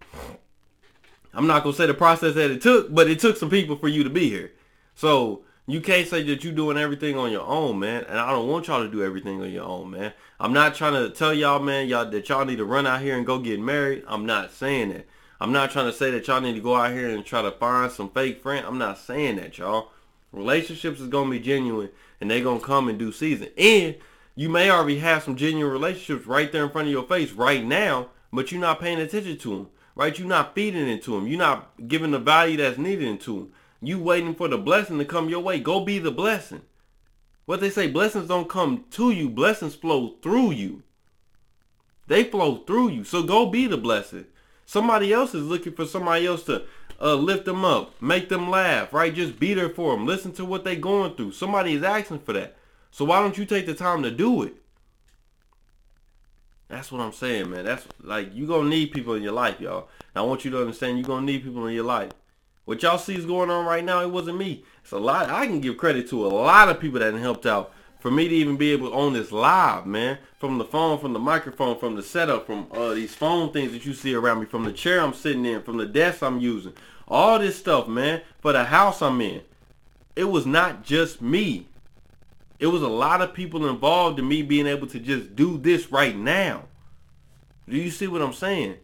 I'm 1.35 1.47
not 1.47 1.63
gonna 1.63 1.77
say 1.77 1.85
the 1.85 1.93
process 1.93 2.35
that 2.35 2.51
it 2.51 2.63
took, 2.63 2.95
but 2.95 3.11
it 3.11 3.19
took 3.19 3.37
some 3.37 3.51
people 3.51 3.77
for 3.77 3.89
you 3.89 4.03
to 4.03 4.09
be 4.09 4.31
here. 4.31 4.53
So 4.95 5.43
you 5.67 5.83
can't 5.83 6.09
say 6.09 6.23
that 6.23 6.43
you're 6.43 6.55
doing 6.55 6.79
everything 6.79 7.19
on 7.19 7.33
your 7.33 7.47
own, 7.47 7.79
man. 7.79 8.05
And 8.05 8.19
I 8.19 8.31
don't 8.31 8.49
want 8.49 8.67
y'all 8.67 8.83
to 8.83 8.91
do 8.91 9.05
everything 9.05 9.43
on 9.43 9.51
your 9.51 9.65
own, 9.65 9.91
man. 9.91 10.15
I'm 10.41 10.55
not 10.55 10.75
trying 10.75 10.95
to 10.95 11.11
tell 11.11 11.35
y'all, 11.35 11.59
man, 11.61 11.87
y'all 11.87 12.09
that 12.09 12.27
y'all 12.31 12.47
need 12.47 12.57
to 12.57 12.65
run 12.65 12.87
out 12.87 13.03
here 13.03 13.19
and 13.19 13.27
go 13.27 13.39
get 13.39 13.61
married. 13.61 14.05
I'm 14.09 14.25
not 14.25 14.53
saying 14.53 14.89
that. 14.89 15.07
I'm 15.39 15.53
not 15.53 15.71
trying 15.71 15.91
to 15.91 15.93
say 15.93 16.11
that 16.13 16.27
y'all 16.29 16.41
need 16.41 16.55
to 16.55 16.63
go 16.63 16.77
out 16.77 16.93
here 16.93 17.11
and 17.11 17.27
try 17.27 17.43
to 17.43 17.51
find 17.51 17.93
some 17.93 18.09
fake 18.09 18.41
friend. 18.41 18.65
I'm 18.65 18.79
not 18.79 18.97
saying 18.97 19.37
that, 19.37 19.59
y'all. 19.59 19.91
Relationships 20.33 20.99
is 20.99 21.09
gonna 21.09 21.31
be 21.31 21.41
genuine, 21.41 21.91
and 22.23 22.31
they 22.31 22.41
gonna 22.41 22.59
come 22.59 22.89
in 22.89 22.97
due 22.97 23.13
season. 23.13 23.49
And 23.59 23.97
you 24.37 24.49
may 24.49 24.71
already 24.71 24.99
have 24.99 25.23
some 25.23 25.37
genuine 25.37 25.73
relationships 25.73 26.27
right 26.27 26.51
there 26.51 26.65
in 26.65 26.71
front 26.71 26.89
of 26.89 26.93
your 26.93 27.05
face 27.05 27.33
right 27.33 27.65
now, 27.65 28.09
but 28.33 28.51
you're 28.51 28.61
not 28.61 28.81
paying 28.81 28.99
attention 28.99 29.39
to 29.39 29.51
them, 29.51 29.69
right? 29.95 30.19
You're 30.19 30.27
not 30.27 30.55
feeding 30.55 30.89
into 30.89 31.13
them. 31.13 31.27
You're 31.29 31.39
not 31.39 31.73
giving 31.87 32.11
the 32.11 32.19
value 32.19 32.57
that's 32.57 32.79
needed 32.79 33.07
into 33.07 33.35
them. 33.35 33.53
You 33.81 33.99
waiting 33.99 34.35
for 34.35 34.49
the 34.49 34.59
blessing 34.59 34.99
to 34.99 35.05
come 35.05 35.29
your 35.29 35.41
way. 35.41 35.61
Go 35.61 35.85
be 35.85 35.99
the 35.99 36.11
blessing. 36.11 36.63
What 37.47 37.61
they 37.61 37.71
say, 37.71 37.87
blessings 37.87 38.29
don't 38.29 38.49
come 38.49 38.85
to 38.93 39.11
you. 39.11 39.29
Blessings 39.29 39.75
flow 39.75 40.15
through 40.23 40.53
you. 40.53 40.83
They 42.07 42.25
flow 42.25 42.57
through 42.57 42.89
you. 42.91 43.05
So 43.05 43.23
go 43.23 43.47
be 43.47 43.67
the 43.67 43.77
blessing. 43.77 44.27
Somebody 44.67 45.13
else 45.13 45.35
is 45.35 45.45
looking 45.45 45.75
for 45.75 45.85
somebody 45.85 46.27
else 46.27 46.45
to 46.45 46.65
uh, 47.01 47.15
lift 47.15 47.45
them 47.45 47.65
up, 47.65 48.01
make 48.01 48.29
them 48.29 48.51
laugh, 48.51 48.93
right? 48.93 49.15
Just 49.15 49.39
be 49.39 49.55
there 49.55 49.69
for 49.69 49.95
them. 49.95 50.07
Listen 50.07 50.33
to 50.33 50.45
what 50.45 50.65
they're 50.65 50.77
going 50.77 51.15
through. 51.15 51.33
Somebody 51.33 51.75
is 51.75 51.83
asking 51.83 52.21
for 52.21 52.33
that. 52.33 52.57
So 52.95 53.05
why 53.05 53.21
don't 53.21 53.37
you 53.37 53.45
take 53.45 53.67
the 53.67 53.75
time 53.75 54.05
to 54.05 54.11
do 54.13 54.45
it? 54.45 54.55
That's 56.69 56.93
what 56.93 57.01
I'm 57.01 57.11
saying, 57.11 57.51
man. 57.51 57.65
That's 57.65 57.85
like 58.01 58.33
you 58.33 58.47
gonna 58.47 58.69
need 58.69 58.93
people 58.93 59.15
in 59.15 59.23
your 59.25 59.33
life, 59.33 59.61
y'all. 59.61 59.89
I 60.15 60.23
want 60.23 60.45
you 60.45 60.53
to 60.53 60.61
understand 60.61 60.99
you're 60.99 61.05
gonna 61.05 61.27
need 61.27 61.43
people 61.43 61.67
in 61.67 61.75
your 61.75 61.83
life. 61.83 62.13
What 62.67 62.85
y'all 62.85 62.99
see 62.99 63.17
is 63.17 63.27
going 63.27 63.51
on 63.51 63.67
right 63.67 63.83
now, 63.85 64.01
it 64.01 64.13
wasn't 64.13 64.39
me. 64.39 64.63
It's 64.85 64.93
a 64.93 64.99
lot. 64.99 65.29
I 65.29 65.45
can 65.49 65.61
give 65.61 65.77
credit 65.77 66.09
to 66.11 66.25
a 66.25 66.29
lot 66.29 66.69
of 66.69 66.79
people 66.79 67.01
that 67.01 67.13
helped 67.15 67.47
out 67.47 67.73
for 67.99 68.13
me 68.13 68.29
to 68.29 68.35
even 68.37 68.57
be 68.57 68.71
able 68.71 68.91
to 68.91 68.95
own 68.95 69.13
this 69.13 69.33
live, 69.33 69.87
man. 69.87 70.19
From 70.39 70.59
the 70.59 70.65
phone, 70.65 71.01
from 71.01 71.15
the 71.15 71.19
microphone, 71.19 71.77
from 71.77 71.97
the 71.97 72.03
setup, 72.05 72.47
from 72.47 72.69
uh, 72.71 72.95
these 72.95 73.13
phone 73.13 73.53
things 73.53 73.73
that 73.73 73.85
you 73.85 73.93
see 73.93 74.15
around 74.15 74.39
me, 74.39 74.47
from 74.47 74.63
the 74.63 74.73
chair 74.73 75.01
I'm 75.01 75.15
sitting 75.15 75.45
in, 75.45 75.65
from 75.65 75.79
the 75.79 75.87
desk 75.87 76.23
I'm 76.23 76.39
using. 76.39 76.75
All 77.09 77.41
this 77.41 77.59
stuff, 77.59 77.89
man, 77.89 78.23
for 78.39 78.53
the 78.53 78.63
house 78.63 79.03
I'm 79.03 79.21
in. 79.21 79.41
It 80.15 80.31
was 80.31 80.47
not 80.47 80.85
just 80.85 81.21
me. 81.21 81.67
It 82.65 82.69
was 82.69 82.81
a 82.81 82.89
lot 82.89 83.21
of 83.21 83.35
people 83.35 83.69
involved 83.69 84.19
in 84.19 84.27
me 84.27 84.41
being 84.41 84.67
able 84.67 84.87
to 84.87 84.99
just 84.99 85.37
do 85.37 85.59
this 85.59 85.93
right 85.93 86.17
now. 86.17 86.63
Do 87.69 87.77
you 87.77 87.91
see 87.91 88.07
what 88.07 88.23
I'm 88.23 88.33
saying? 88.33 88.77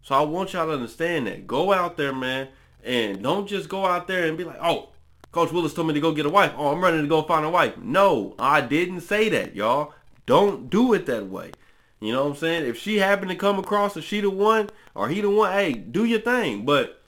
So 0.00 0.14
I 0.14 0.22
want 0.22 0.54
y'all 0.54 0.64
to 0.64 0.72
understand 0.72 1.26
that. 1.26 1.46
Go 1.46 1.70
out 1.70 1.98
there, 1.98 2.14
man. 2.14 2.48
And 2.82 3.22
don't 3.22 3.46
just 3.46 3.68
go 3.68 3.84
out 3.84 4.08
there 4.08 4.26
and 4.26 4.38
be 4.38 4.44
like, 4.44 4.56
oh, 4.62 4.88
Coach 5.32 5.50
Williz 5.50 5.74
told 5.74 5.88
me 5.88 5.92
to 5.92 6.00
go 6.00 6.12
get 6.12 6.24
a 6.24 6.30
wife. 6.30 6.54
Oh, 6.56 6.68
I'm 6.68 6.80
running 6.80 7.02
to 7.02 7.08
go 7.08 7.24
find 7.24 7.44
a 7.44 7.50
wife. 7.50 7.76
No, 7.76 8.34
I 8.38 8.62
didn't 8.62 9.02
say 9.02 9.28
that, 9.28 9.54
y'all. 9.54 9.92
Don't 10.24 10.70
do 10.70 10.94
it 10.94 11.04
that 11.04 11.26
way. 11.26 11.52
You 12.00 12.14
know 12.14 12.24
what 12.24 12.30
I'm 12.30 12.36
saying? 12.36 12.64
If 12.64 12.78
she 12.78 12.96
happened 12.96 13.32
to 13.32 13.36
come 13.36 13.58
across, 13.58 13.98
if 13.98 14.04
she 14.04 14.22
the 14.22 14.30
one 14.30 14.70
or 14.94 15.10
he 15.10 15.20
the 15.20 15.28
one, 15.28 15.52
hey, 15.52 15.74
do 15.74 16.06
your 16.06 16.20
thing. 16.20 16.64
But 16.64 17.02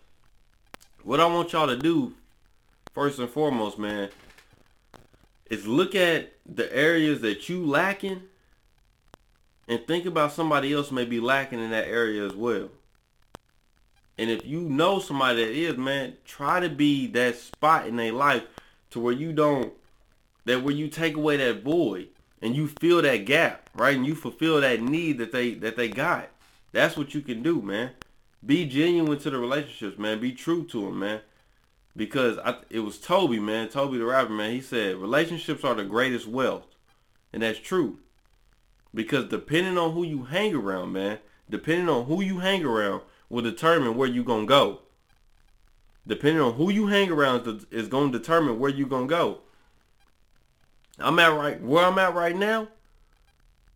what 1.03 1.21
I 1.21 1.25
want 1.25 1.55
y'all 1.55 1.69
to 1.69 1.79
do, 1.79 2.17
first 2.93 3.19
and 3.19 3.31
foremost, 3.31 3.79
man, 3.79 4.11
is 5.49 5.67
look 5.67 5.95
at 5.95 6.33
the 6.47 6.75
areas 6.75 7.21
that 7.23 7.49
you 7.49 7.65
lacking 7.65 8.23
and 9.67 9.87
think 9.87 10.07
about 10.07 10.33
somebody 10.33 10.73
else 10.73 10.91
may 10.91 11.05
be 11.05 11.21
lacking 11.21 11.61
in 11.61 11.71
that 11.71 11.89
area 11.89 12.25
as 12.25 12.35
well. 12.35 12.71
And 14.17 14.31
if 14.31 14.45
you 14.45 14.61
know 14.61 14.99
somebody 14.99 15.45
that 15.45 15.53
is, 15.53 15.77
man, 15.77 16.17
try 16.25 16.59
to 16.61 16.69
be 16.69 17.07
that 17.09 17.37
spot 17.37 17.87
in 17.87 17.97
their 17.97 18.13
life 18.13 18.43
to 18.91 19.01
where 19.01 19.13
you 19.13 19.33
don't, 19.33 19.73
that 20.45 20.63
where 20.63 20.75
you 20.75 20.89
take 20.89 21.17
away 21.17 21.37
that 21.37 21.63
void 21.63 22.09
and 22.43 22.57
you 22.57 22.69
fill 22.81 23.03
that 23.03 23.27
gap, 23.27 23.71
right? 23.75 23.97
And 23.97 24.07
you 24.07 24.15
fulfill 24.15 24.61
that 24.61 24.81
need 24.83 25.19
that 25.19 25.31
they 25.31 25.55
that 25.55 25.77
they 25.77 25.89
got. 25.89 26.31
That's 26.73 26.97
what 26.97 27.15
you 27.15 27.21
can 27.21 27.43
do, 27.43 27.63
man. 27.63 27.91
Be 28.45 28.65
genuine 28.65 29.19
to 29.21 29.31
the 29.31 29.39
relationships, 29.39 29.99
man. 29.99 30.21
Be 30.21 30.33
true 30.33 30.65
to 30.65 30.87
them, 30.87 30.99
man. 31.01 31.21
Because 31.99 32.39
I, 32.39 32.59
it 32.71 32.79
was 32.79 32.97
Toby, 32.97 33.41
man. 33.41 33.69
Toby 33.69 33.99
the 33.99 34.05
rapper, 34.05 34.31
man. 34.31 34.53
He 34.53 34.61
said 34.61 34.97
relationships 34.97 35.65
are 35.65 35.75
the 35.75 35.85
greatest 35.85 36.29
wealth, 36.29 36.65
and 37.33 37.43
that's 37.43 37.59
true. 37.59 37.99
Because 38.95 39.25
depending 39.25 39.77
on 39.77 39.93
who 39.93 40.05
you 40.05 40.23
hang 40.23 40.55
around, 40.55 40.93
man, 40.93 41.19
depending 41.51 41.89
on 41.89 42.05
who 42.05 42.23
you 42.23 42.39
hang 42.39 42.65
around, 42.65 43.03
will 43.29 43.43
determine 43.43 43.97
where 43.97 44.09
you're 44.09 44.23
going 44.23 44.47
to 44.47 44.49
go. 44.49 44.79
Depending 46.07 46.41
on 46.41 46.55
who 46.55 46.71
you 46.71 46.87
hang 46.87 47.11
around 47.11 47.67
is 47.73 47.89
to 47.89 48.11
determine 48.13 48.61
where 48.61 48.71
you're 48.71 48.89
going 48.89 49.09
to 49.09 49.15
go. 49.15 49.39
I'm 51.01 51.19
at 51.19 51.37
right 51.37 51.61
where 51.61 51.85
I'm 51.85 51.99
at 51.99 52.15
right 52.15 52.37
now. 52.37 52.69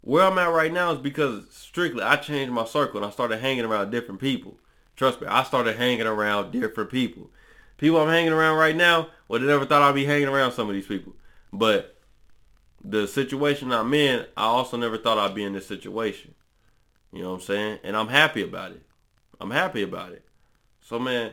Where 0.00 0.24
I'm 0.24 0.38
at 0.38 0.46
right 0.46 0.72
now 0.72 0.92
is 0.92 0.98
because 0.98 1.44
strictly 1.50 2.02
I 2.02 2.16
changed 2.16 2.52
my 2.52 2.66
circle 2.66 2.98
and 2.98 3.06
I 3.06 3.10
started 3.10 3.40
hanging 3.40 3.64
around 3.64 3.90
different 3.90 4.20
people. 4.20 4.58
Trust 4.94 5.20
me, 5.20 5.26
I 5.26 5.42
started 5.42 5.76
hanging 5.76 6.06
around 6.06 6.52
different 6.52 6.90
people. 6.90 7.30
People 7.82 8.00
I'm 8.00 8.08
hanging 8.08 8.32
around 8.32 8.58
right 8.58 8.76
now, 8.76 9.08
well, 9.26 9.40
they 9.40 9.46
never 9.48 9.66
thought 9.66 9.82
I'd 9.82 9.96
be 9.96 10.04
hanging 10.04 10.28
around 10.28 10.52
some 10.52 10.68
of 10.68 10.74
these 10.76 10.86
people. 10.86 11.14
But 11.52 11.98
the 12.84 13.08
situation 13.08 13.72
I'm 13.72 13.92
in, 13.92 14.24
I 14.36 14.44
also 14.44 14.76
never 14.76 14.96
thought 14.96 15.18
I'd 15.18 15.34
be 15.34 15.42
in 15.42 15.52
this 15.52 15.66
situation. 15.66 16.36
You 17.12 17.22
know 17.22 17.30
what 17.30 17.34
I'm 17.34 17.40
saying? 17.40 17.78
And 17.82 17.96
I'm 17.96 18.06
happy 18.06 18.44
about 18.44 18.70
it. 18.70 18.82
I'm 19.40 19.50
happy 19.50 19.82
about 19.82 20.12
it. 20.12 20.24
So 20.80 21.00
man, 21.00 21.32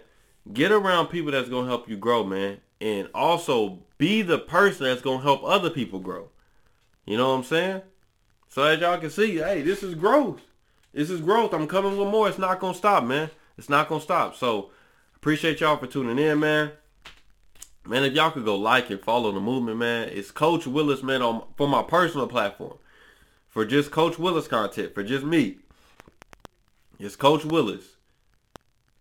get 0.52 0.72
around 0.72 1.10
people 1.10 1.32
that's 1.32 1.50
gonna 1.50 1.68
help 1.68 1.88
you 1.88 1.98
grow, 1.98 2.24
man. 2.24 2.62
And 2.82 3.10
also 3.14 3.82
be 4.00 4.24
the 4.24 4.40
person 4.40 4.86
that's 4.86 5.04
gonna 5.04 5.22
help 5.22 5.44
other 5.44 5.70
people 5.70 6.00
grow. 6.00 6.30
You 7.06 7.18
know 7.18 7.30
what 7.30 7.36
I'm 7.36 7.44
saying? 7.44 7.84
So 8.48 8.64
as 8.64 8.80
y'all 8.80 8.98
can 8.98 9.12
see, 9.12 9.36
hey, 9.36 9.62
this 9.62 9.84
is 9.84 9.94
growth. 9.94 10.42
This 10.94 11.12
is 11.12 11.22
growth. 11.22 11.54
I'm 11.54 11.68
coming 11.68 11.96
with 11.96 12.08
more. 12.08 12.28
It's 12.28 12.40
not 12.40 12.60
gonna 12.60 12.74
stop, 12.74 13.04
man. 13.04 13.30
It's 13.56 13.70
not 13.70 13.88
gonna 13.88 14.02
stop. 14.02 14.36
So 14.36 14.72
appreciate 15.22 15.60
y'all 15.60 15.78
for 15.78 15.88
tuning 15.88 16.18
in, 16.18 16.40
man. 16.40 16.72
Man, 17.86 18.04
if 18.04 18.14
y'all 18.14 18.32
could 18.32 18.46
go 18.46 18.56
like 18.56 18.90
and 18.90 19.02
follow 19.02 19.32
the 19.32 19.40
movement, 19.40 19.78
man, 19.78 20.10
it's 20.10 20.32
Coach 20.32 20.66
Williz, 20.66 21.04
man, 21.04 21.22
on 21.22 21.44
for 21.58 21.68
my 21.68 21.84
personal 21.84 22.28
platform. 22.28 22.78
For 23.50 23.66
just 23.66 23.92
Coach 23.92 24.16
Williz 24.18 24.48
content, 24.48 24.94
for 24.94 25.04
just 25.04 25.26
me. 25.26 25.58
It's 27.00 27.16
Coach 27.16 27.44
Williz. 27.44 27.84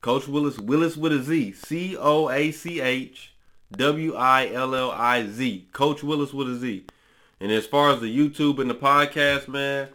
Coach 0.01 0.25
Williz, 0.25 0.57
Williz 0.59 0.97
with 0.97 1.13
a 1.13 1.23
Z, 1.23 1.53
C 1.53 1.97
O 1.97 2.31
A 2.31 2.51
C 2.51 2.81
H 2.81 3.35
W-I-L-L-I-Z. 3.73 5.69
Coach 5.73 6.01
Williz 6.01 6.33
with 6.33 6.49
a 6.49 6.57
Z. 6.57 6.87
And 7.41 7.53
as 7.53 7.67
far 7.67 7.93
as 7.93 8.01
the 8.01 8.17
YouTube 8.17 8.59
and 8.59 8.71
the 8.71 8.75
podcast, 8.75 9.47
man, 9.47 9.89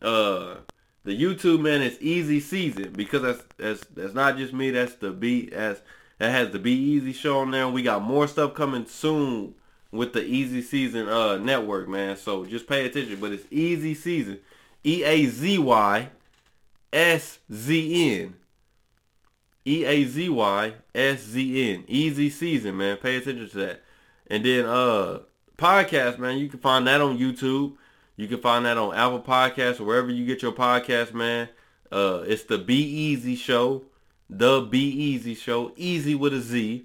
uh, 0.00 0.54
the 1.04 1.18
YouTube 1.18 1.60
man 1.60 1.82
is 1.82 2.00
easy 2.00 2.40
season 2.40 2.92
because 2.92 3.22
that's 3.22 3.44
that's 3.56 3.84
that's 3.94 4.14
not 4.14 4.36
just 4.36 4.52
me. 4.52 4.70
That's 4.70 4.94
the 4.96 5.10
be 5.10 5.52
as 5.52 5.80
that 6.18 6.32
has 6.32 6.50
the 6.50 6.58
Be 6.58 7.00
Eazy 7.00 7.14
show 7.14 7.38
on 7.38 7.50
there. 7.50 7.68
We 7.68 7.82
got 7.82 8.02
more 8.02 8.26
stuff 8.26 8.54
coming 8.54 8.86
soon 8.86 9.54
with 9.90 10.12
the 10.12 10.24
Easy 10.24 10.62
Season 10.62 11.08
uh 11.08 11.38
network, 11.38 11.88
man. 11.88 12.16
So 12.16 12.44
just 12.44 12.66
pay 12.66 12.84
attention. 12.86 13.20
But 13.20 13.32
it's 13.32 13.46
Easy 13.50 13.94
Season, 13.94 14.38
E 14.84 15.04
A 15.04 15.26
Z 15.26 15.58
Y 15.58 16.08
S 16.92 17.38
Z 17.52 18.20
N. 18.20 18.34
E 19.64 19.84
A 19.84 20.04
Z 20.04 20.28
Y 20.28 20.72
S 20.94 21.22
Z 21.22 21.72
N. 21.74 21.84
Easy 21.86 22.30
season, 22.30 22.76
man. 22.76 22.96
Pay 22.96 23.16
attention 23.16 23.48
to 23.50 23.56
that. 23.58 23.82
And 24.26 24.44
then 24.44 24.64
uh 24.64 25.20
podcast, 25.56 26.18
man, 26.18 26.38
you 26.38 26.48
can 26.48 26.58
find 26.58 26.86
that 26.86 27.00
on 27.00 27.18
YouTube. 27.18 27.74
You 28.18 28.26
can 28.26 28.40
find 28.40 28.66
that 28.66 28.76
on 28.76 28.96
Apple 28.96 29.20
Podcasts 29.20 29.78
or 29.78 29.84
wherever 29.84 30.10
you 30.10 30.26
get 30.26 30.42
your 30.42 30.50
podcast, 30.50 31.14
man. 31.14 31.48
Uh 31.90 32.24
it's 32.26 32.42
the 32.42 32.58
Be 32.58 33.16
Eazy 33.16 33.36
Show. 33.36 33.84
The 34.28 34.60
Be 34.60 35.16
Eazy 35.16 35.36
Show. 35.36 35.68
Eazy 35.70 36.18
with 36.18 36.34
a 36.34 36.40
Z. 36.40 36.84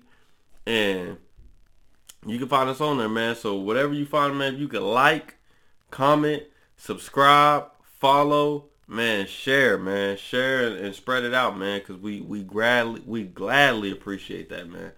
And 0.68 1.18
you 2.24 2.38
can 2.38 2.48
find 2.48 2.70
us 2.70 2.80
on 2.80 3.00
there, 3.00 3.10
man. 3.10 3.36
So 3.36 3.56
whatever 3.56 3.94
you 3.94 4.06
find, 4.06 4.38
man, 4.38 4.58
you 4.58 4.68
can 4.68 4.84
like, 4.84 5.38
comment, 5.90 6.44
subscribe, 6.78 7.66
follow, 7.82 8.66
man, 8.88 9.26
share, 9.26 9.80
man, 9.80 10.18
share 10.18 10.68
and 10.68 10.94
spread 10.94 11.24
it 11.24 11.34
out, 11.34 11.58
man, 11.58 11.80
because 11.80 11.98
we 11.98 12.22
we 12.22 12.44
gladly 12.44 13.02
we 13.08 13.24
gladly 13.24 13.90
appreciate 13.90 14.50
that, 14.50 14.70
man. 14.70 14.92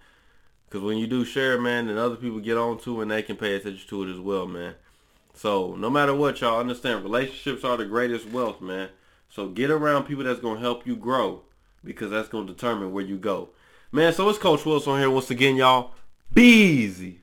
Because 0.68 0.84
when 0.84 0.98
you 0.98 1.06
do 1.06 1.24
share, 1.24 1.58
man, 1.58 1.86
then 1.86 1.96
other 1.96 2.16
people 2.16 2.40
get 2.40 2.58
on 2.58 2.78
to 2.80 3.00
and 3.00 3.10
they 3.10 3.22
can 3.22 3.36
pay 3.36 3.54
attention 3.54 3.88
to 3.88 4.02
it 4.02 4.12
as 4.12 4.20
well, 4.20 4.46
man. 4.46 4.74
So 5.36 5.76
no 5.76 5.90
matter 5.90 6.14
what, 6.14 6.40
y'all 6.40 6.58
understand, 6.58 7.04
relationships 7.04 7.62
are 7.62 7.76
the 7.76 7.84
greatest 7.84 8.26
wealth, 8.30 8.62
man. 8.62 8.88
So 9.28 9.48
get 9.48 9.70
around 9.70 10.04
people 10.04 10.24
that's 10.24 10.40
gonna 10.40 10.60
help 10.60 10.86
you 10.86 10.96
grow 10.96 11.42
because 11.84 12.10
that's 12.10 12.28
gonna 12.28 12.46
determine 12.46 12.90
where 12.90 13.04
you 13.04 13.18
go, 13.18 13.50
man. 13.92 14.14
So 14.14 14.28
it's 14.30 14.38
Coach 14.38 14.62
Williz 14.64 14.86
here 14.98 15.10
once 15.10 15.30
again, 15.30 15.56
y'all. 15.56 15.92
Be 16.32 16.42
easy. 16.42 17.20